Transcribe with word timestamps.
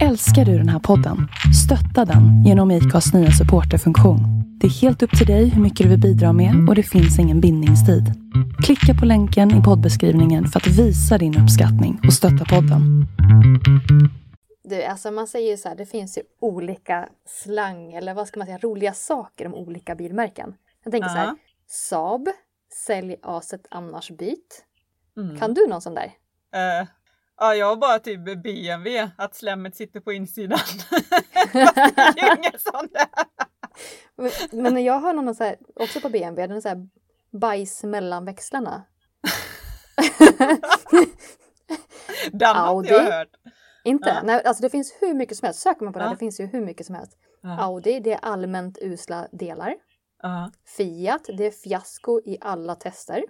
Älskar 0.00 0.44
du 0.44 0.58
den 0.58 0.68
här 0.68 0.78
podden? 0.78 1.28
Stötta 1.64 2.04
den 2.04 2.44
genom 2.44 2.70
IKAs 2.70 3.14
nya 3.14 3.30
supporterfunktion. 3.30 4.18
Det 4.60 4.66
är 4.66 4.70
helt 4.70 5.02
upp 5.02 5.18
till 5.18 5.26
dig 5.26 5.48
hur 5.48 5.62
mycket 5.62 5.84
du 5.84 5.88
vill 5.90 6.00
bidra 6.00 6.32
med 6.32 6.68
och 6.68 6.74
det 6.74 6.82
finns 6.82 7.18
ingen 7.18 7.40
bindningstid. 7.40 8.04
Klicka 8.64 9.00
på 9.00 9.06
länken 9.06 9.50
i 9.50 9.62
poddbeskrivningen 9.62 10.46
för 10.46 10.60
att 10.60 10.66
visa 10.66 11.18
din 11.18 11.42
uppskattning 11.42 12.00
och 12.06 12.12
stötta 12.12 12.44
podden. 12.44 13.06
Du, 14.64 14.82
alltså 14.82 15.10
man 15.10 15.26
säger 15.26 15.50
ju 15.50 15.56
så 15.56 15.68
här, 15.68 15.76
det 15.76 15.86
finns 15.86 16.18
ju 16.18 16.22
olika 16.40 17.08
slang 17.26 17.92
eller 17.92 18.14
vad 18.14 18.28
ska 18.28 18.40
man 18.40 18.46
säga, 18.46 18.58
roliga 18.58 18.92
saker 18.92 19.46
om 19.46 19.54
olika 19.54 19.94
bilmärken. 19.94 20.54
Jag 20.84 20.92
tänker 20.92 21.08
så 21.08 21.16
här. 21.16 21.36
Saab, 21.66 22.28
sälj 22.86 23.16
aset 23.22 23.66
annars 23.70 24.10
byt. 24.10 24.64
Mm. 25.16 25.38
Kan 25.38 25.54
du 25.54 25.66
någon 25.68 25.80
sån 25.80 25.94
där? 25.94 26.12
Eh, 26.54 26.86
ja, 27.42 27.54
jag 27.54 27.66
har 27.66 27.76
bara 27.76 27.98
typ 27.98 28.42
BMW, 28.42 29.10
att 29.16 29.34
slemmet 29.34 29.76
sitter 29.76 30.00
på 30.00 30.12
insidan. 30.12 30.58
Fast 30.58 30.90
det 31.52 32.20
är 32.20 32.38
inget 32.38 32.60
sånt. 32.60 32.92
Men, 34.16 34.72
men 34.72 34.84
jag 34.84 34.98
har 35.00 35.12
någon 35.12 35.34
så 35.34 35.44
här, 35.44 35.56
också 35.74 36.00
på 36.00 36.08
BMW, 36.08 36.46
den 36.46 36.56
är 36.56 36.60
så 36.60 36.68
här 36.68 36.88
bajs 37.30 37.84
mellan 37.84 38.24
växlarna. 38.24 38.84
Den 42.32 42.56
har 42.56 42.84
jag 42.84 43.02
hört. 43.02 43.28
Inte? 43.84 44.08
Ja. 44.08 44.22
Nej, 44.22 44.44
alltså 44.44 44.62
det 44.62 44.70
finns 44.70 44.96
hur 45.00 45.14
mycket 45.14 45.36
som 45.36 45.46
helst. 45.46 45.60
Söker 45.60 45.84
man 45.84 45.92
på 45.92 45.98
det, 45.98 46.04
Ja. 46.04 46.10
det 46.10 46.16
finns 46.16 46.40
ju 46.40 46.46
hur 46.46 46.60
mycket 46.60 46.86
som 46.86 46.94
helst. 46.94 47.18
Ja. 47.40 47.60
Audi, 47.60 48.00
det 48.00 48.12
är 48.12 48.18
allmänt 48.22 48.78
usla 48.80 49.28
delar. 49.32 49.74
Fiat, 50.76 51.24
det 51.38 51.46
är 51.46 51.50
fiasko 51.50 52.20
i 52.24 52.38
alla 52.40 52.74
tester. 52.74 53.22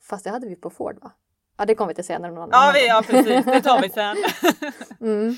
Fast 0.00 0.24
det 0.24 0.30
hade 0.30 0.46
vi 0.46 0.56
på 0.56 0.70
Ford 0.70 0.98
va? 1.02 1.12
Ja, 1.60 1.66
det 1.66 1.74
kommer 1.74 1.88
vi 1.88 1.94
till 1.94 2.04
senare. 2.04 2.32
Någon 2.32 2.48
ja, 2.52 2.70
vi, 2.74 2.86
ja 2.86 3.02
precis, 3.06 3.44
det 3.44 3.60
tar 3.60 3.82
vi 3.82 3.90
sen. 3.94 4.16
Mm. 5.00 5.36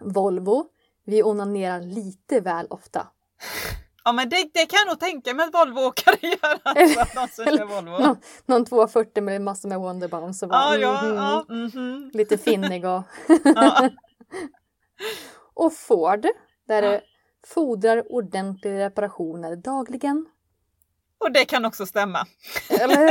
Volvo, 0.00 0.66
vi 1.06 1.22
onanerar 1.22 1.80
lite 1.80 2.40
väl 2.40 2.66
ofta. 2.70 3.06
Ja 4.04 4.12
men 4.12 4.28
det, 4.28 4.36
det 4.54 4.66
kan 4.66 4.78
jag 4.78 4.88
nog 4.88 5.00
tänka 5.00 5.34
mig 5.34 5.46
att 5.46 5.54
Volvo-åkare 5.54 6.16
gör. 6.20 6.58
Alltså, 6.62 7.04
de 7.14 7.28
som 7.28 7.58
kör 7.58 7.64
Volvo. 7.64 7.90
Någon, 7.98 8.16
någon 8.46 8.64
240 8.64 9.22
med 9.22 9.42
massor 9.42 9.68
med 9.68 9.78
Wonderbombs 9.78 10.42
och 10.42 10.48
bara, 10.48 10.76
Ja, 10.76 11.02
ja, 11.02 11.02
mhm, 11.02 11.16
ja. 11.16 11.44
mhm. 11.48 12.10
lite 12.14 12.38
finnig 12.38 12.84
och... 12.84 13.02
och 15.54 15.72
Ford, 15.72 16.26
där 16.68 16.82
Ja. 16.82 16.90
det 16.90 17.00
fordrar 17.46 18.12
ordentliga 18.12 18.86
reparationer 18.86 19.56
dagligen. 19.56 20.26
Och 21.18 21.32
det 21.32 21.44
kan 21.44 21.64
också 21.64 21.86
stämma. 21.86 22.26
Eller 22.70 23.10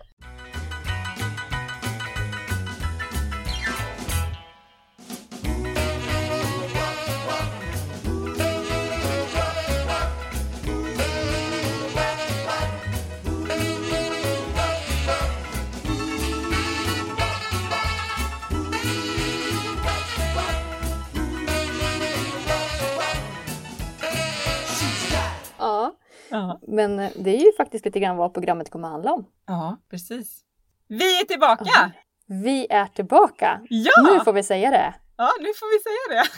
ja, 26.31 26.37
Ja. 26.37 26.59
men 26.67 26.99
eh, 26.99 27.11
det 27.15 27.29
är 27.35 27.39
ju 27.45 27.53
faktiskt 27.57 27.85
lite 27.85 27.99
grann 27.99 28.17
vad 28.17 28.33
programmet 28.33 28.69
kommer 28.69 28.87
att 28.87 28.91
handla 28.91 29.13
om. 29.13 29.25
ja, 29.45 29.77
precis. 29.89 30.41
Vi 30.87 31.19
är 31.21 31.25
tillbaka! 31.25 31.91
Vi 32.27 32.67
är 32.69 32.85
tillbaka! 32.85 33.61
Ja! 33.69 33.91
Nu 34.13 34.19
får 34.19 34.33
vi 34.33 34.43
säga 34.43 34.71
det! 34.71 34.93
Ja, 35.17 35.29
nu 35.39 35.45
får 35.45 35.71
vi 35.77 35.79
säga 35.83 36.21
det. 36.23 36.29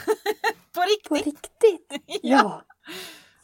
På 0.74 0.80
På 1.08 1.14
riktigt. 1.14 1.26
riktigt! 1.26 2.20
Ja! 2.22 2.62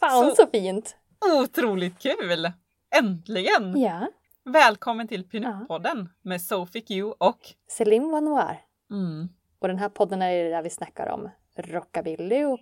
Fan 0.01 0.25
Så- 0.31 0.34
så, 0.37 0.47
fint! 0.47 0.97
Otroligt 1.41 1.98
kul! 1.98 2.53
Äntligen! 2.97 3.80
Ja, 3.80 4.07
Välkommen 4.45 5.08
till 5.08 5.24
Pinup-podden 5.24 6.08
med 6.23 6.42
Sophie 6.42 6.83
Q 6.83 7.05
och... 7.05 7.39
Céline 7.69 8.11
Vanoir. 8.11 8.61
Mm. 8.91 9.29
Och 9.58 9.69
den 9.69 9.79
här 9.79 9.89
podden 9.89 10.23
är 10.23 10.30
ju 10.30 10.51
där 10.51 10.63
vi 10.63 10.70
snackar 10.70 11.07
om 11.08 11.29
rockabilly 11.57 12.45
och 12.45 12.61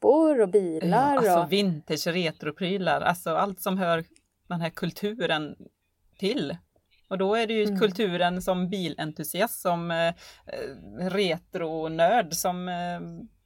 pinuppor 0.00 0.40
och 0.40 0.48
bilar. 0.48 0.88
Ja, 1.14 1.18
alltså 1.18 1.38
och... 1.40 1.52
vintage 1.52 2.06
retroprylar, 2.06 3.00
alltså 3.00 3.30
allt 3.30 3.60
som 3.60 3.78
hör 3.78 4.04
den 4.48 4.60
här 4.60 4.70
kulturen 4.70 5.56
till. 6.18 6.56
Och 7.08 7.18
då 7.18 7.34
är 7.34 7.46
det 7.46 7.52
ju 7.54 7.64
Mm. 7.64 7.78
kulturen 7.80 8.42
som 8.42 8.68
bilentusiast, 8.70 9.60
som 9.60 9.90
eh, 9.90 10.14
retronörd, 11.10 12.34
som 12.34 12.68
eh, 12.68 12.98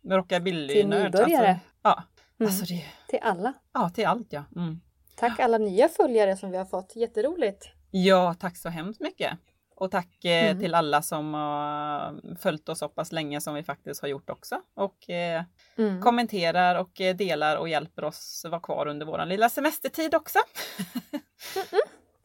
Till 0.03 0.13
rockabillynörd. 0.13 1.13
nybörjare. 1.15 1.49
Alltså, 1.49 1.61
ja, 1.83 2.03
Mm. 2.41 2.49
alltså 2.51 2.65
det, 2.75 2.85
Till 3.09 3.19
alla. 3.23 3.53
ja, 3.75 3.91
till 3.91 4.07
allt 4.07 4.33
ja. 4.33 4.45
Mm. 4.57 4.81
Tack 5.17 5.41
alla 5.41 5.59
nya 5.59 5.89
följare 5.89 6.37
som 6.37 6.51
vi 6.51 6.57
har 6.57 6.65
fått. 6.65 6.97
Jätteroligt! 6.97 7.69
Ja, 7.91 8.35
tack 8.41 8.57
så 8.57 8.69
hemskt 8.69 9.01
mycket. 9.01 9.39
Och 9.77 9.91
tack 9.91 10.25
eh, 10.25 10.45
Mm. 10.51 10.61
till 10.61 10.75
alla 10.75 11.03
som 11.03 11.35
har 11.35 12.37
följt 12.39 12.69
oss 12.69 12.79
så 12.79 12.89
pass 12.89 13.13
länge 13.13 13.41
som 13.41 13.55
vi 13.55 13.63
faktiskt 13.63 14.01
har 14.01 14.09
gjort 14.09 14.31
också. 14.31 14.61
Och 14.75 15.11
eh, 15.11 15.43
Mm. 15.79 16.01
kommenterar 16.03 16.75
och 16.81 17.01
eh, 17.01 17.17
delar 17.17 17.57
och 17.57 17.69
hjälper 17.69 18.05
oss 18.05 18.47
vara 18.51 18.61
kvar 18.61 18.87
under 18.87 19.07
våran 19.07 19.29
lilla 19.29 19.49
semestertid 19.49 20.15
också. 20.15 20.39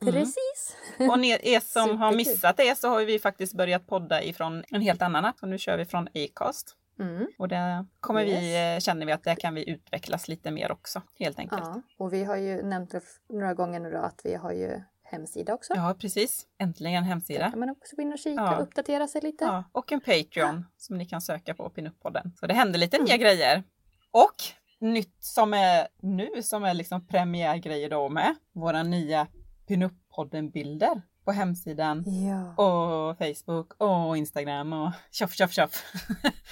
Mm. 0.02 0.14
Precis! 0.14 0.76
Och 1.12 1.20
ni, 1.20 1.30
er 1.44 1.60
som 1.60 1.82
har 1.98 2.12
Superkul. 2.12 2.18
missat 2.18 2.58
det 2.58 2.78
så 2.78 2.90
har 2.90 3.06
vi 3.06 3.20
faktiskt 3.20 3.54
börjat 3.54 3.88
podda 3.88 4.24
ifrån 4.24 4.64
en 4.72 4.82
helt 4.82 5.02
annan 5.02 5.26
app. 5.26 5.36
Och 5.42 5.48
nu 5.48 5.58
kör 5.58 5.78
vi 5.78 5.86
från 5.86 6.08
Acast. 6.16 6.76
Mm. 7.00 7.28
Och 7.38 7.48
där 7.48 7.86
kommer 8.00 8.26
vi, 8.26 8.32
Yes. 8.32 8.56
eh, 8.56 8.80
känner 8.80 9.06
vi 9.06 9.12
att 9.12 9.24
där 9.24 9.36
kan 9.36 9.56
vi 9.56 9.70
utvecklas 9.70 10.28
lite 10.28 10.52
mer 10.52 10.72
också 10.72 11.02
helt 11.20 11.40
enkelt. 11.40 11.62
Ja, 11.66 11.82
och 11.98 12.14
vi 12.14 12.24
har 12.24 12.36
ju 12.36 12.62
nämnt 12.64 12.92
det 12.92 13.02
några 13.30 13.54
gånger 13.54 13.80
nu 13.80 13.92
då 13.92 13.98
att 13.98 14.22
vi 14.24 14.36
har 14.36 14.52
ju 14.52 14.82
hemsida 15.12 15.54
också. 15.54 15.74
Ja, 15.76 15.96
precis. 16.00 16.46
Äntligen 16.60 17.04
Där 17.04 17.10
hemsida. 17.10 17.50
kan 17.50 17.60
man 17.60 17.70
också 17.70 17.96
gå 17.96 18.02
in 18.02 18.14
och 18.14 18.20
kika 18.20 18.42
Ja. 18.42 18.56
och 18.58 18.64
uppdatera 18.64 19.08
sig 19.08 19.22
lite. 19.22 19.44
Ja, 19.46 19.64
och 19.72 19.92
en 19.92 20.00
Patreon 20.02 20.66
som 20.78 20.98
ni 20.98 21.06
kan 21.06 21.22
söka 21.22 21.54
på 21.54 21.70
Pinup-podden. 21.70 22.32
Så 22.40 22.48
det 22.48 22.54
händer 22.54 22.80
lite 22.80 22.98
nya 22.98 23.14
Mm. 23.16 23.20
grejer. 23.24 23.64
Och 24.12 24.36
nytt 24.80 25.16
som 25.24 25.54
är 25.54 25.88
nu 26.02 26.44
som 26.44 26.64
är 26.64 26.74
liksom 26.74 27.08
premiärgrejer 27.08 27.90
då 27.90 28.10
med. 28.10 28.36
Våra 28.54 28.84
nya 28.84 29.28
Pinup-podden-bilder 29.68 31.02
på 31.26 31.32
hemsidan 31.32 32.04
Ja. 32.08 32.64
och 32.64 33.18
Facebook 33.18 33.74
och 33.78 34.18
Instagram 34.18 34.74
och 34.74 34.92
tjoff 35.12 35.34
tjoff 35.34 35.52
tjoff. 35.52 35.84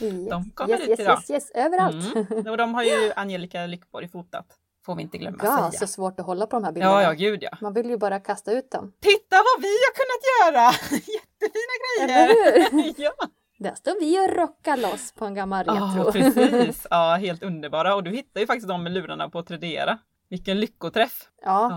Yes. 0.02 0.30
de 0.30 0.52
kommer 0.52 0.74
yes, 0.74 0.82
ut 0.82 0.90
yes, 0.90 1.00
idag. 1.00 1.18
yes, 1.18 1.30
yes, 1.30 1.52
överallt. 1.52 2.16
Mm. 2.32 2.48
Och 2.48 2.58
de 2.58 2.74
har 2.74 2.84
ju 2.84 3.12
Angelica 3.16 3.66
Lyckborg 3.66 4.08
fotat. 4.08 4.46
Får 4.88 4.96
vi 4.96 5.02
inte 5.02 5.18
glömma 5.18 5.38
Ja, 5.44 5.58
säga. 5.72 5.80
så 5.80 5.88
svårt 5.88 6.20
att 6.20 6.26
hålla 6.26 6.48
på 6.48 6.56
de 6.56 6.64
här 6.64 6.72
bilderna. 6.72 6.94
Ja, 6.94 7.04
ja, 7.04 7.12
gud 7.14 7.44
ja. 7.44 7.50
Man 7.62 7.74
vill 7.74 7.90
ju 7.90 7.98
bara 7.98 8.20
kasta 8.20 8.52
ut 8.52 8.72
dem. 8.72 8.94
Titta 9.00 9.36
vad 9.36 9.62
vi 9.62 9.68
har 9.68 9.94
kunnat 10.00 10.54
göra! 10.56 10.72
Jättefina 10.92 11.84
Eller 12.02 12.28
grejer! 12.28 12.72
hur? 12.72 12.94
ja. 13.04 13.12
Där 13.60 13.76
står 13.76 14.00
vi 14.00 14.20
och 14.20 14.36
rockar 14.38 14.78
loss 14.78 15.12
på 15.12 15.26
en 15.26 15.34
gammal 15.36 15.66
retro. 15.66 16.04
Ja, 16.06 16.12
precis. 16.12 16.88
Ja, 16.90 17.16
helt 17.22 17.44
underbara. 17.44 17.96
Och 17.96 18.04
du 18.04 18.12
hittar 18.12 18.42
ju 18.42 18.48
faktiskt 18.48 18.68
de 18.68 18.84
med 18.84 18.92
lurarna 18.92 19.30
på 19.30 19.44
Tradera. 19.44 19.98
Vilken 20.30 20.60
lyckoträff! 20.60 21.30
ja, 21.42 21.70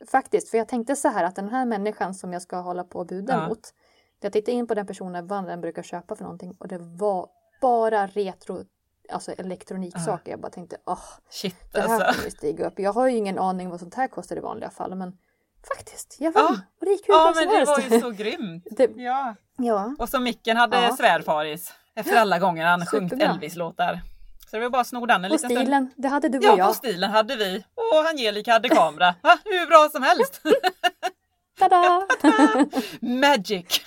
Ja, 0.00 0.06
faktiskt. 0.06 0.50
För 0.50 0.58
jag 0.58 0.68
tänkte 0.68 0.96
så 0.96 1.08
här 1.08 1.24
att 1.24 1.36
den 1.36 1.48
här 1.48 1.66
människan 1.66 2.14
som 2.14 2.32
jag 2.32 2.42
ska 2.42 2.56
hålla 2.56 2.84
på 2.84 2.98
och 2.98 3.06
buda 3.06 3.32
Ja. 3.32 3.48
mot. 3.48 3.60
Jag 4.20 4.32
tittade 4.32 4.52
in 4.52 4.66
på 4.66 4.74
den 4.74 4.86
personen, 4.86 5.26
vad 5.26 5.46
den 5.46 5.60
brukar 5.60 5.82
köpa 5.82 6.16
för 6.16 6.24
någonting 6.24 6.56
och 6.58 6.68
det 6.68 6.78
var 6.78 7.28
bara 7.60 8.06
retro, 8.06 8.64
alltså 9.12 9.32
elektroniksaker. 9.32 10.30
Jag 10.30 10.40
bara 10.40 10.50
tänkte, 10.52 10.76
åh, 10.86 10.98
shit 11.30 11.56
det 11.72 11.80
här 11.80 11.88
alltså. 12.00 12.18
kommer 12.20 12.30
stiga 12.30 12.66
upp. 12.66 12.78
Jag 12.78 12.92
har 12.92 13.06
ju 13.08 13.16
ingen 13.16 13.38
aning 13.38 13.70
vad 13.70 13.80
sånt 13.80 13.94
här 13.94 14.08
kostar 14.08 14.36
i 14.36 14.40
vanliga 14.40 14.70
fall, 14.70 14.94
men 14.94 15.12
faktiskt, 15.76 16.16
jag 16.20 16.32
vann. 16.32 16.44
Ja. 16.48 16.60
Och 16.80 16.84
det 16.86 16.90
gick 16.90 17.08
hur 17.08 17.14
Ja, 17.14 17.20
bra 17.22 17.24
men 17.34 17.34
som 17.34 17.58
det 17.58 17.64
var 17.64 17.78
helst. 17.80 17.94
ju 17.96 18.00
så 18.00 18.10
grymt. 18.10 18.66
Det- 18.70 18.90
Ja, 18.96 19.34
Ja, 19.56 19.94
och 19.98 20.08
så 20.08 20.20
micken 20.20 20.56
hade 20.56 20.82
Ja. 20.82 20.96
svärfaris 20.96 21.72
efter 21.94 22.16
alla 22.16 22.38
gånger 22.38 22.66
han 22.66 22.86
sjungit. 22.86 23.22
Elvis-låtar. 23.22 24.00
Så 24.50 24.56
det 24.56 24.62
var 24.62 24.70
bara 24.70 24.80
att 24.80 24.86
sno 24.86 25.06
den 25.06 25.24
en 25.24 25.30
liten 25.30 25.38
stund. 25.50 25.60
stilen, 25.60 25.90
det 25.96 26.08
hade 26.08 26.28
du 26.28 26.38
och 26.38 26.44
Ja, 26.44 26.52
på 26.52 26.58
jag. 26.58 26.74
stilen 26.76 27.10
hade 27.10 27.36
vi. 27.36 27.64
Och 27.74 28.08
Angelica 28.10 28.52
hade 28.52 28.68
kamera. 28.68 29.14
Va? 29.22 29.38
Hur 29.44 29.66
bra 29.66 29.88
som 29.92 30.02
helst. 30.02 30.42
Tada! 31.58 32.06
Magic! 33.00 33.80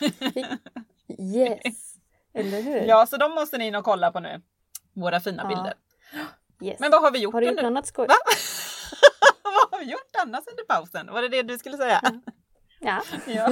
yes! 1.19 1.95
Eller 2.33 2.61
hur? 2.61 2.81
ja, 2.81 3.05
så 3.05 3.17
de 3.17 3.31
måste 3.31 3.57
ni 3.57 3.67
in 3.67 3.75
och 3.75 3.83
kolla 3.83 4.11
på 4.11 4.19
nu. 4.19 4.41
Våra 4.93 5.19
fina 5.19 5.43
Ja. 5.43 5.47
bilder. 5.49 5.73
Yes. 6.61 6.79
Men 6.79 6.91
vad 6.91 7.01
har 7.01 7.11
vi 7.11 7.19
gjort 7.19 7.33
Har 7.33 7.41
du 7.41 7.47
gjort 7.47 7.55
något 7.55 7.63
annat 7.65 7.87
skoj? 7.87 8.07
Va? 8.07 8.13
vad 9.43 9.71
har 9.71 9.85
vi 9.85 9.91
gjort 9.91 10.15
annars 10.21 10.43
under 10.47 10.63
pausen? 10.63 11.07
Var 11.13 11.21
det 11.21 11.27
det 11.27 11.43
du 11.43 11.57
skulle 11.57 11.77
säga? 11.77 12.01
Ja. 12.79 13.01
ja. 13.27 13.49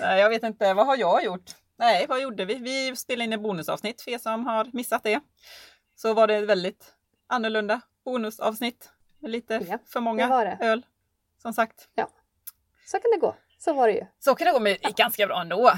Nej, 0.00 0.20
Jag 0.20 0.28
vet 0.28 0.42
inte, 0.42 0.74
vad 0.74 0.86
har 0.86 0.96
jag 0.96 1.24
gjort? 1.24 1.50
Nej, 1.76 2.06
vad 2.08 2.20
gjorde 2.20 2.44
vi? 2.44 2.54
Vi 2.54 2.96
spelade 2.96 3.24
in 3.24 3.32
ett 3.32 3.40
bonusavsnitt 3.40 4.02
för 4.02 4.10
er 4.10 4.18
som 4.18 4.46
har 4.46 4.70
missat 4.72 5.02
det. 5.02 5.20
Så 5.96 6.14
var 6.14 6.26
det 6.26 6.34
ett 6.36 6.46
väldigt 6.48 6.94
annorlunda 7.26 7.80
bonusavsnitt. 8.04 8.90
Med 9.18 9.30
lite 9.30 9.54
Ja, 9.68 9.78
för 9.86 10.00
många 10.00 10.38
det 10.44 10.56
det. 10.60 10.66
öl. 10.66 10.86
Som 11.42 11.52
sagt. 11.52 11.88
Så 12.86 12.98
kan 13.00 13.10
det 13.10 13.18
gå. 13.20 13.36
Så 13.58 13.72
var 13.72 13.88
det 13.88 13.94
ju. 13.94 14.06
Så 14.18 14.34
kan 14.34 14.46
det 14.46 14.52
gå, 14.52 14.60
men 14.60 14.72
det 14.72 14.88
gick 14.88 14.96
ganska 14.96 15.26
bra 15.26 15.40
ändå. 15.40 15.72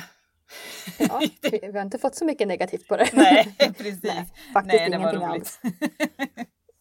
Ja, 0.98 1.22
vi, 1.50 1.72
har 1.74 1.82
inte 1.82 1.98
fått 1.98 2.14
så 2.14 2.24
mycket 2.24 2.48
negativt 2.48 2.88
på 2.88 2.96
det. 2.96 3.10
Nej, 3.12 3.56
precis. 3.58 4.02
Nej, 4.02 4.32
faktiskt 4.52 4.74
Nej, 4.74 4.86
ingenting 4.86 5.22
alls. 5.22 5.60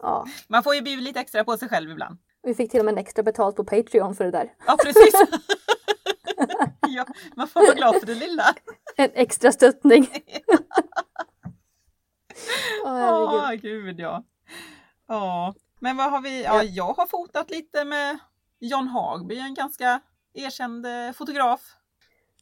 Ja. 0.02 0.26
Man 0.48 0.64
får 0.64 0.76
ju 0.76 0.82
bjuda 0.82 1.02
lite 1.02 1.20
extra 1.20 1.44
på 1.44 1.58
sig 1.58 1.70
själv 1.70 1.92
ibland. 1.92 2.18
Vi 2.44 2.56
fick 2.56 2.72
till 2.72 2.80
och 2.80 2.86
med 2.86 2.92
en 2.92 2.98
extra 2.98 3.24
betalt 3.24 3.56
på 3.56 3.64
Patreon 3.64 4.16
för 4.16 4.24
det 4.26 4.32
där. 4.32 4.54
Ja, 4.68 4.78
precis. 4.84 5.14
ja, 6.88 7.06
man 7.36 7.48
får 7.48 7.60
vara 7.60 7.76
glad 7.76 7.96
för 8.00 8.06
det 8.06 8.16
lilla. 8.16 8.56
En 8.96 9.10
extra 9.14 9.52
stöttning. 9.52 10.08
Åh. 12.86 13.22
Åh, 13.22 13.52
gud 13.52 14.00
ja. 14.00 14.24
Ja, 15.08 15.54
men 15.80 15.98
vad 15.98 16.12
har 16.12 16.22
vi? 16.22 16.44
Ja, 16.44 16.56
Ja. 16.56 16.64
jag 16.64 16.94
har 16.94 17.08
fotat 17.08 17.50
lite 17.50 17.86
med 17.86 18.18
John 18.60 18.88
Hagby, 18.88 19.40
en 19.40 19.54
ganska 19.54 20.02
erkänd 20.34 20.86
eh, 20.86 21.12
fotograf. 21.14 21.62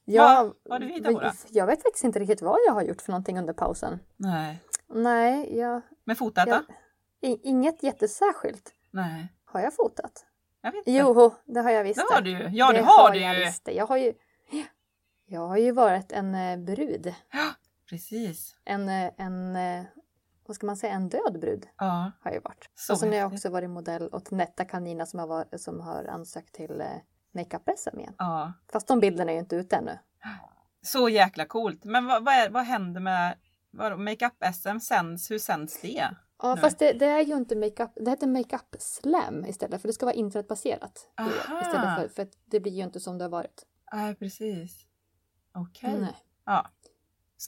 Ja, 0.06 0.54
vad 0.64 0.74
har 0.74 0.80
du 0.88 0.94
hittat 0.94 1.14
på 1.14 1.20
då? 1.20 1.32
Jag 1.50 1.66
vet 1.68 1.84
faktiskt 1.84 2.04
inte 2.04 2.20
riktigt 2.20 2.42
vad 2.42 2.60
jag 2.68 2.74
har 2.74 2.82
gjort 2.82 3.02
för 3.02 3.12
någonting 3.12 3.40
under 3.40 3.54
pausen. 3.54 4.00
Nej. 4.18 4.60
Nej, 4.88 5.58
jag, 5.58 5.82
Men 6.04 6.16
fotat 6.16 6.48
jag, 6.48 6.62
då? 7.22 7.38
inget 7.44 7.84
jättesärskilt. 7.84 8.72
Nej. 8.92 9.34
Har 9.46 9.60
jag 9.62 9.76
fotat? 9.76 10.26
Jag 10.62 10.72
vet 10.72 10.78
inte. 10.88 10.92
Jo, 10.92 11.34
det 11.46 11.62
har 11.62 11.72
jag 11.72 11.84
visst. 11.84 12.06
det 12.10 12.16
har 12.16 12.22
du 12.22 12.30
ju. 12.30 12.48
Ja, 12.50 12.72
det, 12.72 12.82
har 12.82 13.12
du 13.12 13.20
jag 13.20 13.40
ju. 13.40 13.46
visst. 13.46 13.68
Jag 13.72 13.88
har 13.88 13.98
ju. 13.98 14.14
Jag 15.26 15.48
har 15.48 15.58
ju 15.58 15.72
varit 15.72 16.12
en 16.12 16.36
eh, 16.36 16.58
brud. 16.58 17.14
Precis. 17.90 18.56
En, 18.66 18.90
eh, 18.90 19.12
en, 19.18 19.56
eh, 19.56 19.84
vad 20.46 20.56
ska 20.56 20.66
man 20.66 20.78
säga, 20.78 20.94
en 20.94 21.10
död 21.10 21.40
brud 21.40 21.68
Ja. 21.78 22.12
har 22.22 22.32
jag 22.32 22.42
varit. 22.42 22.70
Så 22.76 22.94
och 22.94 23.00
sen 23.00 23.10
har 23.10 23.16
jag 23.16 23.34
också 23.34 23.50
varit 23.50 23.70
modell 23.70 24.10
åt 24.12 24.32
Netta 24.32 24.66
Kanina 24.66 25.06
som 25.06 25.20
har, 25.20 25.58
som 25.58 25.80
har 25.80 26.04
ansökt 26.06 26.56
till 26.56 26.84
makeup-SM 27.34 28.00
igen. 28.00 28.16
ja. 28.18 28.54
Fast 28.72 28.88
de 28.88 29.00
bilderna 29.00 29.32
är 29.32 29.36
ju 29.36 29.40
inte 29.40 29.56
ute 29.56 29.76
ännu. 29.76 30.00
Så 30.82 31.10
jäkla 31.10 31.46
coolt. 31.46 31.84
Men 31.84 32.06
vad, 32.06 32.26
vad, 32.26 32.34
är, 32.34 32.50
vad 32.50 32.64
händer 32.64 33.02
med 33.02 33.38
makeup-SM? 33.98 34.80
Sänds, 34.80 35.32
hur 35.32 35.40
sänds 35.40 35.82
det? 35.82 36.10
Ja, 36.42 36.56
Nu. 36.56 36.62
fast 36.62 36.80
det, 36.80 36.94
det 36.94 37.06
är 37.06 37.22
ju 37.22 37.34
inte 37.36 37.56
makeup, 37.56 37.92
det 37.96 38.10
heter 38.12 38.28
makeup 38.28 38.76
slam 38.80 39.46
istället 39.46 39.82
för 39.82 39.88
det 39.88 39.94
ska 39.94 40.06
vara 40.06 40.16
internetbaserat. 40.16 41.10
Aha. 41.18 41.62
Istället 41.62 41.96
för, 42.00 42.08
för 42.08 42.28
det 42.46 42.60
blir 42.60 42.72
ju 42.72 42.84
inte 42.84 43.00
som 43.00 43.18
det 43.18 43.24
har 43.24 43.30
varit. 43.30 43.66
Nej, 43.94 44.16
precis. 44.16 44.86
Okej. 45.54 45.96
Nej. 46.00 46.16
Ja. 46.46 46.68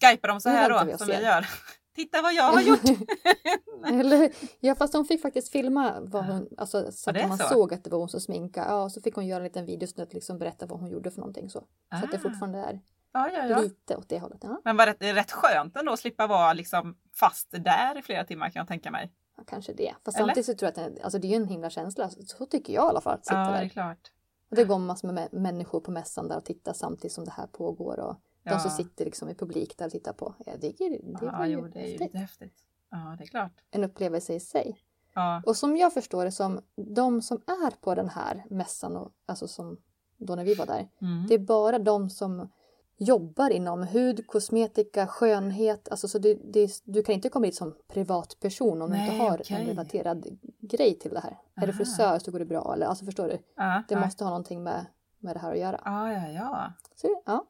Skypar 0.01 0.27
de 0.27 0.41
så 0.41 0.49
Nu 0.49 0.55
här 0.55 0.69
då, 0.69 0.83
vi 0.85 0.97
som 0.97 1.07
ser. 1.07 1.17
vi 1.17 1.23
gör? 1.25 1.47
Titta 1.95 2.21
vad 2.21 2.33
jag 2.33 2.51
har 2.51 2.61
gjort! 2.61 2.81
Eller? 3.87 4.31
Ja 4.59 4.75
fast 4.75 4.93
hon 4.93 5.05
fick 5.05 5.21
faktiskt 5.21 5.51
filma 5.51 5.99
vad 6.01 6.25
hon, 6.25 6.47
alltså, 6.57 6.91
så 6.91 7.09
att 7.09 7.27
man 7.29 7.37
så. 7.37 7.47
såg 7.47 7.73
att 7.73 7.83
det 7.83 7.89
var 7.89 7.99
hon 7.99 8.09
som 8.09 8.19
sminkade. 8.21 8.67
Ja, 8.69 8.89
så 8.89 9.01
fick 9.01 9.15
hon 9.15 9.27
göra 9.27 9.37
en 9.37 9.43
liten 9.43 9.65
videosnutt 9.65 10.13
liksom 10.13 10.37
berätta 10.37 10.65
vad 10.65 10.79
hon 10.79 10.89
gjorde 10.89 11.11
för 11.11 11.19
någonting 11.19 11.49
så. 11.49 11.59
Så 11.99 12.05
att 12.05 12.11
det 12.11 12.17
Ah. 12.17 12.19
fortfarande 12.19 12.59
är 12.59 12.79
ja, 13.13 13.29
ja, 13.33 13.45
ja. 13.45 13.59
lite 13.59 13.95
åt 13.95 14.09
det 14.09 14.19
hållet. 14.19 14.39
Ja, 14.41 14.61
Men 14.63 14.77
var 14.77 14.95
det 14.99 15.13
rätt 15.13 15.31
skönt 15.31 15.77
ändå 15.77 15.91
att 15.93 15.99
slippa 15.99 16.27
vara 16.27 16.53
liksom 16.53 16.97
fast 17.15 17.51
där 17.51 17.97
i 17.99 18.01
flera 18.01 18.23
timmar 18.23 18.49
kan 18.49 18.59
jag 18.59 18.67
tänka 18.67 18.91
mig. 18.91 19.11
ja 19.37 19.43
kanske 19.47 19.73
det. 19.73 19.93
Fast 20.05 20.17
Eller? 20.17 20.27
samtidigt 20.27 20.45
så 20.45 20.53
tror 20.53 20.71
jag 20.75 20.85
att 20.87 20.95
det, 20.95 21.01
alltså, 21.03 21.19
det 21.19 21.27
är 21.27 21.29
ju 21.29 21.35
en 21.35 21.47
himla 21.47 21.69
känsla. 21.69 22.09
Så, 22.09 22.45
tycker 22.45 22.73
jag 22.73 22.85
i 22.85 22.89
alla 22.89 23.01
fall. 23.01 23.13
Att 23.13 23.25
sitta 23.25 23.39
Ja, 23.39 23.49
det 23.51 23.57
är 23.57 23.61
där. 23.61 23.69
klart. 23.69 24.11
Och 24.49 24.55
det 24.55 24.63
går 24.63 24.79
massor 24.79 25.11
med 25.11 25.15
mä- 25.31 25.39
människor 25.39 25.79
på 25.79 25.91
mässan 25.91 26.27
där 26.27 26.37
och 26.37 26.45
tittar 26.45 26.73
samtidigt 26.73 27.11
som 27.11 27.25
det 27.25 27.31
här 27.31 27.47
pågår. 27.47 27.99
Och 27.99 28.15
Ja. 28.45 28.53
de 28.53 28.59
som 28.59 28.71
sitter 28.71 29.05
liksom 29.05 29.29
i 29.29 29.35
publik 29.35 29.77
där 29.77 29.85
och 29.85 29.91
tittar 29.91 30.13
på. 30.13 30.33
Jag 30.45 30.61
tycker 30.61 30.89
det 30.89 31.25
ja, 31.25 31.31
var 31.37 31.45
ju, 31.45 31.53
jo, 31.53 31.67
det 31.67 31.79
är 31.79 31.83
ju 31.83 31.89
häftigt. 31.89 31.99
lite 32.01 32.17
häftigt. 32.17 32.53
Ja, 32.91 33.15
det 33.17 33.23
är 33.23 33.27
klart. 33.27 33.51
en 33.71 33.83
upplevelse 33.83 34.33
i 34.33 34.39
sig. 34.39 34.79
Ja, 35.13 35.41
Och 35.45 35.57
som 35.57 35.77
jag 35.77 35.93
förstår 35.93 36.25
det 36.25 36.31
som 36.31 36.61
de 36.75 37.21
som 37.21 37.37
är 37.37 37.81
på 37.81 37.95
den 37.95 38.09
här 38.09 38.45
mässan, 38.49 38.95
och, 38.95 39.11
alltså 39.25 39.47
som 39.47 39.77
då 40.17 40.35
när 40.35 40.43
vi 40.43 40.55
var 40.55 40.65
där, 40.65 40.89
mm. 41.01 41.27
det 41.27 41.33
är 41.33 41.39
bara 41.39 41.79
de 41.79 42.09
som 42.09 42.49
jobbar 42.97 43.49
inom 43.49 43.83
hud, 43.83 44.27
kosmetika, 44.27 45.07
skönhet. 45.07 45.89
Alltså 45.89 46.07
så 46.07 46.19
det, 46.19 46.33
det, 46.53 46.81
du 46.83 47.03
kan 47.03 47.15
inte 47.15 47.29
komma 47.29 47.45
dit 47.45 47.55
som 47.55 47.75
privatperson 47.87 48.81
om 48.81 48.89
du 48.89 48.97
Nej, 48.97 49.11
inte 49.13 49.23
har 49.25 49.41
okej. 49.41 49.57
en 49.61 49.65
relaterad 49.67 50.25
grej 50.59 50.99
till 50.99 51.11
det 51.13 51.19
här. 51.19 51.37
Är 51.55 51.61
du 51.61 51.67
Aha. 51.67 51.77
frisör 51.77 52.19
så 52.19 52.31
går 52.31 52.39
det 52.39 52.45
bra. 52.45 52.73
Eller, 52.73 52.85
alltså 52.85 53.05
förstår 53.05 53.27
du? 53.27 53.37
ja, 53.55 53.83
Det 53.87 53.93
ja. 53.95 53.99
måste 53.99 54.23
ha 54.23 54.29
någonting 54.31 54.63
med, 54.63 54.85
med 55.19 55.35
det 55.35 55.39
här 55.39 55.51
att 55.51 55.59
göra. 55.59 55.81
Ja, 55.85 56.11
ja, 56.13 56.27
ja. 56.27 56.73
Så, 56.95 57.07
det- 57.07 57.21
ja, 57.25 57.45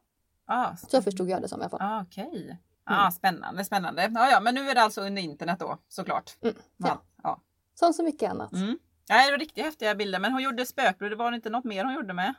Ja, 0.46 0.76
så 0.88 1.02
förstod 1.02 1.28
jag 1.30 1.42
det 1.42 1.48
som 1.48 1.60
i 1.60 1.62
alla 1.62 1.70
fall. 1.70 1.80
Ja, 1.82 2.02
okej. 2.02 2.58
Ja, 2.88 3.10
spännande, 3.10 3.64
spännande. 3.64 4.10
Ja, 4.14 4.30
ja, 4.30 4.40
men 4.40 4.54
nu 4.54 4.70
är 4.70 4.74
det 4.74 4.82
alltså 4.82 5.00
under 5.00 5.22
internet 5.22 5.58
då, 5.60 5.78
såklart. 5.88 6.36
Mm, 6.42 6.54
Ja. 6.76 7.02
ja. 7.22 7.40
Som 7.74 7.92
så 7.92 8.02
mycket 8.02 8.30
annat. 8.30 8.52
Mm. 8.52 8.78
Ja, 9.08 9.24
det 9.26 9.30
var 9.30 9.38
riktigt 9.38 9.64
häftiga 9.64 9.94
bilder, 9.94 10.18
men 10.18 10.32
hon 10.32 10.42
gjorde 10.42 10.66
spökbrud, 10.66 11.12
det 11.12 11.16
var 11.16 11.32
inte 11.32 11.50
något 11.50 11.64
mer 11.64 11.84
hon 11.84 11.94
gjorde 11.94 12.14
med? 12.14 12.34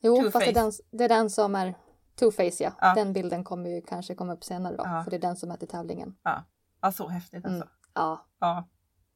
Jo, 0.00 0.30
fast 0.30 0.44
det 0.44 0.50
är, 0.50 0.54
den, 0.54 0.72
det 0.90 1.04
är 1.04 1.08
den 1.08 1.30
som 1.30 1.54
är 1.54 1.74
two-face 2.20 2.62
ja. 2.62 2.72
Ja. 2.80 2.94
Den 2.94 3.12
bilden 3.12 3.44
kommer 3.44 3.70
ju 3.70 3.82
kanske 3.82 4.14
komma 4.14 4.32
upp 4.32 4.44
senare 4.44 4.76
då. 4.76 4.82
Ja. 4.86 5.04
För 5.04 5.10
det 5.10 5.16
är 5.16 5.20
den 5.20 5.36
som 5.36 5.50
är 5.50 5.56
till 5.56 5.68
tävlingen. 5.68 6.16
Ja. 6.22 6.44
ja, 6.80 6.92
så 6.92 7.08
häftigt 7.08 7.44
alltså. 7.44 7.56
Mm. 7.56 7.68
Ja, 7.94 8.26
Ja. 8.38 8.68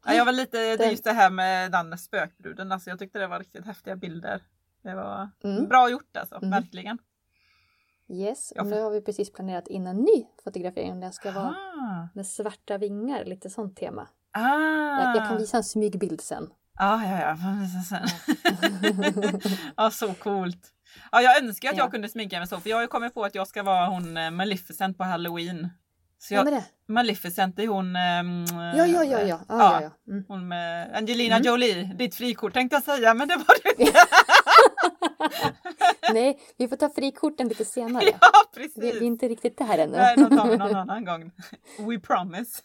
ja, 0.06 0.14
jag 0.14 0.24
var 0.24 0.32
lite, 0.32 0.76
det 0.76 0.90
just 0.90 1.04
det 1.04 1.12
här 1.12 1.30
med 1.30 1.72
den 1.72 1.98
spökbruden, 1.98 2.72
alltså 2.72 2.90
jag 2.90 2.98
tyckte 2.98 3.18
det 3.18 3.26
var 3.26 3.38
riktigt 3.38 3.66
häftiga 3.66 3.96
bilder. 3.96 4.42
Det 4.82 4.94
var 4.94 5.30
Mm. 5.44 5.68
bra 5.68 5.90
gjort 5.90 6.16
alltså, 6.16 6.36
Mm. 6.36 6.50
verkligen. 6.50 6.98
Yes. 8.12 8.52
Och 8.58 8.66
nu 8.66 8.80
har 8.82 8.90
vi 8.90 9.00
precis 9.00 9.32
planerat 9.32 9.68
in 9.68 9.86
en 9.86 9.96
ny 9.96 10.26
fotografering. 10.44 11.00
Det 11.00 11.12
ska 11.12 11.30
vara 11.32 11.44
Ah. 11.46 12.08
med 12.14 12.26
svarta 12.26 12.78
vingar, 12.78 13.24
lite 13.24 13.50
sånt 13.50 13.76
tema. 13.76 14.08
Ah. 14.32 15.02
Jag, 15.02 15.16
jag 15.16 15.28
kan 15.28 15.38
visa 15.38 15.56
en 15.56 15.64
smygbild 15.64 16.20
sen. 16.20 16.50
Ja, 16.78 17.00
ja, 17.04 17.20
ja. 17.20 17.36
ja, 19.76 19.90
så 19.90 20.14
coolt. 20.14 20.68
Ja, 21.12 21.22
jag 21.22 21.42
önskar 21.42 21.68
att 21.70 21.76
jag 21.76 21.86
Ja. 21.86 21.90
kunde 21.90 22.08
sminka 22.08 22.38
mig 22.38 22.48
så, 22.48 22.60
för 22.60 22.70
jag 22.70 22.76
har 22.76 22.82
ju 22.82 22.88
kommit 22.88 23.14
på 23.14 23.24
att 23.24 23.34
jag 23.34 23.48
ska 23.48 23.62
vara 23.62 23.86
hon 23.86 24.16
eh, 24.16 24.30
Maleficent 24.30 24.98
på 24.98 25.04
Halloween. 25.04 25.68
Så 26.18 26.34
Ja, 26.34 26.38
jag, 26.38 26.44
men 26.44 26.54
det. 26.54 26.64
Maleficent 26.92 27.58
är 27.58 27.66
hon... 27.68 27.96
ehm, 27.96 28.44
Ja, 28.76 28.86
ja, 28.86 29.04
ja, 29.04 29.06
ja. 29.20 29.20
ja. 29.28 29.38
ja, 29.48 29.82
ja. 29.82 29.90
Mm. 30.12 30.24
Hon 30.28 30.48
med 30.48 30.96
Angelina 30.96 31.36
Mm. 31.36 31.46
Jolie, 31.46 31.82
ditt 31.94 32.14
frikort 32.14 32.52
tänkte 32.54 32.76
jag 32.76 32.82
säga, 32.82 33.14
men 33.14 33.28
det 33.28 33.36
var 33.36 33.56
det 33.62 33.70
inte. 33.82 33.98
Nej, 36.12 36.40
vi 36.56 36.68
får 36.68 36.76
ta 36.76 36.90
frikorten 36.90 37.48
lite 37.48 37.64
senare. 37.64 38.04
ja, 38.20 38.30
precis. 38.54 38.76
vi 38.76 38.88
är 38.88 39.02
inte 39.02 39.28
riktigt 39.28 39.58
där 39.58 39.78
ännu. 39.78 39.96
Nej, 39.96 40.16
de 40.16 40.36
tar 40.36 40.50
vi 40.50 40.56
någon 40.56 40.76
annan 40.90 41.04
gång. 41.04 41.30
We 41.78 41.98
promise. 42.00 42.62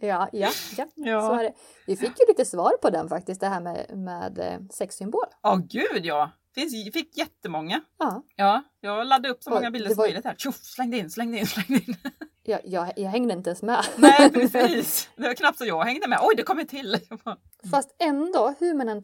Ja, 0.00 0.28
ja, 0.32 0.50
ja. 0.76 0.86
Ja. 0.94 1.52
Vi 1.86 1.96
fick 1.96 2.20
ju 2.20 2.26
lite 2.28 2.44
svar 2.44 2.72
på 2.82 2.90
den 2.90 3.08
faktiskt, 3.08 3.40
det 3.40 3.48
här 3.48 3.60
med, 3.60 3.98
med 3.98 4.38
eh, 4.38 4.58
sexsymbol. 4.70 5.26
Åh 5.42 5.58
gud 5.58 6.04
ja! 6.04 6.30
Finns, 6.54 6.92
fick 6.92 7.16
jättemånga. 7.16 7.80
Ja, 7.98 8.22
Ja, 8.36 8.62
jag 8.80 9.06
laddade 9.06 9.28
upp 9.28 9.42
så 9.42 9.50
många 9.50 9.70
bilder 9.70 9.90
som 9.90 10.02
möjligt 10.02 10.24
här. 10.24 10.34
Tjoff, 10.34 10.56
slängde 10.56 10.96
in, 10.96 11.10
slängde 11.10 11.38
in, 11.38 11.46
slängde 11.46 11.74
in. 11.74 11.96
Jag, 12.42 12.60
jag, 12.64 12.92
jag 12.96 13.10
hängde 13.10 13.34
inte 13.34 13.50
ens 13.50 13.62
med. 13.62 13.84
Nej, 13.96 14.30
precis. 14.34 15.10
Det 15.16 15.22
var 15.22 15.34
knappt 15.34 15.58
så 15.58 15.64
jag 15.64 15.84
hängde 15.84 16.08
med. 16.08 16.18
Oj, 16.22 16.34
det 16.36 16.42
kommer 16.42 16.64
till. 16.64 16.96
Jag 17.10 17.18
bara, 17.18 17.36
Fast 17.70 17.94
ändå, 17.98 18.54
hur 18.60 18.74
man 18.74 18.88
än 18.88 19.02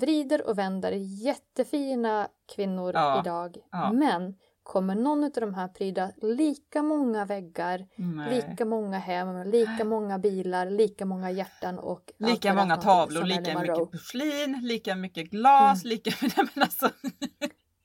vrider 0.00 0.46
och 0.48 0.58
vänder, 0.58 0.92
jättefina 0.92 2.28
kvinnor 2.54 2.92
Ja, 2.94 3.20
idag. 3.20 3.56
ja. 3.72 3.92
Men 3.92 4.34
kommer 4.62 4.94
någon 4.94 5.24
av 5.24 5.30
de 5.30 5.54
här 5.54 5.68
pryda 5.68 6.10
lika 6.22 6.82
många 6.82 7.24
väggar, 7.24 7.86
Nej. 7.96 8.34
lika 8.34 8.64
många 8.64 8.98
hem, 8.98 9.50
lika 9.50 9.84
många 9.84 10.18
bilar, 10.18 10.70
lika 10.70 11.04
många 11.04 11.30
hjärtan 11.30 11.78
och 11.78 12.12
Lika 12.18 12.54
många 12.54 12.76
tavlor, 12.76 13.22
lika 13.24 13.58
mycket 13.58 13.90
porslin, 13.90 14.58
lika 14.62 14.94
mycket 14.94 15.30
glas, 15.30 15.84
Mm. 15.84 15.90
lika... 15.94 16.10
Nej, 16.36 16.46
men 16.54 16.62
alltså, 16.62 16.90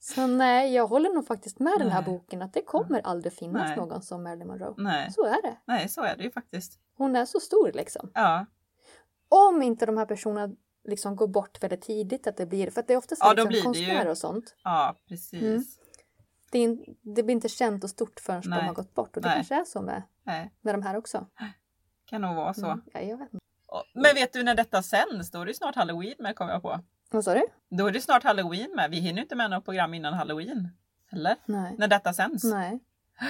Så 0.05 0.27
nej, 0.27 0.74
jag 0.74 0.88
håller 0.88 1.10
nog 1.10 1.27
faktiskt 1.27 1.60
med 1.60 1.74
den 1.79 1.89
här 1.89 2.01
Nej. 2.01 2.05
boken 2.12 2.41
att 2.41 2.53
det 2.53 2.62
kommer 2.62 3.01
aldrig 3.01 3.33
finnas 3.33 3.62
Nej. 3.67 3.77
någon 3.77 4.01
som 4.01 4.24
Marilyn 4.24 4.48
Monroe. 4.48 4.74
nej, 4.77 5.12
Så 5.12 5.25
är 5.25 5.41
det. 5.41 5.57
nej, 5.65 5.89
så 5.89 6.01
är 6.01 6.17
det 6.17 6.24
ju 6.24 6.31
faktiskt. 6.31 6.79
Hon 6.98 7.15
är 7.15 7.25
så 7.25 7.39
stor 7.39 7.72
liksom. 7.74 8.12
Ja, 8.13 8.45
Om 9.29 9.62
inte 9.62 9.86
de 9.86 9.98
här 9.98 10.05
personerna 10.05 10.55
liksom 10.83 11.15
går 11.15 11.27
bort 11.27 11.63
väldigt 11.63 11.81
tidigt, 11.81 12.27
att 12.27 12.38
det 12.38 12.45
blir, 12.45 12.72
för 12.72 12.79
att 12.81 12.88
det 12.88 12.93
är 12.93 12.98
ofta 12.98 13.15
så 13.15 13.25
Ja, 13.25 13.33
liksom, 13.33 13.51
ju- 13.51 13.62
konstnärer 13.62 14.10
och 14.10 14.17
sånt. 14.17 14.55
ja 14.63 14.95
precis. 15.07 15.41
Mm. 15.41 15.63
Det, 16.51 16.57
är, 16.60 16.63
in- 16.63 16.98
det 17.01 17.24
blir 17.24 17.36
inte 17.36 17.50
känt 17.50 17.83
och 17.83 17.89
stort 17.89 18.19
förrän 18.19 18.41
Nej. 18.45 18.60
de 18.60 18.65
har 18.67 18.74
gått 18.74 18.93
bort. 18.95 19.15
Och 19.17 19.22
det 19.24 19.27
Nej. 19.29 19.36
kanske 19.36 19.55
är 19.55 19.65
så 19.65 19.81
med, 19.81 20.03
Nej, 20.24 20.53
med 20.62 20.74
de 20.74 20.81
här 20.81 20.98
också. 20.98 21.27
kan 22.05 22.22
nog 22.22 22.36
vara 22.36 22.53
så. 22.53 22.65
Mm. 22.65 22.81
Ja, 22.93 23.00
jag 23.01 23.17
vet 23.17 23.33
inte. 23.33 23.45
Men 23.93 24.15
vet 24.15 24.33
du 24.33 24.43
när 24.43 24.55
detta 24.55 24.83
sänds? 24.83 25.31
Då 25.31 25.41
är 25.41 25.45
det 25.45 25.53
snart 25.53 25.75
halloween 25.75 26.15
med, 26.19 26.36
kommer 26.36 26.51
jag 26.53 26.62
på. 26.62 26.79
Vad 27.13 27.24
sa 27.24 27.34
du? 27.34 27.46
Då 27.70 27.88
är 27.88 27.91
det 27.91 28.01
snart 28.01 28.24
halloween 28.24 28.75
med. 28.75 28.91
Vi 28.91 28.98
hinner 29.00 29.22
inte 29.22 29.36
med 29.36 29.50
något 29.50 29.65
program 29.65 29.93
innan 29.93 30.13
halloween. 30.13 30.70
Eller? 31.12 31.36
Nej. 31.46 31.75
När 31.77 31.88
detta 31.88 32.13
sänds. 32.13 32.43
Nej. 32.43 32.79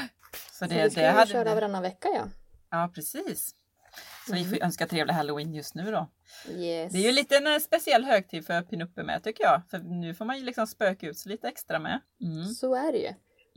Så 0.51 0.53
Så 0.53 0.65
det, 0.65 0.83
vi 0.83 0.89
ska 0.89 1.01
det 1.01 1.07
hade 1.11 1.31
köra 1.31 1.43
vi. 1.49 1.55
varannan 1.55 1.81
vecka 1.81 2.07
ja. 2.15 2.23
Ja, 2.69 2.91
precis. 2.95 3.55
Så 4.27 4.33
vi 4.33 4.39
Mm. 4.41 4.49
får 4.53 4.63
önska 4.65 4.87
trevlig 4.87 5.13
halloween 5.13 5.53
just 5.53 5.75
nu 5.75 5.91
då. 5.91 6.09
Yes. 6.49 6.93
Det 6.93 6.97
är 6.99 7.03
ju 7.05 7.11
lite 7.11 7.37
en 7.37 7.47
eh, 7.47 7.59
speciell 7.59 8.03
högtid 8.03 8.45
för 8.45 8.61
Pinuppe 8.61 9.03
med 9.03 9.23
tycker 9.23 9.43
jag. 9.43 9.61
För 9.69 9.79
nu 9.79 10.13
får 10.13 10.25
man 10.25 10.37
ju 10.37 10.43
liksom 10.45 10.67
spöka 10.67 11.07
ut 11.07 11.17
sig 11.17 11.31
lite 11.31 11.47
extra 11.47 11.79
med. 11.79 11.99
Mm. 12.21 12.45
Så 12.45 12.75
är 12.75 12.91
det 12.91 12.97
ju. 12.97 13.13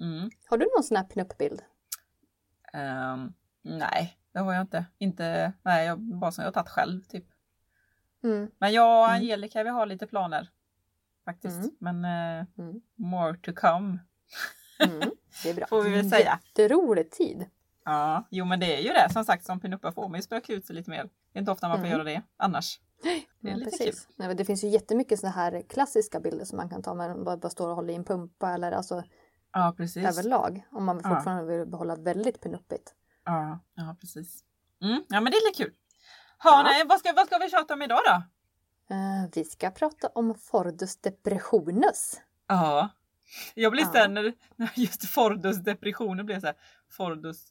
Mm. 0.07 0.31
Har 0.47 0.59
du 0.59 0.67
någon 0.77 0.85
sån 0.85 0.97
här 0.97 1.05
pinup-bild? 1.05 1.63
Ehm, 2.73 3.33
nej, 3.63 4.19
det 4.33 4.39
har 4.39 4.53
jag 4.53 4.61
inte. 4.61 4.85
Inte, 4.99 5.53
nej, 5.63 5.87
jag, 5.87 5.99
bara 6.01 6.33
som 6.33 6.43
jag 6.43 6.47
har 6.49 6.53
tagit 6.53 6.69
själv 6.71 7.03
typ. 7.03 7.25
Mm. 8.27 8.51
Men 8.59 8.73
jag 8.73 8.99
och 9.01 9.05
Mm. 9.11 9.17
Angelica 9.23 9.63
vi 9.63 9.71
har 9.71 9.87
lite 9.87 10.07
planer. 10.07 10.49
Faktiskt. 11.25 11.57
Mm. 11.57 11.71
Men 11.79 12.05
Mm. 12.59 12.81
more 12.97 13.37
to 13.37 13.53
come. 13.55 13.99
Det 15.43 15.51
är 15.51 15.55
bra. 15.55 15.67
Får 15.69 15.83
vi 15.83 15.91
väl 15.91 16.11
säga. 16.11 16.39
Jätterolig 16.57 17.11
tid. 17.11 17.47
Ja, 17.85 18.25
jo 18.31 18.45
men 18.45 18.61
det 18.61 18.77
är 18.77 18.81
ju 18.83 18.89
det. 18.89 19.13
Som 19.13 19.25
sagt, 19.25 19.45
som 19.45 19.61
pinuppa 19.61 19.93
får 19.93 20.09
man 20.09 20.19
ju 20.19 20.23
spöka 20.23 20.53
ut 20.53 20.67
sig 20.67 20.77
lite 20.77 20.91
mer. 20.91 21.03
Det 21.33 21.39
är 21.39 21.41
inte 21.41 21.53
ofta 21.53 21.69
man 21.69 21.79
får 21.81 21.89
göra 21.89 22.05
det 22.05 22.23
annars. 22.37 22.81
Det 23.03 23.09
är 23.09 23.23
Ja, 23.41 23.57
lite 23.57 23.71
precis. 23.71 24.05
kul. 24.07 24.15
Nej, 24.17 24.35
det 24.35 24.45
finns 24.45 24.65
ju 24.65 24.69
jättemycket 24.69 25.21
såna 25.21 25.33
här 25.33 25.63
klassiska 25.69 26.21
bilder 26.21 26.45
som 26.45 26.57
man 26.57 26.69
kan 26.69 26.83
ta 26.83 26.95
med 26.95 27.25
bara, 27.25 27.37
bara 27.37 27.51
står 27.51 27.69
och 27.69 27.75
håller 27.77 27.93
i 27.93 27.97
en 27.97 28.05
pumpa 28.05 28.51
eller 28.55 28.73
alltså 28.73 29.03
Ja, 29.53 29.75
precis. 29.77 30.07
överlag. 30.07 30.63
Om 30.71 30.85
man 30.85 31.01
Ja. 31.05 31.09
fortfarande 31.15 31.57
vill 31.59 31.67
behålla 31.67 31.97
väldigt 31.97 32.41
pinuppigt. 32.41 32.95
Ja, 33.25 33.59
ja 33.75 33.97
precis. 34.01 34.45
Mm, 34.83 35.03
ja, 35.09 35.21
men 35.21 35.25
det 35.33 35.37
är 35.39 35.49
lite 35.51 35.65
kul. 35.65 35.73
Ha, 36.43 36.51
Ja. 36.51 36.63
nej, 36.63 36.85
vad 36.87 36.99
ska, 36.99 37.13
vad 37.13 37.27
ska 37.27 37.39
vi 37.39 37.51
tjata 37.51 37.75
om 37.75 37.83
idag 37.83 37.99
då? 38.07 38.13
Eh, 38.95 39.31
vi 39.35 39.45
ska 39.45 39.71
prata 39.71 40.09
om 40.15 40.35
Fordus 40.35 40.97
depressionus. 40.97 42.21
Ja. 42.49 42.89
Jag 43.55 43.73
blir 43.73 43.83
Ja. 43.83 43.93
sen 43.93 44.15
när 44.15 44.33
när 44.57 44.71
just 44.75 45.05
Fordus 45.09 45.57
depressioner 45.57 46.23
blev 46.25 46.41
så 46.41 46.47
här. 46.47 46.57
Fordus. 46.91 47.47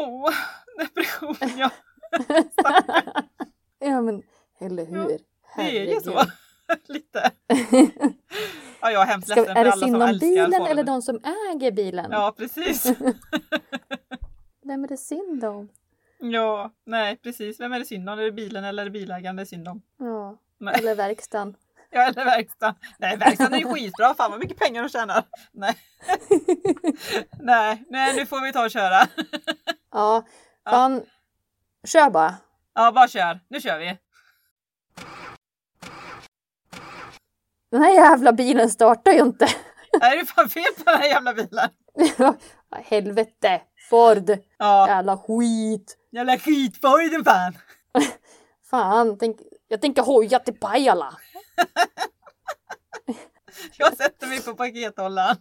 Åh, 0.00 0.30
depression 0.78 1.36
ja. 1.56 1.70
ja 3.78 4.00
men 4.00 4.22
eller 4.60 4.86
hur? 4.86 5.18
Det 5.56 5.78
är 5.78 5.94
ju 5.94 6.00
så. 6.00 6.22
Lite. 6.88 7.30
Ja, 8.80 8.90
jag 8.90 9.02
är 9.02 9.06
hemskt 9.06 9.28
ledsen 9.28 9.44
för 9.44 9.50
är 9.50 9.54
det 9.54 9.60
alla 9.60 9.72
som 9.72 9.80
synd 9.88 9.96
om 9.96 10.02
älskar 10.02 10.26
bilen 10.28 10.52
Fordus. 10.52 10.68
eller 10.70 10.84
de 10.84 11.02
som 11.02 11.20
äger 11.54 11.72
bilen? 11.72 12.10
Ja, 12.10 12.34
precis. 12.36 12.86
Vem 14.64 14.84
är 14.84 14.88
det 14.88 14.96
synd 14.96 15.44
om? 15.44 15.68
Ja, 16.20 16.70
nej 16.86 17.16
precis. 17.16 17.60
Vem 17.60 17.72
är 17.72 17.78
det 17.78 17.84
synd 17.84 18.10
om? 18.10 18.18
Är 18.18 18.22
det 18.22 18.32
bilen 18.32 18.64
eller 18.64 18.82
är 18.82 18.84
det 18.84 18.90
bilägaren 18.90 19.36
det 19.36 19.42
är 19.42 19.46
synd 19.46 19.68
om? 19.68 19.82
Ja, 19.98 20.38
Nej. 20.58 20.74
eller 20.78 20.94
verkstaden. 20.94 21.56
Ja, 21.92 22.02
eller 22.02 22.24
verkstaden. 22.24 22.74
Nej, 22.98 23.16
verkstaden 23.16 23.54
är 23.54 23.58
ju 23.58 23.74
skitbra. 23.74 24.14
Fan 24.14 24.30
vad 24.30 24.40
mycket 24.40 24.58
pengar 24.58 24.82
de 24.82 24.88
tjänar. 24.88 25.24
Nej. 25.52 25.76
nej, 27.40 27.84
nej, 27.88 28.16
nu 28.16 28.26
får 28.26 28.40
vi 28.40 28.52
ta 28.52 28.64
och 28.64 28.70
köra. 28.70 29.06
Ja, 29.92 30.26
fan. 30.70 31.02
Kör 31.84 32.10
bara. 32.10 32.34
Ja, 32.74 32.92
bara 32.92 33.08
kör. 33.08 33.40
Nu 33.48 33.60
kör 33.60 33.78
vi. 33.78 33.98
Den 37.70 37.82
här 37.82 37.94
jävla 37.94 38.32
bilen 38.32 38.70
startar 38.70 39.12
ju 39.12 39.20
inte. 39.20 39.46
Nej, 40.00 40.16
det 40.16 40.22
är 40.22 40.26
fan 40.26 40.48
fel 40.48 40.72
på 40.76 40.82
den 40.90 40.98
här 41.00 41.08
jävla 41.08 41.34
bilen. 41.34 41.68
Helvete! 42.84 43.60
Ford! 43.90 44.38
Ja, 44.58 44.88
Jävla 44.88 45.16
skit! 45.16 45.96
jävla 46.10 46.38
skitfojden 46.38 47.24
fan. 47.24 47.58
Fan, 48.70 49.18
tänk, 49.18 49.40
jag 49.68 49.80
tänker 49.80 50.02
hoja 50.02 50.38
till 50.38 50.54
Pajala. 50.58 51.14
Jag 53.78 53.96
sätter 53.96 54.26
mig 54.26 54.42
på 54.42 54.54
pakethållaren. 54.54 55.36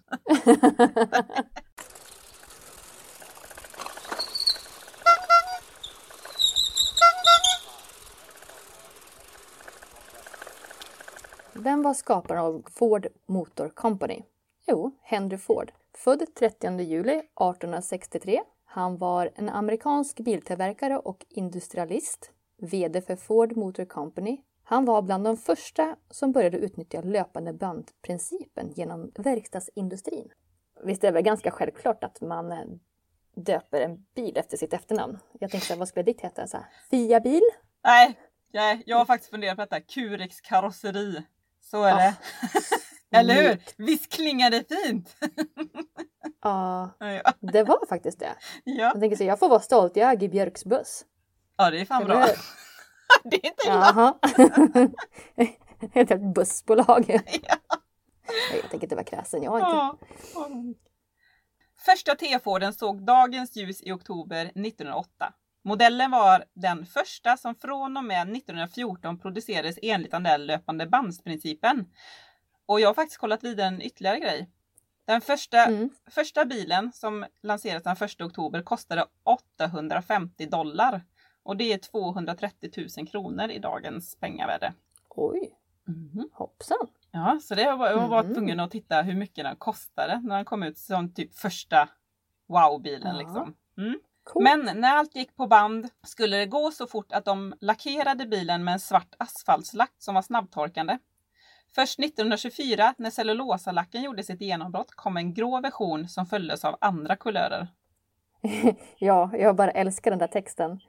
Vem 11.53 11.81
var 11.81 11.93
skaparen 11.93 12.39
av 12.41 12.63
Ford 12.75 13.07
Motor 13.27 13.69
Company? 13.69 14.21
Jo, 14.67 14.91
Henry 15.03 15.37
Ford. 15.37 15.71
Född 15.99 16.35
30 16.35 16.81
juli 16.81 17.13
1863. 17.13 18.41
Han 18.65 18.97
var 18.97 19.31
en 19.35 19.49
amerikansk 19.49 20.19
biltillverkare 20.19 20.97
och 20.97 21.25
industrialist, 21.29 22.31
VD 22.57 23.01
för 23.01 23.15
Ford 23.15 23.57
Motor 23.57 23.85
Company. 23.85 24.41
Han 24.63 24.85
var 24.85 25.01
bland 25.01 25.23
de 25.23 25.37
första 25.37 25.95
som 26.09 26.31
började 26.31 26.57
utnyttja 26.57 27.01
löpande 27.01 27.53
bandprincipen 27.53 28.71
genom 28.75 29.11
verkstadsindustrin. 29.15 30.31
Visst 30.83 31.03
är 31.03 31.07
det 31.07 31.13
väl 31.13 31.23
ganska 31.23 31.51
självklart 31.51 32.03
att 32.03 32.21
man 32.21 32.51
eh, 32.51 32.65
döper 33.35 33.81
en 33.81 34.05
bil 34.15 34.37
efter 34.37 34.57
sitt 34.57 34.73
efternamn? 34.73 35.19
Jag 35.39 35.51
tänkte, 35.51 35.75
vad 35.75 35.87
skulle 35.87 36.03
ditt 36.03 36.21
heta? 36.21 36.47
Så 36.47 36.57
här, 36.57 36.65
Fia-bil? 36.89 37.43
Nej, 37.83 38.19
nej, 38.53 38.83
jag 38.85 38.97
har 38.97 39.05
faktiskt 39.05 39.31
funderat 39.31 39.55
på 39.55 39.61
detta. 39.61 39.81
Curex 39.81 40.41
karosseri. 40.41 41.23
Så 41.61 41.83
är 41.83 41.95
det. 41.95 42.15
Eller 43.11 43.33
hur? 43.43 43.59
Visst 43.77 44.11
klingar 44.13 44.49
det 44.51 44.63
fint? 44.69 45.15
Ja, 46.41 46.89
det 47.39 47.63
var 47.63 47.85
faktiskt 47.89 48.19
det. 48.19 48.35
ja. 48.63 48.73
Jag 48.83 48.99
tänker 48.99 49.17
så, 49.17 49.23
jag 49.23 49.39
får 49.39 49.49
vara 49.49 49.59
stolt, 49.59 49.95
jag 49.95 50.11
äger 50.11 50.29
Björks 50.29 50.65
buss. 50.65 51.05
ja 51.57 51.71
det 51.71 51.79
är 51.81 51.85
fan 51.85 52.01
Eller 52.03 52.13
bra. 52.15 52.25
hur? 52.25 52.35
Det 53.23 53.35
är 53.35 53.45
inte. 53.49 53.67
Jaha. 53.67 54.19
Ett 55.93 56.09
helt 56.09 56.33
bussbolag. 56.35 57.05
Ja. 57.07 57.55
Jag 58.61 58.69
tänker 58.69 58.85
inte 58.85 58.95
vara 58.95 59.05
kräsen, 59.05 59.43
jag 59.43 59.51
har 59.51 59.59
inte. 59.59 59.69
Ja. 59.69 59.97
Första 61.85 62.15
T-Forden 62.15 62.73
såg 62.73 63.05
dagens 63.05 63.55
ljus 63.55 63.81
i 63.81 63.91
oktober 63.91 64.45
1908. 64.45 65.33
Modellen 65.63 66.11
var 66.11 66.43
den 66.55 66.85
första 66.85 67.37
som 67.37 67.55
från 67.55 67.97
och 67.97 68.03
med 68.03 68.21
1914 68.21 69.19
producerades 69.19 69.75
enligt 69.81 70.11
den 70.11 70.45
löpande 70.45 70.87
bandsprincipen. 70.87 71.85
Och 72.69 72.79
jag 72.79 72.89
har 72.89 72.93
faktiskt 72.93 73.17
kollat 73.19 73.43
vidare 73.43 73.67
en 73.67 73.81
ytterligare 73.81 74.19
grej. 74.19 74.49
Den 75.05 75.21
första, 75.21 75.65
Mm. 75.65 75.89
första 76.11 76.45
bilen 76.45 76.91
som 76.93 77.25
lanserades 77.43 77.83
den 77.83 77.95
1 77.95 78.21
oktober 78.21 78.61
kostade 78.61 79.05
850 79.23 80.45
dollar. 80.45 81.05
Och 81.43 81.57
det 81.57 81.73
är 81.73 81.77
230 81.77 82.87
000 82.97 83.07
kronor 83.07 83.49
i 83.49 83.59
dagens 83.59 84.15
pengavärde. 84.15 84.73
Oj, 85.09 85.55
Mhm. 85.87 86.29
hoppsan. 86.33 86.87
Ja, 87.11 87.39
så 87.43 87.55
det 87.55 87.75
var, 87.75 87.89
jag 87.89 88.07
var 88.07 88.23
Mhm. 88.23 88.33
tvungen 88.33 88.59
att 88.59 88.71
titta 88.71 89.01
hur 89.01 89.15
mycket 89.15 89.45
den 89.45 89.55
kostade 89.55 90.21
när 90.23 90.35
den 90.35 90.45
kom 90.45 90.63
ut 90.63 90.77
som 90.77 91.13
typ 91.13 91.33
första 91.35 91.89
wow-bilen. 92.47 93.15
Ja. 93.15 93.21
Liksom. 93.21 93.55
Mm. 93.77 93.99
Cool. 94.23 94.43
Men 94.43 94.79
när 94.81 94.95
allt 94.95 95.15
gick 95.15 95.35
på 95.35 95.47
band 95.47 95.89
skulle 96.07 96.37
det 96.37 96.45
gå 96.45 96.71
så 96.71 96.87
fort 96.87 97.11
att 97.11 97.25
de 97.25 97.53
lackerade 97.61 98.25
bilen 98.25 98.63
med 98.63 98.73
en 98.73 98.79
svart 98.79 99.15
asfaltslack 99.17 99.93
som 99.97 100.15
var 100.15 100.21
snabbtorkande. 100.21 100.97
Först 101.75 101.99
1924 101.99 102.93
när 102.97 103.09
cellulosalacken 103.09 104.01
gjorde 104.03 104.23
sitt 104.23 104.41
genombrott 104.41 104.91
kom 104.95 105.17
en 105.17 105.33
grå 105.33 105.61
version 105.61 106.07
som 106.09 106.25
följdes 106.25 106.65
av 106.65 106.77
andra 106.81 107.15
kulörer. 107.15 107.67
Ja, 108.99 109.29
jag 109.33 109.55
bara 109.55 109.71
älskar 109.71 110.11
den 110.11 110.19
där 110.19 110.27
texten. 110.27 110.79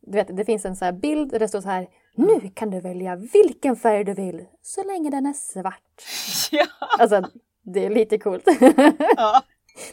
Du 0.00 0.12
vet, 0.12 0.36
det 0.36 0.44
finns 0.44 0.64
en 0.64 0.76
så 0.76 0.84
här 0.84 0.92
bild 0.92 1.30
där 1.30 1.38
det 1.38 1.48
står 1.48 1.60
så 1.60 1.68
här. 1.68 1.86
Nu 2.14 2.50
kan 2.54 2.70
du 2.70 2.80
välja 2.80 3.16
vilken 3.16 3.76
färg 3.76 4.04
du 4.04 4.14
vill, 4.14 4.46
så 4.62 4.84
länge 4.84 5.10
den 5.10 5.26
är 5.26 5.32
svart. 5.32 6.02
ja, 6.50 6.66
Alltså, 6.98 7.22
det 7.62 7.86
är 7.86 7.90
lite 7.90 8.18
coolt. 8.18 8.44
ja, 9.16 9.42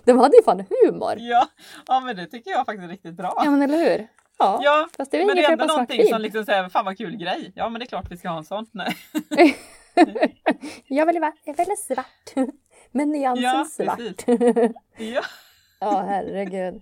De 0.03 0.19
hade 0.19 0.37
ju 0.37 0.43
fan 0.43 0.63
humor. 0.69 1.13
ja, 1.17 1.47
ja, 1.87 1.99
men 1.99 2.15
det 2.15 2.25
tycker 2.25 2.51
jag 2.51 2.65
faktiskt 2.65 2.83
är 2.83 2.87
riktigt 2.87 3.13
bra. 3.17 3.41
Ja, 3.45 3.51
men 3.51 3.61
eller 3.61 3.77
hur? 3.77 4.07
Ja, 4.39 4.59
Ja, 4.63 4.87
fast 4.97 5.11
det 5.11 5.21
är 5.21 5.25
men 5.25 5.35
det 5.35 5.43
är 5.45 5.51
ändå 5.51 5.65
någonting 5.65 6.07
som 6.07 6.21
liksom 6.21 6.45
säger, 6.45 6.69
fan 6.69 6.85
vad 6.85 6.97
kul 6.97 7.15
grej. 7.17 7.51
Ja 7.55 7.69
men 7.69 7.79
det 7.79 7.85
är 7.85 7.87
klart 7.87 8.11
vi 8.11 8.17
ska 8.17 8.29
ha 8.29 8.37
en 8.37 8.45
sån. 8.45 8.65
Nej. 8.71 8.95
Jag 10.87 11.05
vill 11.05 11.19
vara, 11.19 11.33
jag 11.43 11.57
vill 11.57 11.77
svart. 11.77 12.49
Med 12.91 13.07
nyansen 13.07 13.43
Ja, 13.43 13.65
svart. 13.65 14.27
Ja. 14.97 15.21
Ja, 15.79 16.01
herregud. 16.01 16.81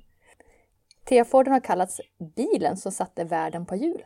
T-Forden 1.10 1.54
har 1.54 1.60
kallats 1.60 2.02
bilen 2.36 2.78
som 2.78 2.92
satte 2.92 3.24
världen 3.24 3.66
på 3.66 3.76
hjul. 3.76 4.06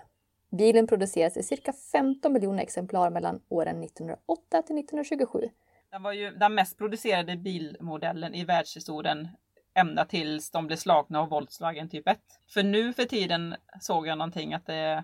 Bilen 0.51 0.87
producerades 0.87 1.37
i 1.37 1.43
cirka 1.43 1.73
15 1.91 2.33
miljoner 2.33 2.63
exemplar 2.63 3.09
mellan 3.09 3.41
åren 3.49 3.83
1908 3.83 4.61
till 4.61 4.79
1927. 4.79 5.49
Den 5.91 6.03
var 6.03 6.13
ju 6.13 6.31
den 6.31 6.55
mest 6.55 6.77
producerade 6.77 7.37
bilmodellen 7.37 8.35
i 8.35 8.45
världshistorien 8.45 9.27
ända 9.73 10.05
tills 10.05 10.51
de 10.51 10.67
blev 10.67 10.77
slagna 10.77 11.19
av 11.19 11.29
Volkswagen 11.29 11.89
typ 11.89 12.07
1. 12.07 12.19
För 12.53 12.63
nu 12.63 12.93
för 12.93 13.05
tiden 13.05 13.55
såg 13.81 14.07
jag 14.07 14.17
någonting 14.17 14.53
att 14.53 14.65
det, 14.65 15.03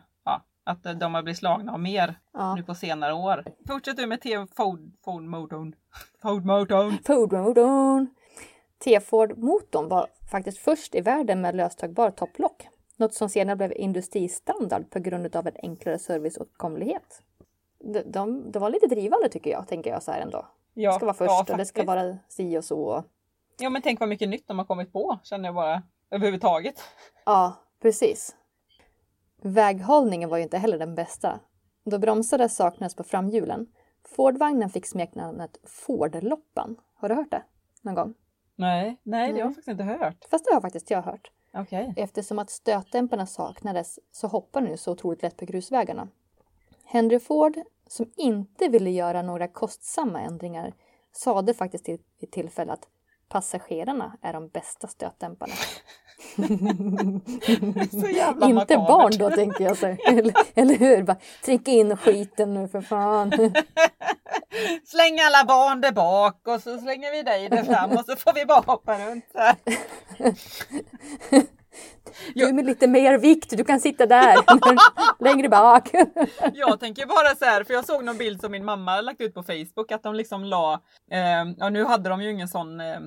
att 0.65 1.00
de 1.00 1.13
har 1.13 1.22
blivit 1.24 1.39
slagna 1.39 1.74
av 1.74 1.79
mer 1.79 2.19
Ja. 2.34 2.55
nu 2.55 2.63
på 2.63 2.75
senare 2.75 3.13
år. 3.13 3.43
Fortsätt 3.67 3.98
du 3.98 4.07
med 4.07 4.22
T 4.22 4.29
Ford, 4.55 4.91
Ford 5.05 5.24
motorn. 5.24 5.75
Ford 6.22 6.45
motorn. 6.45 6.98
Fordon. 7.05 8.07
T-Ford-motorn 8.84 9.89
var 9.89 10.07
faktiskt 10.31 10.57
först 10.57 10.95
i 10.95 11.01
världen 11.01 11.41
med 11.41 11.55
löstagbar 11.55 12.12
topplock. 12.12 12.67
Något 12.98 13.13
som 13.13 13.29
senare 13.29 13.55
blev 13.55 13.74
industristandard 13.75 14.89
på 14.89 15.00
grund 15.00 15.36
av 15.36 15.48
en 15.48 15.55
enklare 15.63 16.00
serviceåtkomlighet. 16.00 17.22
De, 17.79 18.01
de, 18.12 18.51
de 18.51 18.60
var 18.60 18.69
lite 18.69 18.88
drivande 18.88 19.29
tycker 19.29 19.51
jag, 19.51 19.67
tänker 19.67 19.89
jag 19.89 20.03
så 20.03 20.12
här 20.12 20.22
ändå. 20.22 20.45
Ja, 20.74 20.89
Det 20.91 20.95
ska 20.95 21.05
vara 21.05 21.15
ja, 21.19 21.27
först 21.43 21.50
och 21.51 21.57
det 21.57 21.65
ska 21.65 21.84
vara 21.84 22.17
si 22.29 22.57
och 22.57 22.63
så. 22.63 23.03
Ja 23.60 23.69
men 23.69 23.81
tänk 23.81 24.00
vad 24.00 24.10
mycket 24.10 24.29
nytt 24.29 24.48
de 24.48 24.57
har 24.60 24.65
kommit 24.65 24.93
på 24.93 25.19
känner 25.24 25.45
jag 25.48 25.55
bara 25.55 25.84
överhuvudtaget. 26.12 26.75
Ja, 27.25 27.53
precis. 27.81 28.36
Väghållningen 29.42 30.30
var 30.30 30.38
ju 30.38 30.44
inte 30.44 30.58
heller 30.58 30.80
den 30.80 30.96
bästa. 30.96 31.39
Då 31.86 32.00
bromsade 32.00 32.50
saknades 32.50 32.96
på 32.96 33.04
framhjulen. 33.04 33.68
Fordvagnen 34.04 34.70
fick 34.70 34.86
smeknamnet 34.86 35.58
Fordloppan. 35.63 36.77
Har 36.94 37.10
du 37.10 37.15
hört 37.15 37.32
det 37.32 37.44
någon 37.82 37.96
gång? 37.96 38.13
Nej, 38.56 39.00
nej 39.04 39.34
det 39.34 39.39
har 39.39 39.39
jag 39.39 39.50
faktiskt 39.50 39.68
inte 39.68 39.84
hört. 39.84 40.25
Fast 40.30 40.46
det 40.46 40.54
har 40.54 40.62
faktiskt 40.62 40.89
jag 40.92 41.01
hört. 41.01 41.32
Okej. 41.54 41.94
Eftersom 41.98 42.39
att 42.39 42.50
stötdämparna 42.50 43.25
saknades 43.25 44.00
så 44.12 44.27
hoppar 44.27 44.62
nu 44.62 44.77
så 44.77 44.92
otroligt 44.92 45.22
lätt 45.22 45.38
på 45.38 45.46
grusvägarna. 45.46 46.08
Henry 46.84 47.20
Ford, 47.20 47.58
som 47.88 48.12
inte 48.18 48.68
ville 48.68 48.89
göra 48.89 49.22
några 49.22 49.48
kostsamma 49.48 50.22
ändringar, 50.22 50.74
sade 51.12 51.54
faktiskt 51.54 51.86
till 51.86 52.00
ett 52.22 52.32
tillfälle 52.32 52.74
att 52.74 52.88
passagerarna 53.27 54.18
är 54.22 54.34
de 54.34 54.48
bästa 54.48 54.88
stötdämparna. 54.88 55.54
Inte 58.50 58.77
barn 58.77 59.12
då 59.17 59.29
tänker 59.29 59.63
jag 59.63 59.77
så. 59.77 59.86
Eller, 60.08 60.34
eller 60.55 60.75
hur? 60.75 61.03
Bara, 61.03 61.17
tryck 61.46 61.67
in 61.67 61.98
skiten 61.98 62.53
nu 62.53 62.67
för 62.67 62.82
fan. 62.82 63.32
Släng 64.86 65.20
alla 65.20 65.46
barn 65.48 65.82
där 65.82 65.91
bak 65.91 66.48
och 66.48 66.62
så 66.62 66.77
slänger 66.77 67.12
vi 67.12 67.24
dig 67.24 67.50
där 67.50 67.63
fram 67.63 67.91
och 67.91 68.05
så 68.05 68.15
får 68.15 68.34
vi 68.34 68.46
bara 68.46 68.63
hoppa 68.65 68.98
runt 68.98 69.25
så 69.32 69.39
här. 69.39 69.55
Du 72.36 72.53
med 72.53 72.65
lite 72.65 72.88
mer 72.88 73.17
vikt, 73.17 73.58
du 73.58 73.63
kan 73.63 73.79
sitta 73.79 74.05
där. 74.05 74.36
Längre 75.24 75.50
bak. 75.50 75.89
Jag 76.53 76.79
tänker 76.79 77.05
bara 77.05 77.36
så 77.36 77.46
här, 77.46 77.63
för 77.63 77.74
jag 77.74 77.86
såg 77.86 78.03
någon 78.03 78.17
bild 78.17 78.41
som 78.41 78.51
min 78.51 78.65
mamma 78.65 79.01
lagt 79.01 79.22
ut 79.22 79.34
på 79.34 79.44
Facebook 79.44 79.91
att 79.91 80.03
de 80.03 80.15
liksom 80.15 80.44
la, 80.44 80.74
eh, 81.12 81.53
ja 81.58 81.70
nu 81.70 81.86
hade 81.86 82.10
de 82.10 82.22
ju 82.22 82.32
ingen 82.32 82.48
sån 82.48 82.79
eh, 82.79 83.00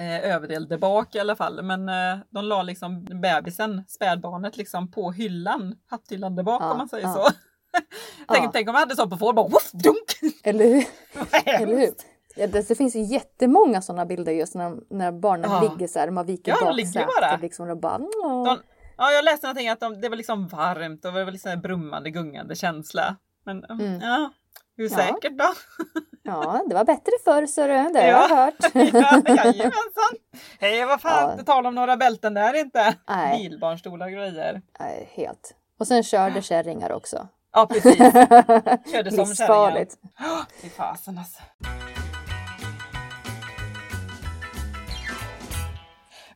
eh, 0.00 0.34
överdel 0.34 0.68
där 0.68 0.78
bak 0.78 1.14
i 1.14 1.18
alla 1.20 1.36
fall, 1.36 1.62
men 1.62 1.88
eh, 1.88 2.18
de 2.30 2.44
la 2.44 2.62
liksom 2.62 3.04
bebisen, 3.04 3.84
spädbarnet 3.88 4.56
liksom 4.56 4.90
på 4.90 5.12
hyllan, 5.12 5.74
hatthyllan 5.90 6.36
där 6.36 6.42
bak 6.42 6.62
Ja, 6.62 6.70
om 6.72 6.78
man 6.78 6.88
säger 6.88 7.06
ja. 7.06 7.14
så. 7.14 7.22
tänk, 8.28 8.44
Ja. 8.44 8.50
tänk 8.52 8.68
om 8.68 8.72
man 8.72 8.80
hade 8.80 8.96
så 8.96 9.10
på 9.10 9.16
Ford, 9.16 9.34
bara 9.34 9.48
woof, 9.48 9.70
dunk! 9.72 10.34
Eller 10.44 10.64
hur? 10.64 10.84
Eller 11.44 11.76
hur? 11.78 11.90
Ja, 12.36 12.46
det, 12.46 12.68
det 12.68 12.74
finns 12.74 12.96
ju 12.96 13.00
jättemånga 13.02 13.82
sådana 13.82 14.06
bilder 14.06 14.32
just 14.32 14.54
när, 14.54 14.76
när 14.90 15.12
barnen 15.12 15.50
Ja. 15.50 15.60
ligger 15.62 15.88
så 15.88 15.98
här, 15.98 16.10
man 16.10 16.26
viker 16.26 16.52
Ja, 16.52 16.72
de 16.72 16.82
baksätet 16.82 17.40
liksom 17.40 17.70
och 17.70 17.76
bara. 17.76 17.98
De, 17.98 18.58
ja, 18.96 19.10
jag 19.12 19.24
läste 19.24 19.46
någonting 19.46 19.68
att 19.68 19.80
de, 19.80 20.00
det 20.00 20.08
var 20.08 20.16
liksom 20.16 20.48
varmt 20.48 21.04
och 21.04 21.12
det 21.12 21.24
var 21.24 21.32
liksom 21.32 21.50
en 21.50 21.60
brummande, 21.60 22.10
gungande 22.10 22.54
känsla. 22.54 23.16
Men 23.44 23.64
Mm. 23.64 24.00
ja, 24.00 24.32
hur 24.76 24.88
säkert 24.88 25.38
då? 25.38 25.52
Ja, 26.30 26.62
det 26.68 26.74
var 26.74 26.84
bättre 26.84 27.12
förr 27.24 27.46
så 27.46 27.66
det 27.66 27.78
har 27.78 27.90
Ja. 27.94 28.00
jag 28.06 28.28
hört. 28.36 28.54
ja, 28.74 29.34
jajamensan! 29.44 30.16
Hej, 30.60 30.84
vad 30.84 31.00
fan, 31.00 31.24
Ja. 31.26 31.32
inte 31.32 31.44
tal 31.44 31.66
om 31.66 31.74
några 31.74 31.96
bälten 31.96 32.34
där 32.34 32.54
inte. 32.54 32.94
Nej. 33.08 33.38
Bilbarnstolar 33.48 34.06
och 34.06 34.12
grejer. 34.12 34.62
Nej, 34.80 35.08
helt. 35.12 35.54
Och 35.78 35.86
sen 35.86 36.02
körde 36.02 36.42
kärringar 36.42 36.92
också. 36.92 37.28
Ja, 37.52 37.66
precis. 37.66 37.96
Körde 38.92 39.10
som 39.10 39.18
Livsfarligt. 39.28 39.96
kärringen. 40.18 40.46
Fy 40.62 40.68
fasen 40.68 41.18
alltså. 41.18 41.42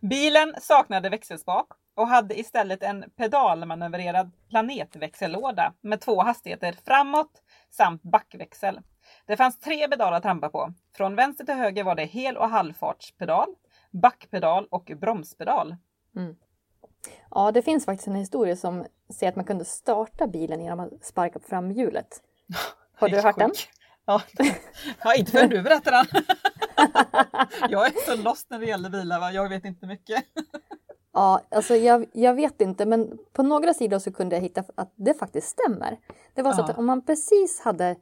Bilen 0.01 0.55
saknade 0.61 1.09
växelspak 1.09 1.67
och 1.97 2.09
hade 2.09 2.39
istället 2.41 2.83
en 2.83 3.05
pedalmanövrerad 3.17 4.31
planetväxellåda 4.51 5.73
med 5.83 6.01
två 6.01 6.23
hastigheter 6.23 6.75
framåt 6.87 7.31
samt 7.71 8.03
backväxel. 8.03 8.81
Det 9.27 9.37
fanns 9.37 9.59
tre 9.59 9.89
pedal 9.89 10.15
att 10.15 10.23
trampa 10.23 10.49
på. 10.49 10.73
Från 10.97 11.17
vänster 11.17 11.45
till 11.45 11.55
höger 11.55 11.85
var 11.85 11.95
det 11.95 12.05
hel 12.05 12.37
och 12.37 12.49
halvfartspedal, 12.49 13.49
backpedal 13.91 14.67
och 14.71 14.93
bromspedal. 15.01 15.77
Ja, 17.31 17.53
det 17.53 17.63
finns 17.63 17.85
faktiskt 17.85 18.09
en 18.09 18.15
historia 18.15 18.57
som 18.57 18.87
säger 19.15 19.31
att 19.33 19.37
man 19.37 19.45
kunde 19.45 19.65
starta 19.65 20.27
bilen 20.27 20.61
genom 20.61 20.81
att 20.81 21.05
sparka 21.05 21.39
på 21.39 21.49
framhjulet. 21.49 22.23
Har 22.95 23.09
du 23.09 23.21
hört 23.21 23.39
den? 23.39 23.51
Ja, 24.07 24.23
ja 25.05 25.15
inte 25.15 25.31
förrän 25.31 25.51
du 25.51 25.63
berättar 25.63 25.91
den. 25.93 26.25
jag 27.71 27.87
är 27.87 28.17
så 28.17 28.23
lost 28.23 28.51
när 28.51 28.59
det 28.59 28.67
gäller 28.67 28.91
bilar, 28.91 29.21
va? 29.21 29.33
jag 29.33 29.49
vet 29.49 29.65
inte 29.65 29.87
mycket. 29.87 30.25
Ja, 31.13 31.41
alltså 31.51 31.75
jag, 31.77 32.07
jag 32.13 32.35
vet 32.35 32.61
inte, 32.61 32.87
men 32.87 33.19
på 33.33 33.43
några 33.43 33.75
sidor 33.75 33.99
så 33.99 34.13
kunde 34.13 34.37
jag 34.37 34.41
hitta 34.43 34.65
att 34.75 34.93
det 34.97 35.15
faktiskt 35.15 35.49
stämmer. 35.49 35.99
Det 36.35 36.43
var 36.43 36.53
så 36.53 36.61
Ja. 36.61 36.65
att 36.65 36.79
om 36.79 36.87
man 36.87 37.05
precis 37.05 37.61
hade 37.61 37.97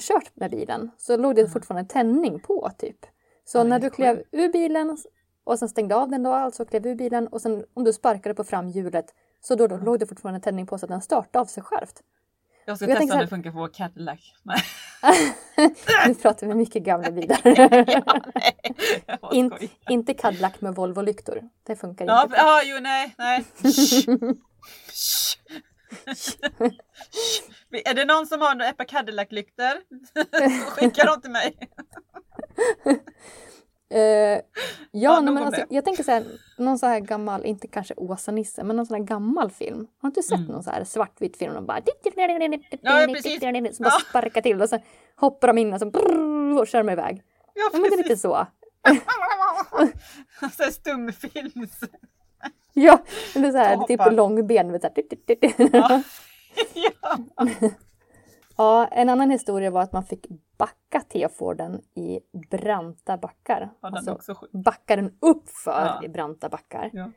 kört 0.00 0.36
med 0.36 0.50
bilen 0.50 0.90
så 0.98 1.16
låg 1.16 1.36
det 1.36 1.48
fortfarande 1.48 1.88
tändning 1.88 2.40
på 2.40 2.70
typ. 2.78 3.06
Så 3.44 3.58
Ja, 3.58 3.64
när 3.64 3.78
du 3.78 3.90
klev 3.90 4.22
ur 4.32 4.52
bilen 4.52 4.98
och 5.44 5.58
sen 5.58 5.68
stängde 5.68 5.96
av 5.96 6.08
den 6.10 6.22
då, 6.22 6.32
alltså 6.32 6.64
klev 6.64 6.86
ur 6.86 6.94
bilen 6.94 7.28
och 7.28 7.40
sen 7.40 7.64
om 7.74 7.84
du 7.84 7.92
sparkade 7.92 8.34
på 8.34 8.44
framhjulet 8.44 9.14
så 9.40 9.54
då, 9.54 9.66
då 9.66 9.76
låg 9.76 9.98
det 9.98 10.06
fortfarande 10.06 10.40
tändning 10.40 10.66
på 10.66 10.78
så 10.78 10.86
att 10.86 10.90
den 10.90 11.02
startade 11.02 11.40
av 11.40 11.46
sig 11.46 11.62
självt. 11.62 12.02
Jag 12.64 12.76
ska 12.76 12.88
Jag 12.88 12.98
testa 12.98 13.14
om 13.14 13.20
det 13.20 13.26
funkar 13.28 13.50
på 13.52 13.68
Cadillac. 13.68 14.34
Nej, 14.42 14.62
nu 16.06 16.14
pratar 16.14 16.46
vi 16.46 16.54
mycket 16.54 16.82
gamla 16.82 17.10
bilar. 17.10 17.40
bara 19.20 19.32
In, 19.32 19.52
inte 19.88 20.14
Cadillac 20.14 20.60
med 20.60 20.74
Volvo-lyktor. 20.74 21.48
Det 21.62 21.76
funkar 21.76 22.06
Ja, 22.06 22.22
inte. 22.24 22.36
ja, 22.36 22.62
jo, 22.64 22.78
nej, 22.80 23.14
nej. 23.18 23.44
Är 27.84 27.94
det 27.94 28.04
någon 28.04 28.26
som 28.26 28.40
har 28.40 28.54
några 28.54 28.68
Epa 28.70 28.84
Cadillac-lyktor? 28.84 29.74
Skicka 30.70 31.04
dem 31.04 31.20
till 31.20 31.30
mig. 31.30 31.58
Eh, 33.90 34.00
ja, 34.00 34.40
Ja, 34.92 35.20
men 35.20 35.38
alltså, 35.38 35.64
jag 35.70 35.84
tänker 35.84 36.02
så 36.02 36.10
här, 36.10 36.24
någon 36.58 36.78
så 36.78 36.86
här 36.86 37.00
gammal, 37.00 37.44
inte 37.44 37.66
kanske 37.68 37.94
Åsa-Nisse, 37.94 38.64
men 38.64 38.76
någon 38.76 38.86
sån 38.86 38.96
här 38.96 39.04
gammal 39.04 39.50
film. 39.50 39.86
Har 40.02 40.06
inte 40.08 40.22
sett 40.22 40.48
någon 40.48 40.62
så 40.62 40.70
här 40.70 40.84
svartvit 40.84 41.36
film? 41.36 41.54
De 41.54 41.66
bara... 41.66 41.78
Mm. 41.78 41.84
Ja, 42.82 43.06
precis. 43.14 43.40
Som 43.76 43.84
bara 43.84 43.90
Ja. 43.90 44.00
sparkar 44.10 44.40
till 44.40 44.62
och 44.62 44.68
sen 44.68 44.80
hoppar 45.16 45.48
de 45.48 45.58
in 45.58 45.72
och 45.72 45.78
så 45.80 45.86
brrr, 45.90 46.58
och 46.60 46.66
kör 46.66 46.78
de 46.78 46.90
iväg. 46.92 47.22
Ja, 47.54 47.70
Ja, 47.72 47.78
men 47.78 47.90
det 47.90 47.96
är 47.96 48.02
lite 48.02 48.16
så. 48.16 48.46
Så 50.56 50.62
här 50.62 50.70
stumfilms... 50.70 51.80
Ja, 52.86 52.98
det 53.34 53.40
är 53.40 53.52
så 53.52 53.58
här, 53.58 53.76
typ 53.86 54.00
på 54.00 54.10
långben. 54.10 54.72
vet 54.72 54.82
så 54.82 54.88
här. 54.88 55.70
Ja. 55.72 56.02
ja. 56.74 57.18
Ja, 58.56 58.86
en 58.86 59.08
annan 59.08 59.30
historia 59.30 59.70
var 59.70 59.82
att 59.82 59.92
man 59.92 60.04
fick 60.04 60.26
backa 60.58 61.00
T-Forden 61.00 61.80
i 61.94 62.20
branta 62.50 63.16
backar. 63.16 63.70
Ja, 63.80 63.88
Alltså, 63.88 64.12
också 64.12 64.34
backa 64.52 64.96
den 64.96 65.12
uppför 65.20 65.86
Ja. 65.86 66.04
i 66.04 66.08
branta 66.08 66.48
backar. 66.48 66.90
Ja. 66.92 67.10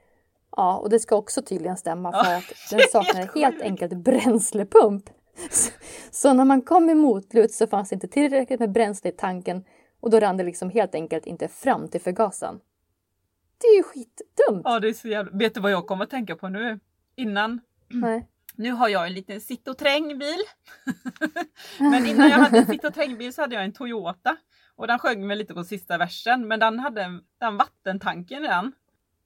Ja, 0.58 0.78
och 0.78 0.90
det 0.90 1.00
ska 1.00 1.16
också 1.16 1.42
tydligen 1.42 1.78
stämma 1.78 2.12
för 2.12 2.34
att 2.34 2.44
den 2.72 2.80
saknar 2.92 3.36
helt 3.42 3.62
enkelt 3.62 3.94
bränslepump. 3.94 5.10
Så, 5.52 5.72
så 6.12 6.34
när 6.34 6.46
man 6.46 6.62
kom 6.62 6.90
i 6.90 6.96
motlut 6.96 7.52
så 7.54 7.68
fanns 7.68 7.90
det 7.90 7.94
inte 7.94 8.08
tillräckligt 8.08 8.60
med 8.60 8.72
bränsle 8.72 9.10
i 9.10 9.14
tanken 9.14 9.64
och 10.00 10.10
då 10.10 10.20
rann 10.20 10.38
det 10.38 10.44
liksom 10.44 10.70
helt 10.70 10.96
enkelt 10.96 11.26
inte 11.26 11.48
fram 11.48 11.88
till 11.88 12.02
förgasaren. 12.02 12.60
Det 13.62 13.68
är 13.68 13.78
ju 13.78 13.84
skitdumt! 13.84 14.62
ja, 14.64 14.80
det 14.80 14.90
är 14.90 14.94
så 14.94 15.08
jävla... 15.08 15.38
Vet 15.38 15.54
du 15.54 15.62
vad 15.62 15.72
jag 15.72 15.88
kommer 15.88 16.04
att 16.04 16.10
tänka 16.10 16.36
på 16.36 16.50
nu? 16.50 16.80
Innan 17.16 17.62
Nej. 17.88 18.28
Nu 18.56 18.72
har 18.72 18.90
jag 18.90 19.08
en 19.08 19.14
liten 19.14 19.42
sitt 19.42 19.68
och 19.68 19.78
trängbil. 19.78 20.40
men 21.80 22.06
innan 22.06 22.30
jag 22.30 22.38
hade 22.38 22.58
en 22.58 22.66
sitt 22.66 22.84
och 22.86 22.94
trängbil 22.94 23.34
så 23.34 23.42
hade 23.42 23.56
jag 23.56 23.64
en 23.64 23.74
Toyota. 23.74 24.38
Och 24.76 24.88
den 24.88 25.00
sjöng 25.00 25.28
mig 25.28 25.38
lite 25.38 25.54
på 25.54 25.64
sista 25.64 25.98
versen. 25.98 26.48
Men 26.48 26.60
den 26.60 26.80
hade 26.80 27.20
den 27.40 27.58
vattentanken 27.58 28.46
i 28.46 28.48
den. 28.48 28.72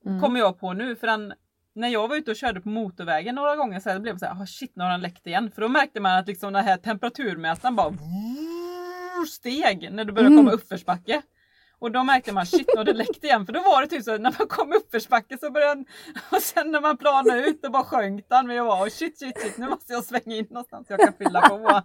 Mm. 0.06 0.20
Kommer 0.20 0.40
jag 0.40 0.60
på 0.60 0.72
nu. 0.72 0.96
För 0.96 1.06
den, 1.06 1.32
när 1.74 1.88
jag 1.88 2.08
var 2.08 2.16
ute 2.16 2.30
och 2.30 2.36
körde 2.36 2.60
på 2.60 2.68
motorvägen 2.68 3.34
några 3.34 3.56
gånger 3.56 3.80
så 3.80 3.90
här, 3.90 3.98
blev 3.98 4.14
det 4.14 4.18
så 4.18 4.26
här, 4.26 4.34
oh 4.34 4.44
shit 4.44 4.76
nu 4.76 4.84
har 4.84 4.90
den 4.90 5.00
läckt 5.00 5.26
igen. 5.26 5.50
För 5.50 5.62
då 5.62 5.68
märkte 5.68 6.00
man 6.00 6.18
att 6.18 6.26
liksom 6.26 6.52
den 6.52 6.64
här 6.64 6.76
temperaturmätaren 6.76 7.76
bara 7.76 7.94
steg 9.28 9.92
när 9.92 10.04
du 10.04 10.12
började 10.12 10.36
komma 10.36 10.50
Mm. 10.50 10.54
uppförsbacke. 10.54 11.22
Och 11.78 11.92
då 11.92 12.02
märkte 12.04 12.32
man 12.32 12.46
shit 12.46 12.66
nu 12.74 12.78
har 12.78 12.84
det 12.84 12.92
läckt 12.92 13.24
igen. 13.24 13.46
För 13.46 13.52
då 13.52 13.60
var 13.60 13.80
det 13.82 13.86
typ 13.88 14.04
så 14.04 14.14
att 14.14 14.20
när 14.20 14.34
man 14.38 14.48
kom 14.48 14.72
uppförsbacke 14.72 15.38
så 15.38 15.50
började 15.50 15.74
den, 15.74 15.84
och 16.30 16.42
sen 16.42 16.70
när 16.70 16.80
man 16.80 16.96
planade 16.96 17.46
ut 17.46 17.62
då 17.62 17.70
bara 17.70 17.84
sjönk 17.84 18.24
den. 18.28 18.46
Men 18.46 18.56
jag 18.56 18.64
var 18.64 18.88
shit 18.88 19.18
shit 19.18 19.40
shit 19.42 19.58
nu 19.58 19.68
måste 19.68 19.92
jag 19.92 20.04
svänga 20.04 20.36
in 20.36 20.46
någonstans 20.50 20.86
så 20.86 20.92
jag 20.92 21.00
kan 21.00 21.12
fylla 21.12 21.40
på. 21.48 21.82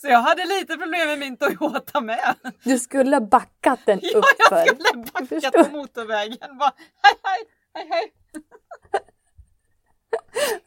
Så 0.00 0.08
jag 0.08 0.18
hade 0.18 0.44
lite 0.44 0.76
problem 0.76 1.08
med 1.08 1.18
min 1.18 1.36
Toyota 1.36 2.00
med. 2.00 2.34
Du 2.64 2.78
skulle 2.78 3.16
ha 3.16 3.20
backat 3.20 3.80
den 3.86 3.98
Ja, 4.02 4.18
uppför. 4.18 4.56
jag 4.66 4.80
skulle 4.82 5.02
backat 5.12 5.28
förstår. 5.28 5.64
på 5.64 5.70
motorvägen. 5.76 6.58
Bara, 6.58 6.72
hej 7.02 7.14
hej 7.22 7.44
hej 7.74 7.88
hej. 7.90 8.12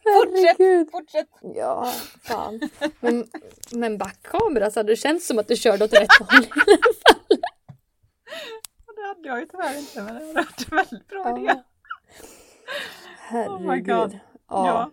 Fortsätt, 0.02 0.90
fortsätt. 0.90 1.28
Ja, 1.56 1.92
fan. 2.22 2.60
Men, 3.00 3.26
men 3.72 3.98
backkamera 3.98 4.70
så 4.70 4.78
hade 4.80 4.92
det 4.92 4.96
känts 4.96 5.26
som 5.26 5.38
att 5.38 5.48
du 5.48 5.56
körde 5.56 5.84
åt 5.84 5.92
rätt 5.92 6.12
håll. 6.18 6.46
Det 8.96 9.06
hade 9.08 9.28
jag 9.28 9.40
ju 9.40 9.46
tyvärr 9.46 9.78
inte 9.78 10.02
men 10.02 10.14
det 10.14 10.20
hade 10.20 10.34
varit 10.34 10.72
väldigt 10.72 11.08
bra 11.08 11.38
idé. 11.38 11.62
Herregud. 13.18 13.66
Oh 13.66 13.74
my 13.74 13.80
God. 13.80 14.18
Ja. 14.48 14.66
Ja. 14.66 14.90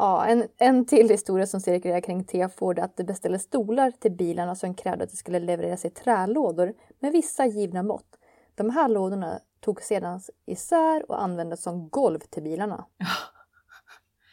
Ja, 0.00 0.26
en, 0.26 0.48
en 0.58 0.86
till 0.86 1.08
historia 1.08 1.46
som 1.46 1.60
cirkulerar 1.60 2.00
kring 2.00 2.24
T-Ford 2.24 2.78
är 2.78 2.82
att 2.82 2.96
det 2.96 3.04
beställde 3.04 3.38
stolar 3.38 3.90
till 3.90 4.12
bilarna 4.12 4.54
som 4.54 4.74
krävde 4.74 5.04
att 5.04 5.10
det 5.10 5.16
skulle 5.16 5.38
levereras 5.38 5.84
i 5.84 5.90
trälådor 5.90 6.74
med 6.98 7.12
vissa 7.12 7.46
givna 7.46 7.82
mått. 7.82 8.16
De 8.54 8.70
här 8.70 8.88
lådorna 8.88 9.40
tog 9.60 9.82
sedan 9.82 10.20
isär 10.46 11.10
och 11.10 11.22
användes 11.22 11.62
som 11.62 11.88
golv 11.88 12.18
till 12.18 12.42
bilarna. 12.42 12.84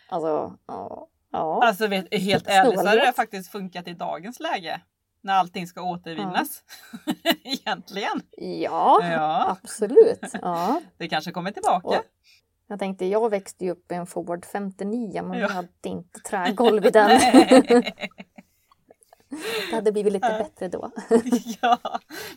Alltså, 0.10 0.58
ja. 0.68 1.08
ja. 1.32 1.64
Alltså 1.64 1.88
vet, 1.88 2.14
helt 2.14 2.48
ärligt 2.48 2.80
så 2.80 2.88
hade 2.88 3.06
det 3.06 3.14
faktiskt 3.14 3.52
funkat 3.52 3.88
i 3.88 3.94
dagens 3.94 4.40
läge. 4.40 4.82
När 5.26 5.34
allting 5.34 5.68
ska 5.68 5.82
återvinnas. 5.82 6.64
Egentligen. 7.44 8.22
Ja, 8.38 9.00
Ja. 9.04 9.58
absolut. 9.64 10.20
Ja. 10.42 10.82
Det 10.98 11.08
kanske 11.08 11.32
kommer 11.32 11.52
tillbaka. 11.52 11.88
Och- 11.88 12.04
Jag 12.68 12.80
tänkte, 12.80 13.06
jag 13.06 13.30
växte 13.30 13.66
ju 13.66 13.72
upp 13.72 13.92
i 13.92 13.96
en 13.96 14.06
Ford 14.08 14.46
59 14.46 15.22
men 15.24 15.40
Ja. 15.40 15.48
vi 15.48 15.54
hade 15.54 15.68
inte 15.84 16.20
trägolv 16.30 16.86
i 16.86 16.90
den. 16.90 17.20
Det 19.70 19.76
hade 19.76 19.92
blivit 19.92 20.14
lite 20.14 20.28
Ja. 20.28 20.38
bättre 20.38 20.68
då. 20.68 20.92
ja, 21.62 21.78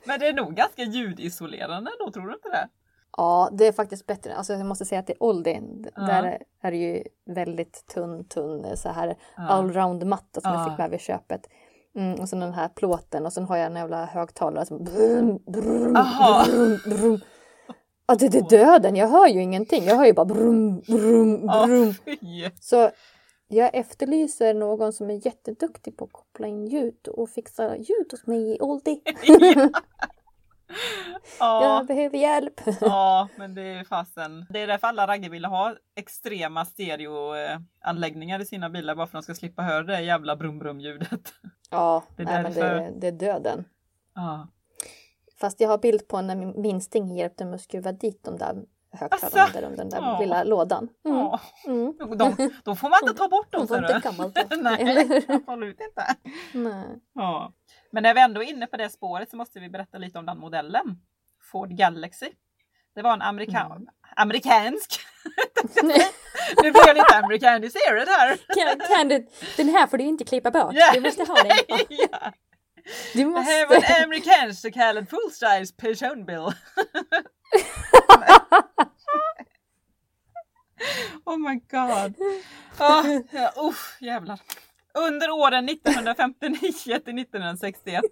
men 0.05 0.20
det 0.20 0.27
är 0.29 0.33
nog 0.33 0.55
ganska 0.55 0.83
ljudisolerande 0.83 1.90
då, 1.98 2.11
tror 2.11 2.27
du 2.27 2.35
inte 2.35 2.48
det? 2.48 2.68
Ja, 3.16 3.48
det 3.53 3.66
är 3.66 3.72
faktiskt 3.72 4.07
bättre. 4.07 4.35
Alltså 4.35 4.53
jag 4.53 4.66
måste 4.66 4.85
säga 4.85 4.98
att 4.98 5.07
det 5.07 5.12
är 5.12 5.22
Oldie. 5.22 5.62
Ja. 5.96 6.03
Där 6.03 6.42
är 6.62 6.70
det 6.70 6.77
ju 6.77 7.03
väldigt 7.27 7.87
tunn, 7.87 8.24
tunn 8.24 8.77
så 8.77 8.88
här 8.88 9.16
Ja. 9.37 9.42
allround 9.48 10.07
matta 10.07 10.40
som 10.40 10.53
Ja. 10.53 10.59
jag 10.61 10.70
fick 10.70 10.79
med 10.79 10.90
vid 10.90 11.01
köpet. 11.01 11.46
Mm, 11.98 12.20
och 12.20 12.28
sen 12.28 12.40
den 12.40 12.52
här 12.52 12.68
plåten 12.68 13.26
och 13.26 13.32
sen 13.32 13.44
har 13.44 13.56
jag 13.56 13.66
en 13.66 13.76
jävla 13.76 14.04
högtalare 14.04 14.66
som 14.66 14.84
brum, 14.84 15.38
brum, 15.46 15.96
Aha. 15.96 16.44
brum, 16.46 16.78
brum. 16.84 17.20
Ja, 18.06 18.14
det, 18.14 18.28
det 18.28 18.38
är 18.38 18.50
döden. 18.50 18.96
Jag 18.96 19.08
hör 19.08 19.26
ju 19.26 19.42
ingenting. 19.42 19.84
Jag 19.84 19.96
hör 19.96 20.06
ju 20.06 20.12
bara 20.12 20.26
brum, 20.26 20.80
brum, 20.80 21.46
brum. 21.46 21.94
Så 22.61 22.90
jag 23.48 23.74
efterlyser 23.74 24.54
någon 24.54 24.92
som 24.92 25.11
är 25.11 25.26
jätteduktig 25.26 25.96
på 25.96 26.04
att 26.04 26.12
koppla 26.12 26.46
in 26.46 26.66
ljud 26.66 27.08
och 27.08 27.30
fixa 27.30 27.76
ljud 27.76 28.06
hos 28.11 28.26
mig 28.26 28.54
i 28.56 28.61
Oldie. 28.61 29.00
Ja. 31.38 31.64
Jag 31.64 31.87
behöver 31.87 32.18
hjälp. 32.18 32.61
Ja, 32.80 33.28
men 33.37 33.54
det 33.54 33.62
är 33.62 33.84
fasen. 33.84 34.46
Det 34.50 34.61
är 34.61 34.66
därför 34.66 34.87
alla 34.87 35.06
raggar 35.06 35.30
vill 35.30 35.44
ha 35.44 35.74
extrema 35.96 36.64
stereoanläggningar 36.64 38.40
i 38.40 38.44
sina 38.44 38.70
bilar 38.70 38.94
bara 38.94 39.06
för 39.06 39.18
att 39.18 39.24
de 39.26 39.34
ska 39.34 39.40
slippa 39.40 39.62
höra 39.62 39.82
det 39.82 40.00
jävla 40.00 40.37
brum 40.37 40.58
brum 40.58 40.80
ljudet. 40.80 41.32
Ja, 41.70 42.02
Det 42.16 42.22
är 42.22 42.26
nej, 42.26 42.42
men 42.42 42.52
det, 42.54 42.92
det 43.00 43.07
är 43.07 43.12
döden. 43.12 43.64
Ja. 44.14 44.48
Fast 45.40 45.61
jag 45.61 45.68
har 45.68 45.78
bild 45.78 46.09
på 46.09 46.20
när 46.20 46.37
min 46.37 46.61
minsting 46.61 47.16
hjälpte 47.16 47.44
mig 47.44 47.54
att 47.54 47.61
skruva 47.61 47.92
dit 47.92 48.24
de 48.24 48.37
där 48.38 48.64
högtalarna 48.92 49.42
Asså? 49.44 49.59
där 49.59 49.62
under 49.66 49.76
den 49.78 49.88
där 49.88 49.98
Ja. 49.98 50.18
lilla 50.20 50.44
lådan. 50.44 50.88
Mm. 51.04 51.18
Ja. 51.18 51.40
Mm. 51.66 51.94
De, 52.18 52.50
då 52.64 52.74
får 52.74 52.88
man 52.88 52.98
inte 53.02 53.18
ta 53.18 53.28
bort 53.28 53.52
dem. 53.52 53.66
Ser 53.66 53.76
inte 53.96 54.00
gammalt 54.09 54.35
då. 54.50 54.57
Nej, 54.57 55.24
absolut 55.46 55.81
inte. 55.81 56.07
Nej. 56.54 56.85
Ja. 57.14 57.52
Men 57.90 58.02
när 58.02 58.14
vi 58.14 58.20
ändå 58.20 58.42
är 58.42 58.46
inne 58.50 58.66
på 58.66 58.76
det 58.76 58.88
spåret 58.90 59.31
så 59.31 59.37
måste 59.37 59.61
vi 59.61 59.70
berätta 59.70 59.98
lite 59.98 60.18
om 60.18 60.26
den 60.26 60.38
modellen. 60.38 61.00
Ford 61.52 61.70
Galaxy. 61.70 62.26
Det 62.98 63.02
var 63.02 63.12
en 63.12 63.22
amerikan... 63.22 63.72
Mm. 63.72 63.87
amerikansk. 64.16 65.00
nu 66.62 66.70
blir 66.72 66.87
jag 66.87 66.96
lite 66.96 67.16
amerikaniserad 67.16 68.08
här. 68.08 68.37
Kan, 68.37 68.80
kan 68.88 69.08
du, 69.08 69.28
den 69.56 69.68
här 69.68 69.87
får 69.87 69.98
du 69.98 70.04
inte 70.04 70.24
klippa 70.24 70.50
bort. 70.50 70.74
Ja. 70.74 70.90
Du 70.94 71.00
måste 71.00 71.24
ha 71.24 71.34
den. 71.34 71.56
ja. 71.88 72.32
Du 73.14 73.24
Det 73.34 73.40
här 73.40 73.66
var 73.68 73.76
måste. 73.76 73.92
en 73.92 74.04
amerikansk 74.04 74.61
så 74.61 74.70
kallad 74.70 75.08
full-size 75.11 75.76
personbil. 75.76 76.38
oh 81.24 81.38
my 81.38 81.61
god. 81.70 82.14
Oh, 82.78 83.20
ja, 83.30 83.52
usch, 83.56 83.96
jävlar. 84.02 84.40
Under 85.06 85.30
åren 85.30 85.68
1959 85.68 86.72
till 87.04 87.18
1961 87.18 88.02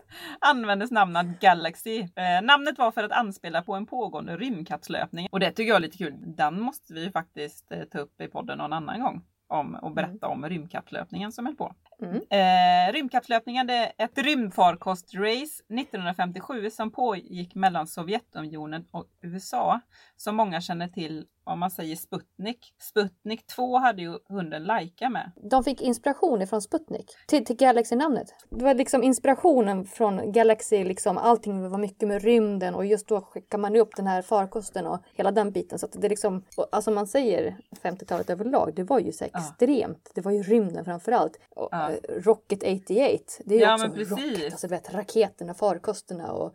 användes 0.40 0.90
namnet 0.90 1.40
Galaxy. 1.40 2.00
Eh, 2.00 2.42
namnet 2.42 2.78
var 2.78 2.90
för 2.90 3.04
att 3.04 3.12
anspela 3.12 3.62
på 3.62 3.74
en 3.74 3.86
pågående 3.86 4.36
rymdkapslöpning 4.36 5.28
och 5.32 5.40
det 5.40 5.50
tycker 5.50 5.68
jag 5.68 5.76
är 5.76 5.80
lite 5.80 5.98
kul. 5.98 6.14
Den 6.18 6.60
måste 6.60 6.94
vi 6.94 7.10
faktiskt 7.10 7.72
eh, 7.72 7.82
ta 7.82 7.98
upp 7.98 8.20
i 8.20 8.28
podden 8.28 8.58
någon 8.58 8.72
annan 8.72 9.00
gång 9.00 9.22
om 9.48 9.74
och 9.74 9.92
berätta 9.92 10.28
om 10.28 10.48
rymdkapplöpningen 10.48 11.32
som 11.32 11.46
höll 11.46 11.56
på. 11.56 11.74
Mm. 12.02 12.16
Eh, 12.16 12.92
rymdkapplöpningen 12.92 13.70
är 13.70 13.92
ett 13.98 14.18
rymdfarkostrace 14.18 15.62
1957 15.68 16.70
som 16.70 16.90
pågick 16.90 17.54
mellan 17.54 17.86
Sovjetunionen 17.86 18.86
och 18.90 19.06
USA. 19.22 19.80
Som 20.16 20.36
många 20.36 20.60
känner 20.60 20.88
till 20.88 21.26
om 21.46 21.58
man 21.58 21.70
säger 21.70 21.96
Sputnik. 21.96 22.74
Sputnik 22.78 23.46
2 23.46 23.76
hade 23.78 24.02
ju 24.02 24.18
hunden 24.28 24.64
Laika 24.64 25.08
med. 25.10 25.30
De 25.50 25.64
fick 25.64 25.80
inspiration 25.82 26.42
ifrån 26.42 26.62
Sputnik 26.62 27.10
till, 27.26 27.44
till 27.44 27.56
Galaxy-namnet. 27.56 28.26
Det 28.50 28.64
var 28.64 28.74
liksom 28.74 29.02
inspirationen 29.02 29.84
från 29.84 30.32
Galaxy, 30.32 30.84
liksom 30.84 31.18
allting 31.18 31.70
var 31.70 31.78
mycket 31.78 32.08
med 32.08 32.22
rymden 32.22 32.74
och 32.74 32.86
just 32.86 33.08
då 33.08 33.20
skickar 33.20 33.58
man 33.58 33.76
upp 33.76 33.96
den 33.96 34.06
här 34.06 34.22
farkosten 34.22 34.86
och 34.86 34.98
hela 35.14 35.30
den 35.30 35.50
biten. 35.52 35.78
Så 35.78 35.86
det 35.92 36.06
är 36.06 36.08
liksom, 36.08 36.44
alltså 36.72 36.90
man 36.90 37.06
säger 37.06 37.56
50-talet 37.82 38.30
överlag, 38.30 38.72
det 38.76 38.82
var 38.84 38.98
ju 38.98 39.12
så 39.12 39.24
Ja. 39.32 39.38
extremt. 39.38 40.10
Det 40.14 40.20
var 40.20 40.32
ju 40.32 40.42
rymden 40.42 40.84
framför 40.84 41.12
allt. 41.12 41.36
Och, 41.50 41.68
Ja. 41.72 41.90
eh, 41.90 41.96
Rocket 42.22 42.62
88, 42.62 43.42
det 43.44 43.54
är 43.54 43.58
ju 43.58 43.64
Ja, 43.64 43.74
också 43.74 43.86
men 43.88 43.96
precis. 43.96 44.10
rocket, 44.10 44.52
alltså 44.52 44.68
vet 44.68 44.94
raketerna, 44.94 45.54
farkosterna 45.54 46.32
och 46.32 46.54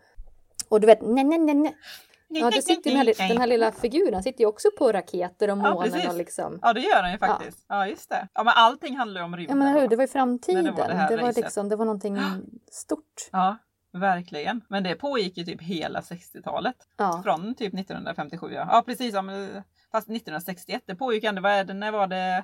och 0.70 0.82
du 0.82 0.88
vet, 0.88 1.02
nej, 1.02 1.24
nej, 1.24 1.40
nej, 1.40 1.56
nej. 1.56 1.76
Ja, 2.40 2.50
det 2.50 2.62
sitter 2.62 2.90
den, 2.92 2.98
här, 2.98 3.28
den 3.28 3.38
här 3.38 3.48
lilla 3.48 3.72
figuren 3.72 4.24
sitter 4.24 4.40
ju 4.40 4.46
också 4.46 4.68
på 4.78 4.92
raketer 4.92 5.50
och 5.50 5.58
Ja, 5.58 5.74
månen 5.74 5.92
precis. 5.92 6.10
och 6.10 6.16
liksom. 6.16 6.60
Ja 6.62 6.74
det 6.74 6.82
gör 6.82 7.04
den 7.04 7.12
ju 7.12 7.18
faktiskt. 7.18 7.66
Ja, 7.68 7.88
just 7.88 8.10
det. 8.10 8.28
Ja 8.34 8.44
men 8.44 8.54
allting 8.56 8.98
handlar 8.98 9.22
ju 9.22 9.26
om 9.26 9.32
Ja 9.34 9.38
rymden. 9.38 9.60
men 9.60 9.74
hur, 9.74 9.88
det 9.88 9.96
var 9.96 10.04
ju 10.04 10.08
framtiden. 10.08 10.66
Det 10.66 10.72
var 10.72 10.88
det 10.88 11.16
det, 11.16 11.22
var 11.22 11.34
liksom, 11.34 11.70
det 11.70 11.76
var 11.76 11.86
någonting 11.86 12.18
stort. 12.72 13.30
Ja, 13.32 13.58
verkligen. 13.94 14.62
Men 14.68 14.84
det 14.84 14.96
pågick 14.96 15.38
ju 15.38 15.44
typ 15.44 15.62
hela 15.62 16.00
60-talet. 16.02 16.76
Ja. 16.98 17.22
Från 17.24 17.56
typ 17.56 17.74
1957 17.74 18.48
ja. 18.52 18.68
Ja 18.72 18.84
precis, 18.86 19.14
ja, 19.14 19.22
men, 19.22 19.64
fast 19.92 20.08
1961 20.10 20.84
det 20.86 20.96
pågick 20.96 21.24
ändå, 21.24 21.42
vad 21.42 21.52
är 21.52 21.64
det, 21.64 21.74
när 21.74 21.92
var 21.92 22.08
det? 22.08 22.44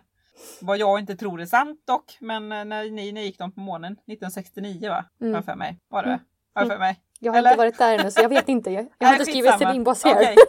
Vad 0.62 0.78
jag 0.78 1.00
inte 1.00 1.16
tror 1.16 1.42
är 1.42 1.46
sant 1.46 1.82
dock, 1.88 2.18
men 2.20 2.52
eh, 2.52 2.66
när 2.66 2.92
ni, 2.92 3.12
när 3.12 3.22
gick 3.22 3.38
de 3.40 3.52
på 3.52 3.60
månen? 3.60 3.94
1969 3.94 4.90
va? 4.90 5.06
Mm. 5.22 5.34
Har 5.34 5.42
för 5.42 5.56
mig. 5.56 5.80
Var 5.90 6.04
det? 6.04 6.10
Mm. 6.10 6.20
Har 6.54 6.66
för 6.66 6.80
mig. 6.80 7.00
Jag 7.20 7.32
har 7.32 7.40
Eller? 7.40 7.50
inte 7.52 7.58
varit 7.58 7.78
där 7.78 8.00
ännu 8.00 8.12
så 8.12 8.22
jag 8.22 8.30
vet 8.30 8.50
inte. 8.50 8.72
Jag, 8.72 8.88
jag 8.98 9.08
har 9.08 9.14
inte 9.14 9.26
skrivit. 9.26 9.58
Celine 9.58 9.84
Boss 9.84 10.04
här. 10.04 10.16
Okej. 10.16 10.36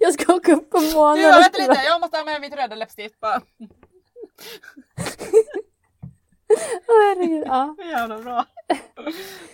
Jag 0.00 0.14
ska 0.14 0.34
åka 0.34 0.52
upp 0.52 0.70
på 0.70 0.80
månen 0.80 1.22
Du, 1.22 1.30
vänta 1.30 1.58
lite, 1.58 1.82
jag 1.86 2.00
måste 2.00 2.16
ha 2.16 2.24
med 2.24 2.40
mitt 2.40 2.54
röda 2.56 2.74
läppstift 2.76 3.20
bara. 3.20 3.40
Åh, 6.88 7.02
herregud. 7.08 7.44
Ja. 7.46 7.76
Jävla 7.78 8.18
bra. 8.18 8.46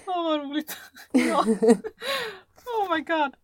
Åh 0.06 0.22
vad 0.24 0.40
roligt. 0.40 0.76
Ja. 1.12 1.44
Oh 2.78 2.94
my 2.96 3.00
god. 3.00 3.34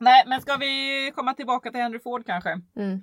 Nej, 0.00 0.24
men 0.26 0.40
ska 0.40 0.56
vi 0.56 1.12
komma 1.14 1.34
tillbaka 1.34 1.70
till 1.70 1.80
Henry 1.80 1.98
Ford 1.98 2.26
kanske? 2.26 2.50
Mm. 2.76 3.02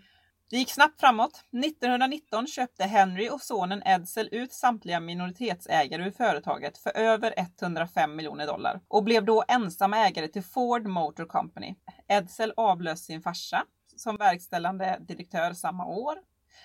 Det 0.49 0.57
gick 0.57 0.71
snabbt 0.71 0.99
framåt. 0.99 1.43
1919 1.65 2.47
köpte 2.47 2.83
Henry 2.83 3.29
och 3.29 3.41
sonen 3.41 3.83
Edsel 3.85 4.29
ut 4.31 4.53
samtliga 4.53 4.99
minoritetsägare 4.99 6.03
ur 6.03 6.11
företaget 6.11 6.77
för 6.77 6.97
över 6.97 7.33
105 7.37 8.15
miljoner 8.15 8.47
dollar 8.47 8.81
och 8.87 9.03
blev 9.03 9.25
då 9.25 9.43
ensam 9.47 9.93
ägare 9.93 10.27
till 10.27 10.43
Ford 10.43 10.87
Motor 10.87 11.25
Company. 11.25 11.75
Edsel 12.07 12.53
avlöste 12.57 13.05
sin 13.05 13.21
farsa 13.21 13.63
som 13.95 14.15
verkställande 14.15 14.97
direktör 14.99 15.53
samma 15.53 15.85
år. 15.85 16.15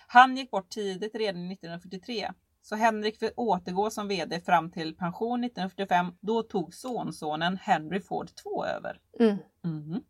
Han 0.07 0.37
gick 0.37 0.51
bort 0.51 0.71
tidigt 0.71 1.14
redan 1.14 1.51
1943 1.53 2.33
så 2.62 2.77
Henrik 2.77 3.18
fick 3.18 3.33
återgå 3.37 3.90
som 3.90 4.09
VD 4.09 4.40
fram 4.40 4.71
till 4.71 4.97
pension 4.97 5.45
1945. 5.45 6.12
Då 6.21 6.42
tog 6.42 6.75
sonsonen 6.75 7.57
Henry 7.57 8.01
Ford 8.01 8.31
2 8.35 8.64
över. 8.64 9.01
Mm. 9.21 9.37
Mhm. 9.64 10.03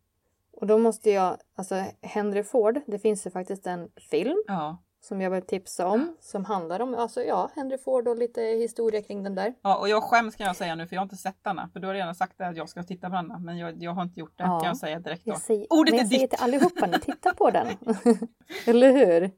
Och 0.62 0.68
då 0.68 0.78
måste 0.78 1.10
jag, 1.10 1.36
alltså 1.56 1.84
Henry 2.02 2.42
Ford, 2.42 2.80
det 2.86 2.98
finns 2.98 3.26
ju 3.26 3.30
faktiskt 3.30 3.66
en 3.66 3.88
film 4.10 4.42
Ja. 4.46 4.82
som 5.00 5.20
jag 5.20 5.30
vill 5.30 5.42
tipsa 5.42 5.86
om 5.88 6.16
som 6.20 6.44
handlar 6.44 6.80
om, 6.80 6.94
alltså 6.94 7.22
ja, 7.22 7.50
Henry 7.54 7.78
Ford 7.78 8.08
och 8.08 8.16
lite 8.16 8.40
historia 8.42 9.02
kring 9.02 9.22
den 9.22 9.34
där. 9.34 9.54
Ja, 9.62 9.78
och 9.78 9.88
jag 9.88 10.02
skäms 10.02 10.36
kan 10.36 10.46
jag 10.46 10.56
säga 10.56 10.74
nu 10.74 10.86
för 10.86 10.96
jag 10.96 11.00
har 11.00 11.04
inte 11.04 11.16
sett 11.16 11.44
denna. 11.44 11.68
För 11.72 11.80
du 11.80 11.86
har 11.86 11.94
redan 11.94 12.14
sagt 12.14 12.40
att 12.40 12.56
jag 12.56 12.68
ska 12.68 12.82
titta 12.82 13.10
på 13.10 13.16
denna. 13.16 13.38
Men 13.38 13.58
jag, 13.58 13.82
jag 13.82 13.90
har 13.92 14.02
inte 14.02 14.20
gjort 14.20 14.38
det 14.38 14.44
Ja. 14.44 14.60
kan 14.60 14.66
jag 14.66 14.76
säga 14.76 14.98
direkt 15.00 15.24
då. 15.24 15.30
Jag 15.30 15.40
säger, 15.40 15.66
Ordet 15.70 15.92
men 15.92 15.98
är 15.98 16.02
jag 16.02 16.08
säger 16.08 16.20
ditt. 16.22 16.30
till 16.30 16.44
allihopa 16.44 16.86
nu, 16.86 16.98
titta 16.98 17.34
på 17.34 17.50
den. 17.50 17.66
Eller 18.66 18.92
hur? 18.92 19.30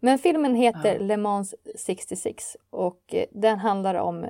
Men 0.00 0.18
filmen 0.18 0.54
heter 0.54 0.94
Ja. 0.94 1.00
Le 1.06 1.16
Mans 1.16 1.54
66 1.78 2.44
och 2.70 3.14
eh, 3.14 3.24
den 3.32 3.58
handlar 3.58 3.94
om 3.94 4.26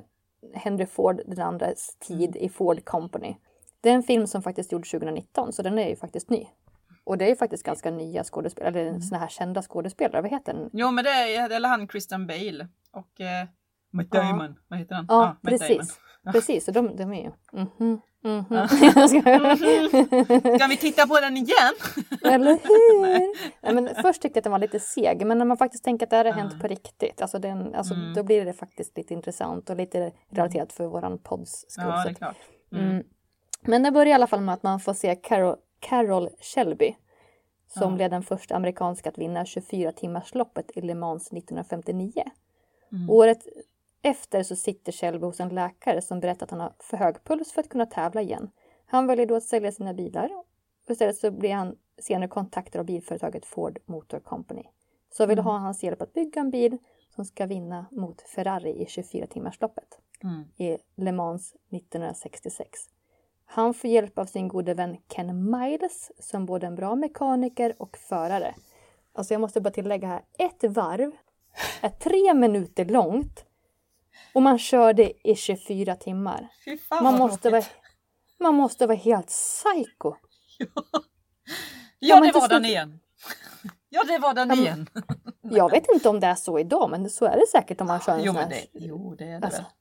Henry 0.53 0.85
Ford, 0.85 1.21
den 1.25 1.41
andras 1.45 1.95
tid 1.99 2.35
i 2.35 2.49
Ford 2.49 2.85
Company. 2.85 3.35
Det 3.81 3.89
är 3.89 3.93
en 3.93 4.03
film 4.03 4.27
som 4.27 4.41
faktiskt 4.41 4.71
gjordes 4.71 4.91
2019 4.91 5.53
så 5.53 5.61
den 5.61 5.79
är 5.79 5.89
ju 5.89 5.95
faktiskt 5.95 6.29
ny. 6.29 6.47
Och 7.03 7.17
det 7.17 7.25
är 7.25 7.29
ju 7.29 7.35
faktiskt 7.35 7.63
ganska 7.65 7.91
nya 7.91 8.23
skådespelare, 8.23 8.69
eller 8.79 8.89
Mm. 8.89 9.01
såna 9.01 9.19
här 9.19 9.27
kända 9.27 9.61
skådespelare. 9.61 10.21
Vad 10.21 10.31
heter 10.31 10.53
den? 10.53 10.69
Jo 10.73 10.91
men 10.91 11.03
det 11.03 11.09
är 11.09 11.49
eller 11.49 11.69
han 11.69 11.87
Christian 11.87 12.27
Bale 12.27 12.67
och 12.91 13.21
eh, 13.21 13.47
Matt 13.93 14.07
Ja. 14.11 14.21
Damon. 14.21 14.55
Vad 14.67 14.79
heter 14.79 14.95
han? 14.95 15.05
Ja, 15.09 15.19
Matt 15.25 15.37
Damon. 15.43 15.59
precis. 15.59 15.99
Precis, 16.31 16.67
och 16.67 16.73
de, 16.73 16.95
de 16.95 17.13
är 17.13 17.23
ju... 17.23 17.31
Ja. 17.51 17.65
Jag 18.95 19.09
skojar. 19.09 20.57
Ska 20.57 20.67
vi 20.67 20.77
titta 20.77 21.07
på 21.07 21.19
den 21.19 21.37
igen? 21.37 21.73
Eller 22.23 22.51
hur? 22.63 23.01
Nej, 23.61 23.73
men 23.73 23.89
först 24.01 24.21
tyckte 24.21 24.37
jag 24.37 24.41
att 24.41 24.43
den 24.43 24.51
var 24.51 24.59
lite 24.59 24.79
seg, 24.79 25.25
men 25.25 25.37
när 25.37 25.45
man 25.45 25.57
faktiskt 25.57 25.83
tänker 25.83 26.05
att 26.05 26.09
det 26.09 26.15
här 26.15 26.25
har 26.25 26.31
hänt 26.31 26.53
Ja. 26.53 26.59
på 26.61 26.67
riktigt, 26.67 27.21
alltså 27.21 27.39
den, 27.39 27.75
alltså, 27.75 27.93
Mm. 27.93 28.13
då 28.13 28.23
blir 28.23 28.45
det 28.45 28.53
faktiskt 28.53 28.97
lite 28.97 29.13
intressant 29.13 29.69
och 29.69 29.77
lite 29.77 30.11
relaterat 30.29 30.73
för 30.73 30.85
våran 30.87 31.17
podds 31.17 31.65
skull. 31.67 31.85
Ja, 31.87 31.97
så 32.01 32.07
det 32.07 32.13
är 32.13 32.15
klart. 32.15 32.35
Mm. 32.75 33.03
Mm. 33.61 33.71
Men 33.71 33.83
det 33.83 33.91
börjar 33.91 34.07
i 34.07 34.13
alla 34.13 34.27
fall 34.27 34.41
med 34.41 34.53
att 34.53 34.63
man 34.63 34.79
får 34.79 34.93
se 34.93 35.15
Carol, 35.15 35.55
Carol 35.79 36.29
Shelby 36.41 36.95
som 37.67 37.89
Ja. 37.91 37.95
blev 37.95 38.09
den 38.09 38.23
första 38.23 38.55
amerikanska 38.55 39.09
att 39.09 39.17
vinna 39.17 39.45
24 39.45 39.91
timmars 39.91 40.35
loppet 40.35 40.71
i 40.77 40.81
Le 40.81 40.95
Mans 40.95 41.27
1959. 41.33 42.23
Mm. 42.91 43.09
Året 43.09 43.47
efter 44.01 44.43
så 44.43 44.55
sitter 44.55 44.91
Shelby 44.91 45.25
hos 45.25 45.39
en 45.39 45.49
läkare 45.49 46.01
som 46.01 46.19
berättar 46.19 46.45
att 46.45 46.51
han 46.51 46.59
har 46.59 46.73
för 46.79 46.97
hög 46.97 47.23
puls 47.23 47.51
för 47.51 47.61
att 47.61 47.69
kunna 47.69 47.85
tävla 47.85 48.21
igen. 48.21 48.51
Han 48.85 49.07
väljer 49.07 49.25
då 49.25 49.35
att 49.35 49.43
sälja 49.43 49.71
sina 49.71 49.93
bilar 49.93 50.29
istället 50.89 51.17
så 51.17 51.31
blir 51.31 51.53
han 51.53 51.75
senare 51.97 52.27
kontaktad 52.27 52.79
av 52.79 52.85
bilföretaget 52.85 53.45
Ford 53.45 53.79
Motor 53.85 54.19
Company. 54.19 54.63
Så 55.09 55.25
vill 55.25 55.39
Mm. 55.39 55.45
ha 55.45 55.57
hans 55.57 55.83
hjälp 55.83 56.01
att 56.01 56.13
bygga 56.13 56.41
en 56.41 56.49
bil 56.51 56.77
som 57.15 57.25
ska 57.25 57.45
vinna 57.45 57.85
mot 57.91 58.21
Ferrari 58.21 58.69
i 58.81 58.85
24-timmarsloppet 58.85 59.97
Mm. 60.23 60.43
i 60.57 60.77
Le 60.95 61.11
Mans 61.11 61.55
1966. 61.69 62.79
Han 63.53 63.73
får 63.73 63.89
hjälp 63.89 64.17
av 64.19 64.25
sin 64.25 64.47
gode 64.47 64.73
vän 64.73 64.97
Ken 65.15 65.51
Miles 65.51 66.11
som 66.19 66.45
både 66.45 66.65
är 66.65 66.67
en 66.67 66.75
bra 66.75 66.95
mekaniker 66.95 67.75
och 67.79 67.97
förare. 67.97 68.55
Alltså 69.13 69.33
jag 69.33 69.41
måste 69.41 69.61
bara 69.61 69.69
tillägga 69.73 70.07
här, 70.07 70.21
ett 70.37 70.63
varv 70.63 71.11
är 71.81 71.89
tre 71.89 72.33
minuter 72.33 72.85
långt 72.85 73.45
och 74.33 74.41
man 74.41 74.59
kör 74.59 74.93
det 74.93 75.13
i 75.27 75.35
24 75.35 75.95
timmar. 75.95 76.47
Fan 76.89 77.03
Man 77.03 77.17
måste, 77.17 77.49
vara, 77.49 77.63
man 78.39 78.55
måste 78.55 78.87
vara 78.87 78.97
helt 78.97 79.27
psycho. 79.27 80.13
Ja, 81.99 82.19
men 82.19 82.27
det 82.27 82.39
var 82.39 82.47
den 82.49 82.65
igen. 82.65 82.99
Ja, 83.89 84.03
det 84.07 84.17
var 84.17 84.33
den 84.33 84.49
Ja, 84.49 84.55
igen. 84.55 84.89
Jag 85.41 85.71
vet 85.71 85.89
inte 85.93 86.09
om 86.09 86.19
det 86.19 86.27
är 86.27 86.35
så 86.35 86.59
idag 86.59 86.89
men 86.89 87.09
så 87.09 87.25
är 87.25 87.35
det 87.37 87.47
säkert 87.51 87.81
om 87.81 87.87
man 87.87 87.99
kör 87.99 88.13
en 88.13 88.23
Jo, 88.23 88.33
sån 88.33 88.41
men 88.41 88.51
här. 88.51 88.59
det, 88.73 88.79
jo, 88.79 89.15
det 89.15 89.25
är 89.25 89.39
det 89.39 89.45
Alltså. 89.45 89.61
väl. 89.61 89.71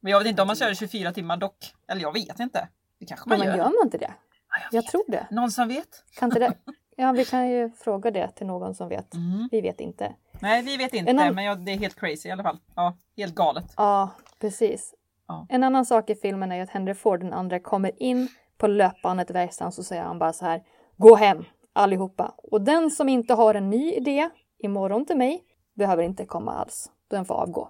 Men 0.00 0.12
jag 0.12 0.18
vet 0.18 0.28
inte 0.28 0.42
om 0.42 0.46
man 0.48 0.56
kör 0.56 0.70
i 0.70 0.74
24 0.76 1.12
timmar 1.12 1.36
dock. 1.36 1.74
Eller 1.88 2.02
jag 2.02 2.12
vet 2.12 2.40
inte. 2.40 2.68
Det 2.98 3.06
kanske 3.06 3.30
Ja, 3.30 3.36
man 3.36 3.38
men 3.38 3.48
gör. 3.48 3.56
gör 3.56 3.64
man 3.64 3.84
inte 3.84 3.98
det? 3.98 4.14
Ja, 4.50 4.56
jag 4.62 4.74
Jag 4.78 4.86
tror 4.86 5.02
det. 5.08 5.26
Någon 5.30 5.50
som 5.50 5.68
vet? 5.68 6.04
Kan 6.18 6.28
inte 6.28 6.38
det? 6.38 6.52
Ja, 6.98 7.12
vi 7.12 7.24
kan 7.24 7.48
ju 7.50 7.70
fråga 7.70 8.10
det 8.10 8.28
till 8.30 8.46
någon 8.46 8.74
som 8.74 8.88
vet. 8.88 9.14
Mm. 9.14 9.48
Vi 9.52 9.60
vet 9.60 9.80
inte. 9.80 10.14
Nej, 10.40 10.62
vi 10.62 10.76
vet 10.76 10.94
inte, 10.94 11.10
annan- 11.10 11.34
men 11.34 11.44
jag, 11.44 11.58
det 11.64 11.72
är 11.72 11.78
helt 11.78 12.00
crazy 12.00 12.28
i 12.28 12.32
alla 12.32 12.42
fall. 12.42 12.58
Ja, 12.76 12.96
helt 13.16 13.34
galet. 13.34 13.64
Ja, 13.76 14.10
precis. 14.40 14.94
Ja. 15.28 15.46
En 15.48 15.64
annan 15.64 15.84
sak 15.86 16.10
i 16.10 16.14
filmen 16.14 16.52
är 16.52 16.62
att 16.62 16.70
Henry 16.70 16.94
Ford 16.94 17.20
den 17.20 17.32
andra 17.32 17.60
kommer 17.60 18.02
in 18.02 18.28
på 18.58 18.66
löpbandet 18.66 19.30
i 19.30 19.32
verkstaden 19.32 19.72
så 19.72 19.82
säger 19.82 20.02
han 20.02 20.18
bara 20.18 20.32
så 20.32 20.44
här 20.44 20.62
Gå 20.96 21.14
hem 21.16 21.44
allihopa. 21.72 22.34
Och 22.36 22.60
den 22.62 22.90
som 22.90 23.08
inte 23.08 23.34
har 23.34 23.54
en 23.54 23.70
ny 23.70 23.92
idé 23.92 24.28
imorgon 24.58 25.06
till 25.06 25.16
mig 25.16 25.42
behöver 25.74 26.02
inte 26.02 26.26
komma 26.26 26.52
alls. 26.52 26.90
Den 27.08 27.24
får 27.24 27.34
avgå. 27.34 27.68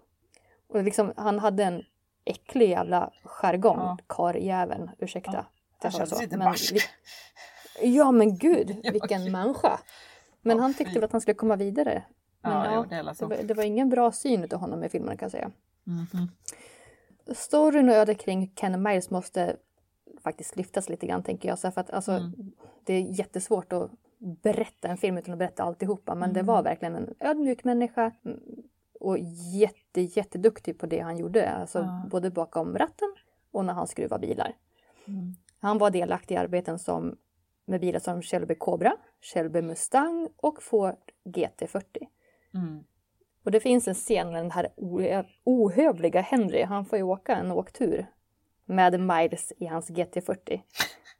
Och 0.68 0.82
liksom, 0.82 1.12
han 1.16 1.38
hade 1.38 1.64
en 1.64 1.82
äcklig 2.26 2.68
jävla 2.68 3.10
jargong, 3.24 3.78
Ja. 3.78 3.98
karljäveln, 4.06 4.90
ursäkta. 4.98 5.46
Ja. 5.82 5.90
sa 5.90 5.98
känns 5.98 6.10
så. 6.10 6.20
lite 6.20 6.36
Men 6.36 6.54
vi- 6.72 6.80
Ja 7.96 8.10
men 8.12 8.36
gud, 8.38 8.76
Ja, 8.82 8.92
vilken 8.92 9.22
gud. 9.22 9.32
människa. 9.32 9.80
Men 10.42 10.56
Ja, 10.56 10.62
han 10.62 10.74
tyckte 10.74 10.94
väl 10.94 11.04
att 11.04 11.12
han 11.12 11.20
skulle 11.20 11.34
komma 11.34 11.56
vidare. 11.56 12.02
Men 12.42 12.52
Ja, 12.52 12.72
ja, 12.72 12.86
det 13.02 13.12
det, 13.18 13.26
var, 13.26 13.36
det 13.42 13.54
var 13.54 13.64
ingen 13.64 13.88
bra 13.88 14.12
syn 14.12 14.48
av 14.52 14.58
honom 14.60 14.84
i 14.84 14.88
filmen 14.88 15.16
kan 15.16 15.24
jag 15.26 15.32
säga. 15.32 15.50
Mhm. 15.84 16.28
Storyn 17.34 17.88
och 17.88 17.94
ödet 17.94 18.18
kring 18.20 18.48
Ken 18.54 18.82
Miles 18.82 19.10
måste 19.10 19.56
faktiskt 20.22 20.56
lyftas 20.56 20.88
lite 20.88 21.06
grann 21.06 21.22
tänker 21.22 21.48
jag. 21.48 21.58
Så 21.58 21.70
för 21.70 21.80
att, 21.80 21.90
alltså, 21.90 22.12
Mm. 22.12 22.52
Det 22.84 22.94
är 22.94 23.00
jättesvårt 23.00 23.72
att 23.72 23.90
berätta 24.42 24.88
en 24.88 24.96
film 24.96 25.18
utan 25.18 25.32
att 25.32 25.38
berätta 25.38 25.62
alltihopa. 25.62 26.14
Men 26.14 26.32
det 26.32 26.40
Mm. 26.40 26.46
var 26.54 26.62
verkligen 26.62 26.94
en 26.96 27.14
ödmjuk 27.20 27.64
människa. 27.64 28.12
mm, 28.24 28.40
Och 29.00 29.18
jätte, 29.52 29.76
jätteduktig 30.02 30.78
på 30.78 30.86
det 30.86 31.00
han 31.00 31.18
gjorde. 31.18 31.50
Alltså 31.50 31.78
Ja. 31.78 32.06
både 32.10 32.30
bakom 32.30 32.78
ratten 32.78 33.14
och 33.50 33.64
när 33.64 33.72
han 33.72 33.86
skruvar 33.86 34.18
bilar. 34.18 34.52
Mm. 35.06 35.34
Han 35.60 35.78
var 35.78 35.90
delaktig 35.90 36.34
i 36.34 36.38
arbeten 36.38 36.78
som, 36.78 37.16
med 37.64 37.80
bilar 37.80 38.00
som 38.00 38.22
Shelby 38.22 38.54
Cobra, 38.54 38.92
Shelby 39.20 39.62
Mustang 39.62 40.28
och 40.36 40.62
Ford 40.62 41.12
GT40. 41.24 41.82
Mm. 42.54 42.84
Och 43.44 43.50
det 43.50 43.60
finns 43.60 43.88
en 43.88 43.94
scen 43.94 44.32
när 44.32 44.42
den 44.42 44.50
här 44.50 44.68
ohövliga 45.44 46.20
Henry, 46.20 46.62
han 46.62 46.84
får 46.84 46.98
ju 46.98 47.04
åka 47.04 47.36
en 47.36 47.52
åktur 47.52 48.06
med 48.64 49.00
Miles 49.00 49.52
i 49.56 49.66
hans 49.66 49.90
GT40. 49.90 50.60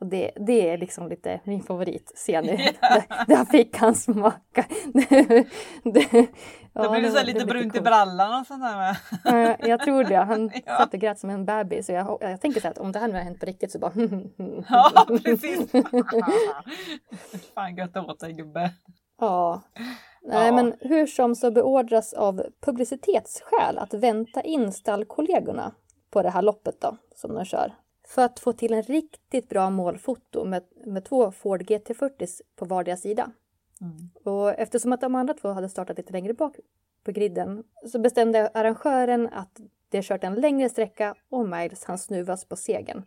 Och 0.00 0.06
det, 0.06 0.30
det 0.46 0.70
är 0.70 0.78
liksom 0.78 1.09
lite 1.09 1.40
min 1.44 1.62
favoritscen. 1.62 2.44
Ja. 2.48 2.56
Där, 2.80 3.26
där 3.26 3.44
fick 3.44 3.76
han 3.76 3.94
smaka. 3.94 4.64
det, 4.94 5.44
det, 5.85 6.26
ja, 6.72 6.82
Då 6.82 6.90
blir 6.90 7.02
det 7.02 7.11
så 7.11 7.24
lite 7.24 7.38
var 7.38 7.46
brunt 7.46 7.76
i 7.76 7.80
brallan 7.80 8.40
och 8.40 8.46
sånt 8.46 8.62
där 8.62 8.76
med. 8.76 8.96
Ja, 9.24 9.56
Jag 9.68 9.80
tror 9.80 10.04
det. 10.04 10.16
Han 10.16 10.50
Ja. 10.66 10.76
satt 10.78 10.94
och 10.94 11.00
grät 11.00 11.18
som 11.18 11.30
en 11.30 11.44
bebis. 11.46 11.87
Så 11.87 11.92
jag, 11.92 12.18
jag 12.20 12.40
tänker 12.40 12.61
så 12.61 12.66
här 12.66 12.72
att 12.72 12.78
om 12.78 12.92
det 12.92 12.98
här 12.98 13.09
nu 13.09 13.14
har 13.14 13.20
hänt 13.20 13.40
på 13.40 13.46
riktigt 13.46 13.72
så 13.72 13.78
bara... 13.78 13.92
Ja, 14.68 15.06
precis. 15.24 15.70
Fan 17.54 17.76
gött 17.76 17.96
åt 17.96 18.20
dig 18.20 18.32
gubbe. 18.32 18.70
Ja. 19.20 19.62
Nej, 20.22 20.46
Ja. 20.46 20.52
men 20.54 20.74
hur 20.80 21.06
som 21.06 21.35
så 21.35 21.50
beordras 21.50 22.12
av 22.12 22.42
publicitetsskäl 22.61 23.78
att 23.78 23.94
vänta 23.94 24.42
in 24.42 24.72
stallkollegorna 24.72 25.72
på 26.11 26.22
det 26.22 26.30
här 26.30 26.42
loppet 26.42 26.80
då, 26.80 26.96
som 27.14 27.35
de 27.35 27.44
kör. 27.44 27.72
För 28.06 28.24
att 28.24 28.40
få 28.40 28.52
till 28.52 28.72
en 28.72 28.82
riktigt 28.82 29.48
bra 29.48 29.70
målfoto 29.70 30.44
med, 30.44 30.62
med 30.86 31.04
två 31.04 31.30
Ford 31.32 31.62
GT40 31.62 32.40
på 32.56 32.64
vardera 32.64 32.96
sida. 32.96 33.30
Mm. 33.80 34.10
Och 34.24 34.50
eftersom 34.50 34.92
att 34.92 35.00
de 35.00 35.14
andra 35.14 35.34
två 35.34 35.48
hade 35.48 35.68
startat 35.68 35.96
lite 35.96 36.12
längre 36.12 36.34
bak 36.34 36.56
på 37.04 37.12
griden 37.12 37.64
så 37.92 37.98
bestämde 37.98 38.48
arrangören 38.54 39.28
att 39.32 39.60
de 39.88 40.02
kört 40.02 40.24
en 40.24 40.34
längre 40.34 40.68
sträcka 40.68 41.14
och 41.30 41.48
Miles 41.48 41.84
han 41.84 41.98
snuvas 41.98 42.44
på 42.44 42.56
segern. 42.56 43.02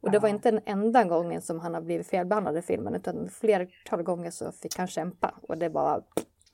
Och 0.00 0.10
det 0.10 0.18
var 0.18 0.28
inte 0.28 0.50
den 0.50 0.60
enda 0.64 1.04
gången 1.04 1.42
som 1.42 1.60
han 1.60 1.74
har 1.74 1.80
blivit 1.80 2.06
felbehandlad 2.06 2.56
i 2.56 2.62
filmen 2.62 2.94
utan 2.94 3.28
flertal 3.28 4.02
gånger 4.02 4.30
så 4.30 4.52
fick 4.52 4.78
han 4.78 4.86
kämpa 4.86 5.34
och 5.48 5.58
det 5.58 5.68
var 5.68 6.04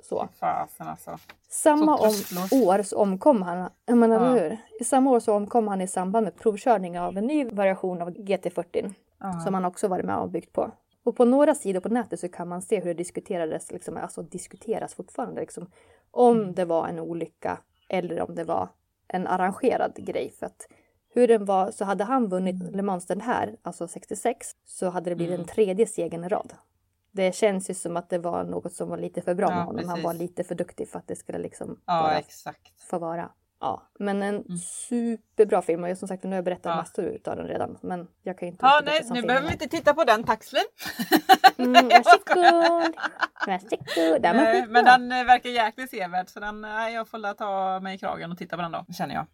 så. 0.03 0.29
Fasen 0.41 0.89
alltså. 0.89 1.19
Samma 1.49 1.97
om, 1.97 2.13
år 2.53 2.83
så 2.83 2.99
omkom 2.99 3.43
han, 3.43 3.71
menar, 3.87 4.37
Ja. 4.37 4.43
hur? 4.43 4.57
I 4.81 4.85
samma 4.85 5.11
år 5.11 5.21
så 5.21 5.35
omkom 5.35 5.69
han 5.69 5.81
i 5.81 5.89
samband 5.89 6.25
med 6.25 6.37
provkörning 6.37 7.01
av 7.01 7.19
en 7.19 7.27
ny 7.27 7.45
variation 7.45 8.03
av 8.03 8.11
GT40 8.11 8.95
Ja. 9.21 9.41
som 9.41 9.55
han 9.55 9.65
också 9.65 9.89
varit 9.89 10.05
med 10.05 10.17
och 10.19 10.29
byggt 10.31 10.53
på. 10.53 10.71
Och 11.05 11.17
på 11.17 11.25
några 11.25 11.55
sidor 11.55 11.81
på 11.81 11.89
nätet 11.89 12.21
så 12.21 12.29
kan 12.29 12.49
man 12.49 12.63
se 12.63 12.77
hur 12.81 12.85
det 12.87 12.95
diskuterades, 12.95 13.73
liksom, 13.73 13.97
alltså 13.97 14.23
diskuteras 14.23 14.95
fortfarande, 14.95 15.41
liksom, 15.41 15.71
om 16.11 16.37
Mm. 16.41 16.55
det 16.55 16.65
var 16.65 16.89
en 16.89 16.99
olycka 16.99 17.59
eller 17.89 18.21
om 18.29 18.35
det 18.35 18.45
var 18.45 18.69
en 19.09 19.27
arrangerad 19.27 19.93
grej. 19.97 20.31
För 20.39 20.47
att 20.47 20.67
hur 21.15 21.29
den 21.29 21.45
var, 21.45 21.71
så 21.71 21.85
hade 21.85 22.05
han 22.05 22.29
vunnit 22.29 22.75
Le 22.77 22.83
Mans 22.83 23.07
den 23.07 23.21
här, 23.21 23.57
alltså 23.63 23.89
66, 23.89 24.47
så 24.67 24.89
hade 24.91 25.11
det 25.11 25.17
blivit 25.17 25.35
Mm. 25.35 25.41
en 25.41 25.47
tredje 25.55 25.87
segern 25.87 26.25
i 26.25 26.29
rad. 26.29 26.53
Det 27.13 27.35
känns 27.35 27.71
ju 27.71 27.75
som 27.75 27.97
att 27.97 28.11
det 28.11 28.19
var 28.19 28.45
något 28.45 28.73
som 28.73 28.89
var 28.89 28.97
lite 28.99 29.23
för 29.23 29.35
bra 29.35 29.49
Ja, 29.51 29.55
med 29.55 29.65
honom. 29.65 29.85
Han 29.85 29.95
precis. 29.95 30.05
var 30.05 30.15
lite 30.15 30.45
för 30.45 30.55
duktig 30.55 30.89
för 30.89 30.99
att 30.99 31.07
det 31.09 31.17
skulle 31.17 31.39
liksom 31.39 31.81
ja, 31.87 32.03
bara 32.03 32.19
exakt. 32.19 32.81
få 32.91 32.99
vara. 32.99 33.31
Ja, 33.61 33.83
men 33.99 34.23
en 34.23 34.35
Mm. 34.35 34.59
superbra 34.59 35.63
film 35.63 35.85
och 35.85 35.99
som 35.99 36.09
sagt 36.09 36.23
nu 36.25 36.29
har 36.31 36.35
jag 36.37 36.45
berättat 36.45 36.71
Ja. 36.71 36.77
massor 36.77 37.05
utav 37.05 37.37
den 37.37 37.47
redan. 37.47 37.79
Men 37.83 38.09
jag 38.23 38.39
kan 38.39 38.49
ju 38.49 38.53
inte 38.53 38.67
Ja, 38.67 38.81
nej, 38.85 39.03
nu 39.11 39.23
behöver 39.23 39.47
vi 39.47 39.53
inte 39.53 39.69
titta 39.69 39.95
på 39.95 40.05
den 40.05 40.25
taxlen. 40.25 40.63
Mm, 41.59 41.73
varsågod! 41.89 42.95
Varsågod! 43.47 44.23
Den 44.23 44.37
Nej. 44.37 44.67
Men 44.69 44.85
den 44.85 45.13
eh, 45.13 45.25
verkar 45.25 45.51
jäkligt 45.51 45.91
sevärd 45.91 46.29
så 46.29 46.41
den, 46.41 46.61
nej, 46.61 46.95
jag 46.95 47.09
får 47.09 47.19
la 47.19 47.35
ta 47.35 47.81
mig 47.81 47.95
i 47.95 47.99
kragen 47.99 48.33
och 48.33 48.39
titta 48.39 48.57
på 48.57 48.63
den 48.63 48.73
då, 48.73 48.87
känner 48.99 49.15
jag. 49.15 49.27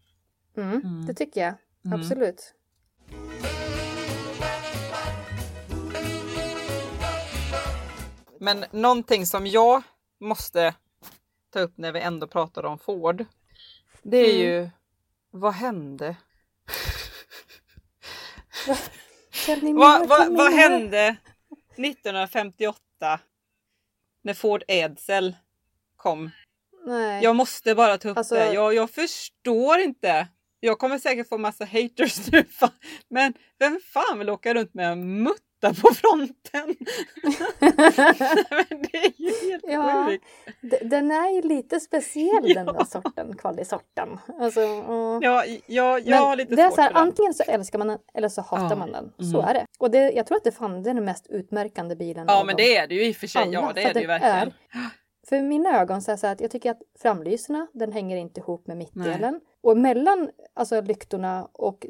Mm, 0.57 0.81
Mm. 0.81 1.07
Det 1.07 1.15
tycker 1.15 1.41
jag. 1.41 1.55
Mm. 1.85 2.01
Absolut. 2.01 2.55
Men 8.45 8.65
någonting 8.71 9.27
som 9.27 9.47
jag 9.47 9.83
måste 10.21 10.75
ta 11.53 11.61
upp 11.61 11.73
när 11.79 11.93
vi 11.93 12.01
ändå 12.01 12.27
pratar 12.27 12.65
om 12.65 12.79
Ford. 12.79 13.25
Det 14.03 14.17
är 14.17 14.35
Mm. 14.35 14.41
ju, 14.47 14.71
vad 15.31 15.53
hände? 15.55 16.17
More, 19.63 19.73
Vad, 19.73 20.09
vad 20.09 20.33
more. 20.33 20.51
hände 20.51 21.17
1958 21.77 23.21
när 24.23 24.35
Ford 24.35 24.63
Edsel 24.69 25.37
kom? 25.97 26.31
Nej. 26.87 27.23
Jag 27.25 27.37
måste 27.37 27.75
bara 27.75 27.99
ta 27.99 28.09
upp 28.09 28.17
Alltså- 28.19 28.35
det. 28.35 28.53
Jag, 28.53 28.75
jag 28.75 28.91
förstår 28.91 29.79
inte. 29.79 30.29
Jag 30.61 30.79
kommer 30.79 30.99
säkert 30.99 31.29
få 31.29 31.39
massa 31.39 31.65
haters 31.65 32.27
nu. 32.33 32.45
Men 33.09 33.35
vem 33.59 33.81
fan 33.93 34.19
vill 34.19 34.31
åka 34.31 34.55
runt 34.55 34.75
med 34.75 34.93
en 34.93 35.23
mutta 35.69 35.83
på 35.89 35.95
fronten? 35.95 36.77
Det 38.91 38.99
är 38.99 39.13
ju 39.23 39.51
helt 39.51 39.65
Ja. 39.69 40.07
sjukt. 40.09 40.25
Den 40.91 41.11
är 41.11 41.31
ju 41.35 41.43
lite 41.43 41.81
speciell 41.81 42.55
den 42.55 42.67
där 42.67 42.85
sorten, 42.85 43.37
kvalisorten. 43.37 44.19
Alltså, 44.41 44.61
mm. 44.61 45.23
Ja, 45.23 45.45
ja, 45.67 45.99
jag 45.99 46.17
har 46.17 46.37
lite 46.37 46.55
det 46.57 46.63
är 46.63 46.67
svårt 46.69 46.75
så 46.77 46.81
här, 46.81 46.89
för 46.89 46.95
den. 46.95 47.03
antingen 47.03 47.35
så 47.35 47.43
älskar 47.43 47.79
man 47.79 47.89
den 47.89 47.99
eller 48.15 48.29
så 48.29 48.41
hatar 48.43 48.69
Ja. 48.71 48.77
man 48.77 48.93
den. 48.93 49.13
Så 49.31 49.39
Mm. 49.39 49.49
är 49.51 49.55
det. 49.55 49.67
Och 49.79 49.91
det, 49.91 50.11
jag 50.13 50.27
tror 50.27 50.37
att 50.37 50.45
det 50.45 50.53
fan 50.53 50.83
det 50.83 50.91
är 50.91 50.95
den 50.95 51.05
mest 51.05 51.27
utmärkande 51.31 51.97
bilen. 51.97 52.25
Ja 52.29 52.45
men 52.45 52.47
dem. 52.47 52.57
det 52.57 52.77
är 52.77 52.87
det 52.87 52.95
ju 52.95 53.07
i 53.07 53.13
och 53.13 53.17
för 53.17 53.27
sig. 53.27 53.49
Ja 53.51 53.59
Alla, 53.59 53.73
det 53.73 53.83
för 53.83 53.89
är 53.91 53.95
det 53.95 54.01
ju 54.01 54.07
verkligen. 54.07 54.53
För 55.29 55.43
mina 55.43 55.81
ögon 55.81 56.03
så 56.03 56.13
är 56.13 56.17
så 56.17 56.27
att 56.27 56.41
jag 56.41 56.51
tycker 56.51 56.71
att 56.71 56.83
framlyserna, 56.99 57.67
den 57.73 57.93
hänger 57.93 58.17
inte 58.17 58.41
ihop 58.41 58.67
med 58.67 58.77
mittdelen. 58.77 59.41
Och 59.61 59.77
mellan 59.79 60.31
alltså, 60.55 60.81
lyktorna 60.81 61.49
och 61.53 61.87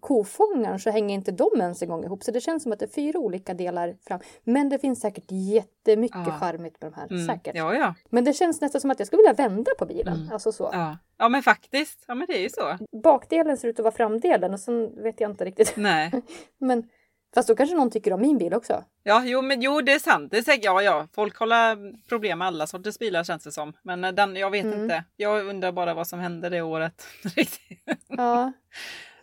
kofångaren 0.00 0.78
så 0.78 0.90
hänger 0.90 1.14
inte 1.14 1.32
de 1.32 1.60
ens 1.60 1.82
en 1.82 1.88
gång 1.88 2.04
ihop. 2.04 2.22
Så 2.24 2.30
det 2.30 2.40
känns 2.40 2.62
som 2.62 2.72
att 2.72 2.78
det 2.78 2.84
är 2.84 2.90
fyra 2.90 3.18
olika 3.18 3.54
delar 3.54 3.96
fram. 4.08 4.20
Men 4.44 4.68
det 4.68 4.78
finns 4.78 5.00
säkert 5.00 5.24
jättemycket 5.28 6.20
Ja. 6.26 6.32
charmigt 6.32 6.82
med 6.82 6.92
de 6.92 6.96
här. 6.96 7.06
Mm. 7.10 7.26
Säkert. 7.26 7.56
Ja, 7.56 7.74
ja. 7.74 7.94
Men 8.10 8.24
det 8.24 8.32
känns 8.32 8.60
nästan 8.60 8.80
som 8.80 8.90
att 8.90 8.98
jag 8.98 9.06
skulle 9.06 9.20
vilja 9.22 9.48
vända 9.48 9.70
på 9.78 9.86
bilen. 9.86 10.16
Mm. 10.16 10.32
Alltså 10.32 10.52
så. 10.52 10.70
ja. 10.72 10.98
Ja 11.18 11.28
men 11.28 11.42
faktiskt. 11.42 12.04
Ja 12.08 12.14
men 12.14 12.26
det 12.26 12.38
är 12.38 12.42
ju 12.42 12.48
så. 12.50 12.78
Bakdelen 13.02 13.56
ser 13.56 13.68
ut 13.68 13.78
att 13.78 13.84
vara 13.84 13.94
framdelen 13.94 14.52
och 14.54 14.60
sen 14.60 15.02
vet 15.02 15.20
jag 15.20 15.30
inte 15.30 15.44
riktigt. 15.44 15.72
Nej. 15.76 16.12
Men 16.58 16.88
Fast 17.34 17.48
då 17.48 17.56
kanske 17.56 17.76
någon 17.76 17.90
tycker 17.90 18.12
om 18.12 18.20
min 18.20 18.38
bil 18.38 18.54
också. 18.54 18.84
Ja, 19.02 19.22
jo, 19.24 19.42
men 19.42 19.62
jo, 19.62 19.80
det 19.80 19.92
är 19.92 19.98
sant. 19.98 20.30
Det 20.30 20.38
är 20.38 20.42
säkert, 20.42 20.64
ja, 20.64 20.82
ja, 20.82 21.08
folk 21.14 21.36
har 21.36 21.48
problem 22.08 22.38
med 22.38 22.46
alla 22.46 22.66
sorters 22.66 22.98
bilar 22.98 23.24
känns 23.24 23.44
det 23.44 23.52
som. 23.52 23.72
Men 23.82 24.04
eh, 24.04 24.12
den, 24.12 24.36
jag 24.36 24.50
vet 24.50 24.64
Mm. 24.64 24.82
inte. 24.82 25.04
Jag 25.16 25.46
undrar 25.46 25.72
bara 25.72 25.94
vad 25.94 26.06
som 26.06 26.18
hände 26.20 26.48
det 26.48 26.62
året. 26.62 27.06
Ja. 28.08 28.52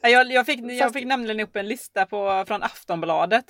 jag, 0.01 0.31
jag, 0.31 0.45
fick, 0.45 0.59
jag 0.71 0.93
fick 0.93 1.05
nämligen 1.05 1.39
upp 1.39 1.55
en 1.55 1.67
lista 1.67 2.05
på, 2.05 2.43
från 2.47 2.63
Aftonbladet. 2.63 3.45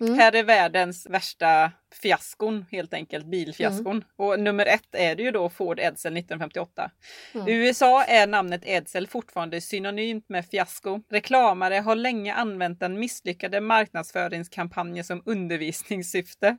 Mm. 0.00 0.18
Här 0.18 0.34
är 0.34 0.42
världens 0.42 1.06
värsta 1.10 1.72
fiaskon 2.02 2.64
helt 2.70 2.94
enkelt, 2.94 3.26
bilfiaskon. 3.26 4.04
Och 4.16 4.40
nummer 4.40 4.66
ett 4.66 4.88
är 4.92 5.16
det 5.16 5.22
ju 5.22 5.30
då 5.30 5.48
Ford 5.48 5.80
Edsel 5.80 6.16
1958. 6.16 6.90
Mm. 7.34 7.48
I 7.48 7.52
USA 7.52 8.04
är 8.04 8.26
namnet 8.26 8.62
Edsel 8.64 9.06
fortfarande 9.06 9.60
synonymt 9.60 10.28
med 10.28 10.46
fiasko. 10.46 11.00
Reklamare 11.10 11.74
har 11.74 11.96
länge 11.96 12.34
använt 12.34 12.80
den 12.80 12.98
misslyckade 12.98 13.60
marknadsföringskampanjen 13.60 15.04
som 15.04 15.22
undervisningssyfte. 15.26 16.56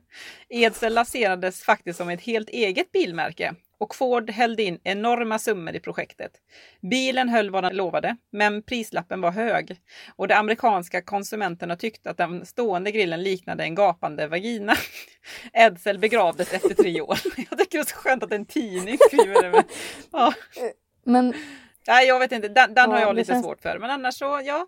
Edsel 0.48 0.94
lanserades 0.94 1.62
faktiskt 1.62 1.96
som 1.96 2.08
ett 2.08 2.22
helt 2.22 2.48
eget 2.48 2.92
bilmärke 2.92 3.54
och 3.80 3.94
Ford 3.94 4.30
hällde 4.30 4.62
in 4.62 4.78
enorma 4.84 5.38
summor 5.38 5.74
i 5.74 5.80
projektet. 5.80 6.32
Bilen 6.90 7.28
höll 7.28 7.50
vad 7.50 7.64
den 7.64 7.76
lovade, 7.76 8.16
men 8.32 8.62
prislappen 8.62 9.20
var 9.20 9.30
hög 9.30 9.80
och 10.16 10.28
de 10.28 10.34
amerikanska 10.34 11.02
konsumenterna 11.02 11.76
tyckte 11.76 12.10
att 12.10 12.16
den 12.16 12.46
stående 12.46 12.90
grillen 12.90 13.22
liknade 13.22 13.62
en 13.64 13.74
gapande 13.74 14.26
vagina. 14.26 14.74
Edsel 15.52 15.98
begravdes 15.98 16.52
efter 16.52 16.74
tre 16.74 17.00
år. 17.00 17.18
Jag 17.50 17.58
tycker 17.58 17.78
det 17.78 17.82
är 17.82 17.84
så 17.84 17.96
skönt 17.96 18.22
att 18.22 18.32
en 18.32 18.46
tidning 18.46 18.98
skriver 19.08 19.42
det. 19.42 19.50
Men, 19.50 19.62
ja. 20.12 20.32
Men 21.04 21.34
Nej, 21.86 22.06
jag 22.08 22.18
vet 22.18 22.32
inte. 22.32 22.48
Den, 22.48 22.74
den 22.74 22.90
har 22.90 22.98
Ja, 22.98 23.04
jag 23.06 23.14
det 23.14 23.20
lite 23.20 23.32
känns- 23.32 23.44
svårt 23.46 23.60
för. 23.62 23.78
Men 23.78 23.90
annars 23.90 24.14
så, 24.14 24.40
ja. 24.44 24.66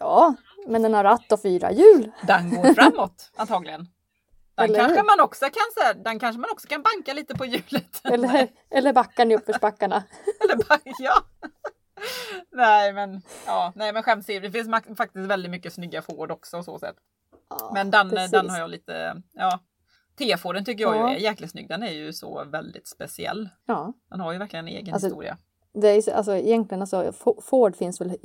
ja, 0.00 0.34
men 0.68 0.82
den 0.82 0.94
har 0.94 1.04
ratt 1.04 1.32
och 1.32 1.42
fyra 1.42 1.72
hjul. 1.72 2.10
Den 2.26 2.50
går 2.50 2.74
framåt 2.74 3.30
antagligen. 3.36 3.86
Den 4.54 4.74
kanske 4.74 5.02
man 5.02 5.20
också 5.20 5.44
kan 5.44 5.68
så 5.74 5.80
här, 5.84 5.94
den 5.94 6.18
kanske 6.18 6.40
man 6.40 6.50
också 6.50 6.68
kan 6.68 6.82
banka 6.82 7.12
lite 7.12 7.34
på 7.34 7.44
hjulet. 7.44 8.00
Eller, 8.04 8.48
eller 8.70 8.92
backar 8.92 9.30
i 9.30 9.36
uppförsbackarna. 9.36 10.04
Eller 10.44 10.56
bara, 10.56 10.78
ja. 10.98 11.14
Nej 12.52 12.92
men, 12.92 13.22
ja, 13.46 13.72
nej 13.76 13.92
men 13.92 14.02
skämt 14.02 14.26
det 14.40 14.50
finns 14.50 14.68
faktiskt 14.96 15.26
väldigt 15.26 15.50
mycket 15.50 15.72
snygga 15.72 16.02
Ford 16.02 16.30
också 16.30 16.62
så 16.64 16.78
sätt. 16.78 16.96
Ja, 17.50 17.70
Men 17.74 17.90
den, 17.90 18.10
precis. 18.10 18.30
den 18.30 18.50
har 18.50 18.58
jag 18.58 18.70
lite, 18.70 19.22
ja. 19.32 19.60
T-Forden 20.18 20.64
tycker 20.64 20.84
jag 20.84 20.96
Ja. 20.96 21.10
är 21.10 21.16
jäkligt 21.16 21.50
snygg. 21.50 21.68
Den 21.68 21.82
är 21.82 21.90
ju 21.92 22.12
så 22.12 22.44
väldigt 22.44 22.88
speciell. 22.88 23.48
Ja, 23.66 23.92
Den 24.10 24.20
har 24.20 24.32
ju 24.32 24.38
verkligen 24.38 24.68
en 24.68 24.74
egen 24.74 24.94
Alltså, 24.94 25.06
historia. 25.06 25.38
det 25.74 25.88
är 25.88 26.12
alltså 26.14 26.36
egentligen 26.36 26.80
alltså 26.82 27.12
Ford 27.42 27.76
finns 27.76 28.00
väl 28.00 28.16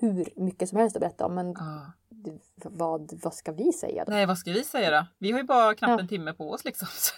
hur 0.00 0.28
mycket 0.36 0.68
som 0.68 0.78
helst 0.78 0.96
att 0.96 1.00
berätta 1.00 1.26
om 1.26 1.34
men 1.34 1.52
Ja. 1.58 1.92
Vad, 2.64 3.12
vad 3.22 3.34
ska 3.34 3.52
vi 3.52 3.72
säga 3.72 4.04
då? 4.04 4.12
Nej, 4.12 4.26
vad 4.26 4.38
ska 4.38 4.50
vi 4.52 4.64
säga 4.64 4.90
då? 4.90 5.06
Vi 5.18 5.32
har 5.32 5.38
ju 5.38 5.44
bara 5.44 5.74
knappt 5.74 5.90
Ja. 5.90 6.00
en 6.00 6.08
timme 6.08 6.32
på 6.32 6.50
oss 6.50 6.64
liksom. 6.64 6.88
Så- 6.90 7.14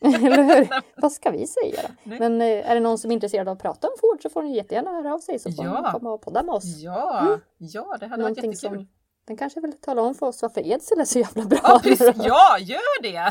Eller 0.26 0.42
hur? 0.42 0.68
Vad 0.96 1.12
ska 1.12 1.30
vi 1.30 1.46
säga 1.46 1.80
då? 1.82 1.88
Nej. 2.02 2.18
Men 2.18 2.40
eh, 2.40 2.70
är 2.70 2.74
det 2.74 2.80
någon 2.80 2.98
som 2.98 3.10
är 3.10 3.14
intresserad 3.14 3.48
av 3.48 3.52
att 3.56 3.62
prata 3.62 3.88
om 3.88 3.94
Ford 4.00 4.22
så 4.22 4.30
får 4.30 4.42
ni 4.42 4.56
jättegärna 4.56 4.90
höra 4.90 5.14
av 5.14 5.18
sig 5.18 5.38
så 5.38 5.52
får 5.52 5.64
Ja. 5.64 5.80
ni 5.80 5.98
komma 5.98 6.12
och 6.12 6.22
podda 6.22 6.42
med 6.42 6.54
oss. 6.54 6.64
Ja, 6.64 7.20
Mm. 7.20 7.40
ja 7.58 7.96
det 8.00 8.06
hade 8.06 8.22
varit 8.22 8.36
jättekul. 8.36 8.56
som 8.56 8.88
den 9.26 9.36
kanske 9.36 9.60
vill 9.60 9.72
tala 9.80 10.02
om 10.02 10.14
för 10.14 10.26
oss 10.26 10.42
varför 10.42 10.66
Edsel 10.66 11.00
är 11.00 11.04
så 11.04 11.18
jävla 11.18 11.44
bra. 11.44 11.58
Ja, 11.62 11.80
precis. 11.82 12.12
ja, 12.16 12.58
gör 12.58 13.02
det! 13.02 13.28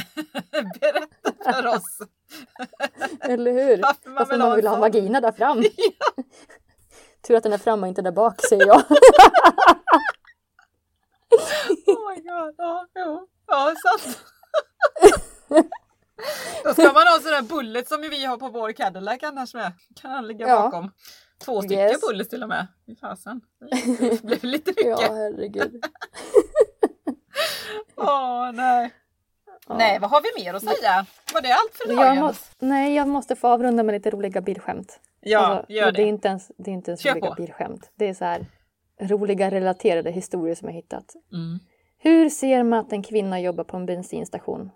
Berätta 0.82 1.52
för 1.54 1.68
oss 1.68 1.98
Eller 3.20 3.52
hur? 3.54 3.82
varför 3.82 4.10
man 4.10 4.16
Varför 4.16 4.32
vill 4.34 4.40
man 4.46 4.56
vill 4.56 4.68
ha 4.68 4.76
en 4.76 4.82
vagina 4.82 5.22
där 5.22 5.32
fram. 5.32 5.64
Tur 7.28 7.36
att 7.36 7.44
den 7.44 7.54
är 7.54 7.58
fram 7.58 7.84
och 7.84 7.88
inte 7.90 8.02
där 8.02 8.12
bak 8.12 8.42
säger 8.50 8.68
jag. 8.68 8.82
Oh 11.88 12.10
my 12.10 12.22
god, 12.22 12.56
ja, 12.58 12.88
jo. 12.96 13.28
Ja, 13.48 13.74
sant. 13.84 14.20
Då 16.64 16.74
ska 16.74 16.84
man 16.84 17.08
ha 17.08 17.20
sådana 17.22 17.42
bullet 17.42 17.88
som 17.88 18.02
vi 18.02 18.26
har 18.26 18.38
på 18.38 18.50
vår 18.50 18.72
Cadillac 18.72 19.24
annars 19.24 19.54
med. 19.54 19.72
Kan 20.02 20.12
han 20.12 20.28
ligga 20.28 20.48
Ja. 20.48 20.62
bakom. 20.62 20.92
Två 21.46 21.62
stycken 21.62 21.80
Yes. 21.80 22.02
bullets 22.02 22.30
till 22.30 22.44
och 22.44 22.50
med. 22.50 22.68
Fy 22.86 22.96
fasen. 22.96 23.42
Det 24.02 24.24
blev 24.24 24.44
lite 24.44 24.70
mycket. 24.72 24.86
Ja, 24.86 24.98
Åh 25.10 25.16
herregud. 25.16 25.84
nej. 28.54 28.92
Ja. 29.68 29.76
Nej, 29.78 30.00
vad 30.00 30.10
har 30.10 30.22
vi 30.22 30.44
mer 30.44 30.54
att 30.54 30.64
säga? 30.64 31.06
Var 31.34 31.42
det 31.42 31.54
allt 31.54 31.72
för 31.76 31.88
Jag 31.88 31.98
dagen? 31.98 32.20
måste, 32.20 32.66
nej, 32.66 32.96
jag 32.96 33.08
måste 33.08 33.36
få 33.36 33.48
avrunda 33.48 33.84
med 33.84 33.94
lite 33.94 34.10
roliga 34.10 34.42
bilskämt. 34.42 35.00
Ja, 35.20 35.40
Alltså, 35.40 35.72
gör 35.72 35.88
och 35.88 35.94
Det 35.94 36.02
är 36.02 36.04
det. 36.06 36.10
inte 36.10 36.28
ens, 36.28 36.52
det 36.58 36.72
är 36.72 36.74
inte 36.74 36.92
ens 36.92 37.02
Kör 37.02 37.12
roliga 37.12 37.28
på. 37.30 37.34
bilskämt. 37.36 37.92
Det 37.96 38.10
är 38.10 38.14
så 38.14 38.26
här 38.26 38.46
roliga 39.00 39.52
relaterade 39.52 40.12
historier 40.12 40.56
som 40.56 40.68
jag 40.68 40.76
hittat. 40.76 41.16
Mm. 41.32 41.60
Hur 41.98 42.30
ser 42.30 42.64
man 42.64 42.80
att 42.80 42.94
en 42.94 43.04
kvinna 43.04 43.40
jobbar 43.40 43.64
på 43.64 43.78
en 43.78 43.86
bensinstation? 43.86 44.72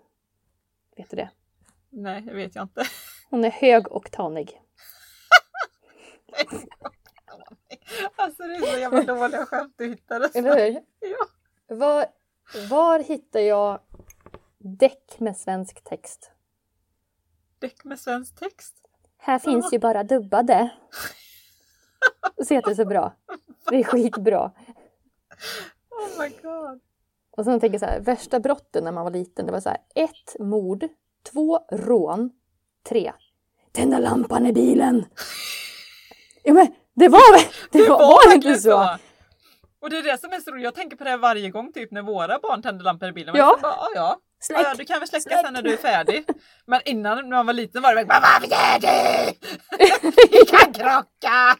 Vet 0.96 1.10
du 1.10 1.16
det? 1.16 1.30
Nej, 1.90 2.22
det 2.22 2.34
vet 2.34 2.54
jag 2.54 2.64
inte. 2.64 2.82
Hon 3.30 3.44
är 3.44 3.50
hög 3.50 3.88
och 3.88 4.10
tanig. 4.10 4.60
Alltså 8.16 8.42
det 8.42 8.54
är 8.54 8.60
så 8.60 8.78
jävla 8.78 9.02
dåliga 9.02 9.46
skämt 9.46 9.74
du 9.76 9.88
hittade. 9.88 10.30
Eller 10.34 10.56
hur? 10.56 10.82
Ja. 11.00 11.26
Var, 11.76 12.06
var 12.70 12.98
hittar 12.98 13.40
jag 13.40 13.80
däck 14.58 15.20
med 15.20 15.36
svensk 15.36 15.84
text? 15.84 16.30
Däck 17.58 17.84
med 17.84 18.00
svensk 18.00 18.38
text. 18.38 18.74
Här 19.18 19.38
finns 19.38 19.72
ju 19.72 19.78
bara 19.78 20.04
dubbade. 20.04 20.70
Så 22.44 22.54
heter 22.54 22.70
det 22.70 22.76
så 22.76 22.84
bra. 22.84 23.16
Det 23.70 23.76
är 23.76 23.84
skitbra. 23.84 24.52
Oh 25.90 26.22
my 26.22 26.28
god. 26.42 26.80
Och 27.30 27.44
sen 27.44 27.60
tänker 27.60 27.74
jag 27.74 27.80
så 27.80 27.86
här, 27.86 28.00
värsta 28.00 28.40
brotten 28.40 28.84
när 28.84 28.92
man 28.92 29.04
var 29.04 29.10
liten, 29.10 29.46
det 29.46 29.52
var 29.52 29.60
så 29.60 29.68
här, 29.68 29.78
ett 29.94 30.36
mord, 30.40 30.84
två 31.32 31.58
rån, 31.72 32.30
tre. 32.88 33.12
Tända 33.72 33.98
lampan 33.98 34.46
i 34.46 34.52
bilen! 34.52 35.04
Ja 36.42 36.52
men 36.52 36.66
det 36.94 37.08
var 37.08 37.32
väl, 37.32 37.46
det, 37.70 37.88
var, 37.88 37.98
var 37.98 38.34
inte 38.34 38.48
verkligen 38.48 38.60
så? 38.60 38.98
Och 39.80 39.90
det 39.90 39.98
är 39.98 40.02
det 40.02 40.20
som 40.20 40.32
är 40.32 40.40
så 40.40 40.50
roligt. 40.50 40.64
Jag 40.64 40.74
tänker 40.74 40.96
på 40.96 41.04
det 41.04 41.10
här 41.10 41.18
varje 41.18 41.50
gång 41.50 41.72
typ 41.72 41.90
när 41.90 42.02
våra 42.02 42.38
barn 42.38 42.62
tänder 42.62 42.84
lampor 42.84 43.08
i 43.08 43.12
bilen. 43.12 43.36
Ja. 43.36 43.58
bara, 43.62 43.72
ja, 43.72 43.88
ja. 43.94 44.20
Släck! 44.40 44.60
Ja, 44.64 44.74
du 44.78 44.84
kan 44.84 44.98
väl 44.98 45.08
släcka 45.08 45.22
Släck! 45.22 45.40
sen 45.44 45.52
när 45.54 45.62
du 45.62 45.72
är 45.72 45.76
färdig. 45.76 46.24
Men 46.66 46.80
innan 46.84 47.16
när 47.28 47.36
man 47.36 47.46
var 47.46 47.52
liten 47.52 47.82
var 47.82 47.94
det 47.94 48.04
bara, 48.04 48.20
Vad 48.20 48.50
gör 48.50 48.78
du? 48.80 49.32
Vi 50.38 50.46
kan 50.46 50.72
krocka! 50.72 51.56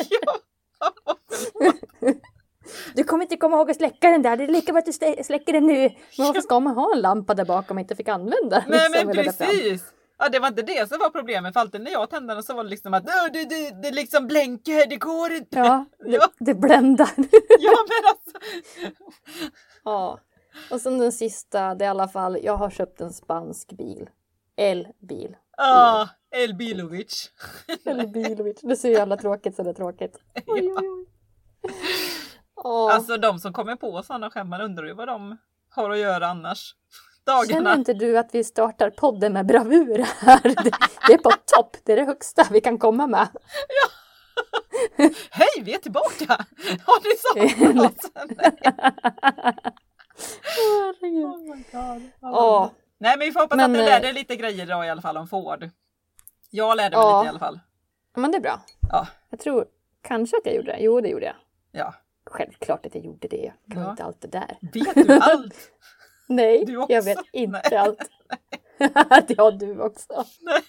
ja. 0.10 0.38
Du 2.94 3.04
kommer 3.04 3.24
inte 3.24 3.36
komma 3.36 3.56
ihåg 3.56 3.70
att 3.70 3.76
släcka 3.76 4.10
den 4.10 4.22
där, 4.22 4.36
det 4.36 4.44
är 4.44 4.48
lika 4.48 4.72
bra 4.72 4.78
att 4.78 4.84
du 4.86 4.90
slä- 4.92 5.22
släcker 5.22 5.52
den 5.52 5.66
nu. 5.66 5.80
Men 6.18 6.26
varför 6.26 6.40
ska 6.40 6.60
man 6.60 6.74
ha 6.74 6.92
en 6.94 7.00
lampa 7.00 7.34
där 7.34 7.44
bak 7.44 7.70
om 7.70 7.74
man 7.76 7.82
inte 7.82 7.96
fick 7.96 8.08
använda 8.08 8.60
den? 8.60 8.64
Nej 8.68 8.88
liksom, 8.90 9.06
men 9.06 9.16
precis! 9.24 9.82
Ja 10.18 10.28
det 10.28 10.38
var 10.38 10.48
inte 10.48 10.62
det 10.62 10.88
som 10.88 10.98
var 10.98 11.10
problemet 11.10 11.52
för 11.52 11.60
alltid 11.60 11.80
när 11.80 11.90
jag 11.90 12.10
tände 12.10 12.34
den 12.34 12.42
så 12.42 12.54
var 12.54 12.64
det 12.64 12.70
liksom 12.70 12.94
att 12.94 13.04
"Åh, 13.06 13.32
det, 13.32 13.44
det, 13.44 13.82
det 13.82 13.90
liksom 13.90 14.26
blänker, 14.26 14.86
det 14.88 14.96
går 14.96 15.32
inte. 15.32 15.58
Ja, 15.58 15.84
det, 16.04 16.10
Ja. 16.16 16.28
det 16.38 16.54
bländar. 16.54 17.10
ja 17.58 17.72
men 17.88 18.10
alltså. 18.10 18.38
ja. 19.84 20.18
Och 20.70 20.80
sen 20.80 20.98
den 20.98 21.12
sista, 21.12 21.74
det 21.74 21.84
är 21.84 21.86
i 21.86 21.90
alla 21.90 22.08
fall, 22.08 22.38
jag 22.42 22.56
har 22.56 22.70
köpt 22.70 23.00
en 23.00 23.12
spansk 23.12 23.72
bil. 23.72 24.10
Elbil. 24.56 25.36
Ah, 25.56 26.06
El 26.30 26.54
Bilovic. 26.54 27.30
Eller 27.84 28.06
bilovic. 28.06 28.60
Det 28.62 28.76
ser 28.76 28.88
ju 28.88 28.94
jävla 28.94 29.16
tråkigt 29.16 29.56
så 29.56 29.62
det 29.62 29.70
är 29.70 29.74
tråkigt. 29.74 30.18
Oj, 30.46 30.60
oj, 30.62 30.88
oj. 30.88 31.06
Åh. 32.56 32.94
Alltså 32.94 33.16
de 33.16 33.38
som 33.38 33.52
kommer 33.52 33.76
på 33.76 34.02
sådana 34.02 34.30
skämt, 34.30 34.50
man 34.50 34.60
undrar 34.60 34.86
ju 34.86 34.94
vad 34.94 35.08
de 35.08 35.36
har 35.70 35.90
att 35.90 35.98
göra 35.98 36.26
annars. 36.26 36.74
Känner 37.26 37.44
Dagarna. 37.46 37.74
inte 37.74 37.92
du 37.94 38.18
att 38.18 38.34
vi 38.34 38.44
startar 38.44 38.90
podden 38.90 39.32
med 39.32 39.46
bravur 39.46 39.98
här? 39.98 40.42
Det, 40.42 40.70
det 41.06 41.12
är 41.12 41.18
på 41.18 41.30
topp, 41.30 41.76
det 41.84 41.92
är 41.92 41.96
det 41.96 42.04
högsta 42.04 42.46
vi 42.50 42.60
kan 42.60 42.78
komma 42.78 43.06
med. 43.06 43.28
Hej, 45.30 45.62
vi 45.62 45.74
är 45.74 45.78
tillbaka! 45.78 46.46
Har 46.84 47.00
ni 47.74 47.80
oss? 47.86 48.10
Herregud. 50.42 51.24
Oh 51.24 51.56
my 51.56 51.62
god. 51.72 52.10
Ja, 52.20 52.70
Nej 52.98 53.16
men 53.18 53.26
vi 53.26 53.32
får 53.32 53.40
hoppas 53.40 53.56
Men, 53.56 53.70
att 53.70 53.74
du 53.76 53.80
eh, 53.80 53.86
lärde 53.86 54.06
dig 54.06 54.12
lite 54.14 54.36
grejer 54.36 54.62
idag 54.62 54.86
i 54.86 54.90
alla 54.90 55.02
fall 55.02 55.16
om 55.16 55.28
Ford. 55.28 55.70
Jag 56.50 56.76
lärde 56.76 56.96
mig 56.96 57.04
Ja. 57.06 57.18
lite 57.22 57.26
i 57.26 57.28
alla 57.28 57.38
fall. 57.38 57.60
men 58.16 58.30
det 58.32 58.38
är 58.38 58.42
bra. 58.42 58.60
Ja. 58.90 59.06
Jag 59.30 59.40
tror 59.40 59.66
kanske 60.02 60.36
att 60.36 60.46
jag 60.46 60.54
gjorde 60.54 60.72
det. 60.72 60.78
Jo, 60.80 61.00
det 61.00 61.08
gjorde 61.08 61.24
jag. 61.26 61.36
Ja. 61.72 61.94
Självklart 62.26 62.86
att 62.86 62.94
jag 62.94 63.04
gjorde 63.04 63.28
det. 63.28 63.52
Jag 63.64 63.74
kan 63.74 63.82
Ja. 63.82 63.90
inte 63.90 64.04
allt 64.04 64.20
det 64.20 64.28
där. 64.28 64.58
Vet 64.72 64.94
du 65.08 65.18
allt? 65.18 65.70
Nej, 66.28 66.64
Du 66.64 66.86
jag 66.88 67.02
vet 67.02 67.18
inte 67.32 67.60
Nej. 67.70 67.78
allt. 67.78 67.98
det 69.28 69.38
har 69.38 69.52
du 69.58 69.80
också. 69.80 70.24
Nej. 70.40 70.62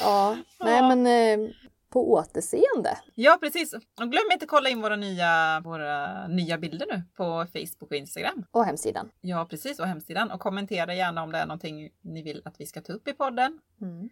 Ja, 0.00 0.36
nej 0.60 0.76
Ja. 0.76 0.94
men 0.94 1.06
eh, 1.06 1.50
på 1.90 2.12
återseende. 2.12 2.98
Ja 3.14 3.38
precis. 3.40 3.72
Och 3.72 3.82
glöm 3.96 4.32
inte 4.32 4.44
att 4.44 4.50
kolla 4.50 4.68
in 4.68 4.80
våra 4.80 4.96
nya, 4.96 5.60
våra 5.64 6.26
nya 6.28 6.58
bilder 6.58 6.86
nu 6.90 7.02
på 7.16 7.46
Facebook 7.52 7.90
och 7.90 7.96
Instagram. 7.96 8.44
Och 8.50 8.64
hemsidan. 8.64 9.10
Ja 9.20 9.46
precis 9.50 9.80
och 9.80 9.86
hemsidan. 9.86 10.30
Och 10.30 10.40
kommentera 10.40 10.94
gärna 10.94 11.22
om 11.22 11.32
det 11.32 11.38
är 11.38 11.46
någonting 11.46 11.90
ni 12.00 12.22
vill 12.22 12.42
att 12.44 12.60
vi 12.60 12.66
ska 12.66 12.80
ta 12.80 12.92
upp 12.92 13.08
i 13.08 13.12
podden. 13.12 13.60
Mm. 13.80 14.08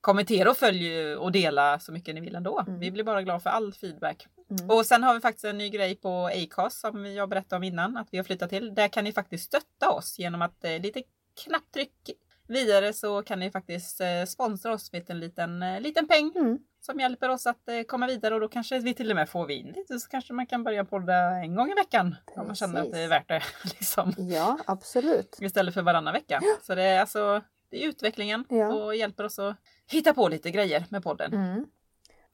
Kommentera 0.00 0.50
och 0.50 0.56
följ 0.56 1.14
och 1.16 1.32
dela 1.32 1.80
så 1.80 1.92
mycket 1.92 2.14
ni 2.14 2.20
vill 2.20 2.34
ändå. 2.34 2.64
Mm. 2.66 2.80
Vi 2.80 2.90
blir 2.90 3.04
bara 3.04 3.22
glada 3.22 3.40
för 3.40 3.50
all 3.50 3.74
feedback. 3.74 4.26
Mm. 4.50 4.70
Och 4.70 4.86
sen 4.86 5.02
har 5.02 5.14
vi 5.14 5.20
faktiskt 5.20 5.44
en 5.44 5.58
ny 5.58 5.68
grej 5.68 5.96
på 5.96 6.26
Acast 6.26 6.80
som 6.80 7.06
jag 7.06 7.28
berättade 7.28 7.56
om 7.56 7.62
innan 7.62 7.96
att 7.96 8.08
vi 8.10 8.16
har 8.16 8.24
flyttat 8.24 8.50
till. 8.50 8.74
Där 8.74 8.88
kan 8.88 9.04
ni 9.04 9.12
faktiskt 9.12 9.44
stötta 9.44 9.90
oss 9.90 10.18
genom 10.18 10.42
att 10.42 10.64
eh, 10.64 10.78
lite 10.78 11.02
knapptryck 11.44 12.10
vidare 12.50 12.92
så 12.92 13.22
kan 13.22 13.40
ni 13.40 13.50
faktiskt 13.50 14.00
eh, 14.00 14.24
sponsra 14.26 14.72
oss 14.72 14.92
med 14.92 15.10
en 15.10 15.20
liten, 15.20 15.62
eh, 15.62 15.80
liten 15.80 16.08
peng 16.08 16.32
mm. 16.36 16.58
som 16.80 17.00
hjälper 17.00 17.28
oss 17.28 17.46
att 17.46 17.68
eh, 17.68 17.82
komma 17.82 18.06
vidare 18.06 18.34
och 18.34 18.40
då 18.40 18.48
kanske 18.48 18.78
vi 18.78 18.94
till 18.94 19.10
och 19.10 19.16
med 19.16 19.28
får 19.28 19.46
vi 19.46 19.54
in 19.54 19.66
lite 19.66 19.98
så 19.98 20.08
kanske 20.08 20.32
man 20.32 20.46
kan 20.46 20.64
börja 20.64 20.84
podda 20.84 21.14
en 21.14 21.54
gång 21.54 21.70
i 21.70 21.74
veckan 21.74 22.16
Precis. 22.26 22.40
om 22.40 22.46
man 22.46 22.56
känner 22.56 22.82
att 22.82 22.92
det 22.92 23.00
är 23.00 23.08
värt 23.08 23.28
det. 23.28 23.42
Liksom. 23.64 24.14
Ja, 24.18 24.58
absolut. 24.66 25.38
Istället 25.40 25.74
för 25.74 25.82
varannan 25.82 26.14
vecka. 26.14 26.40
Så 26.62 26.74
det 26.74 26.82
är 26.82 27.00
alltså 27.00 27.42
det 27.70 27.84
är 27.84 27.88
utvecklingen 27.88 28.44
ja. 28.48 28.74
och 28.74 28.96
hjälper 28.96 29.24
oss 29.24 29.38
att 29.38 29.56
hitta 29.90 30.14
på 30.14 30.28
lite 30.28 30.50
grejer 30.50 30.84
med 30.88 31.02
podden. 31.02 31.34
Mm. 31.34 31.66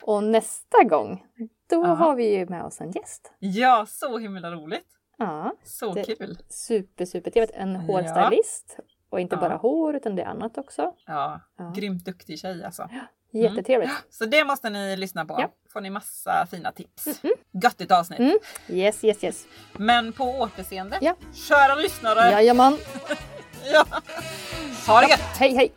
Och 0.03 0.25
nästa 0.25 0.85
gång, 0.85 1.27
då 1.71 1.85
Aha. 1.85 1.95
har 1.95 2.15
vi 2.15 2.37
ju 2.37 2.47
med 2.47 2.65
oss 2.65 2.81
en 2.81 2.91
gäst. 2.91 3.33
Ja, 3.39 3.87
så 3.89 4.19
himla 4.19 4.51
roligt! 4.51 4.87
Ja, 5.19 5.53
så 5.65 5.95
kul! 5.95 6.39
Super, 6.49 7.05
super 7.05 7.31
trevligt. 7.31 7.55
En 7.55 7.77
hårstylist. 7.77 8.75
Ja. 8.79 8.85
Och 9.11 9.21
inte 9.21 9.35
ja. 9.35 9.41
bara 9.41 9.57
hår 9.57 9.97
utan 9.97 10.17
det 10.17 10.23
är 10.23 10.27
annat 10.27 10.59
också. 10.59 10.95
Ja, 11.07 11.41
ja. 11.59 11.73
grymt 11.77 12.05
duktig 12.05 12.39
tjej 12.39 12.65
alltså. 12.65 12.89
Ja. 12.93 13.01
Jättetrevligt. 13.41 13.91
Mm. 13.91 14.03
Så 14.11 14.25
det 14.25 14.45
måste 14.45 14.71
ni 14.71 14.97
lyssna 14.97 15.25
på. 15.25 15.37
Ja. 15.41 15.51
får 15.73 15.81
ni 15.81 15.91
massa 15.91 16.47
fina 16.51 16.73
tips. 16.73 17.07
Mm 17.07 17.17
-hmm. 17.23 17.63
Göttigt 17.63 17.93
avsnitt. 17.93 18.19
Mm. 18.19 18.39
Yes, 18.69 19.05
yes, 19.05 19.25
yes. 19.25 19.47
Men 19.73 20.13
på 20.13 20.25
återseende. 20.25 20.99
Ja. 21.01 21.15
Kära 21.35 21.75
lyssnare. 21.75 22.31
Jajamän. 22.31 22.79
ja. 23.73 23.87
Ha 24.87 25.01
det 25.01 25.09
gött. 25.09 25.37
Hej, 25.39 25.55
hej. 25.55 25.73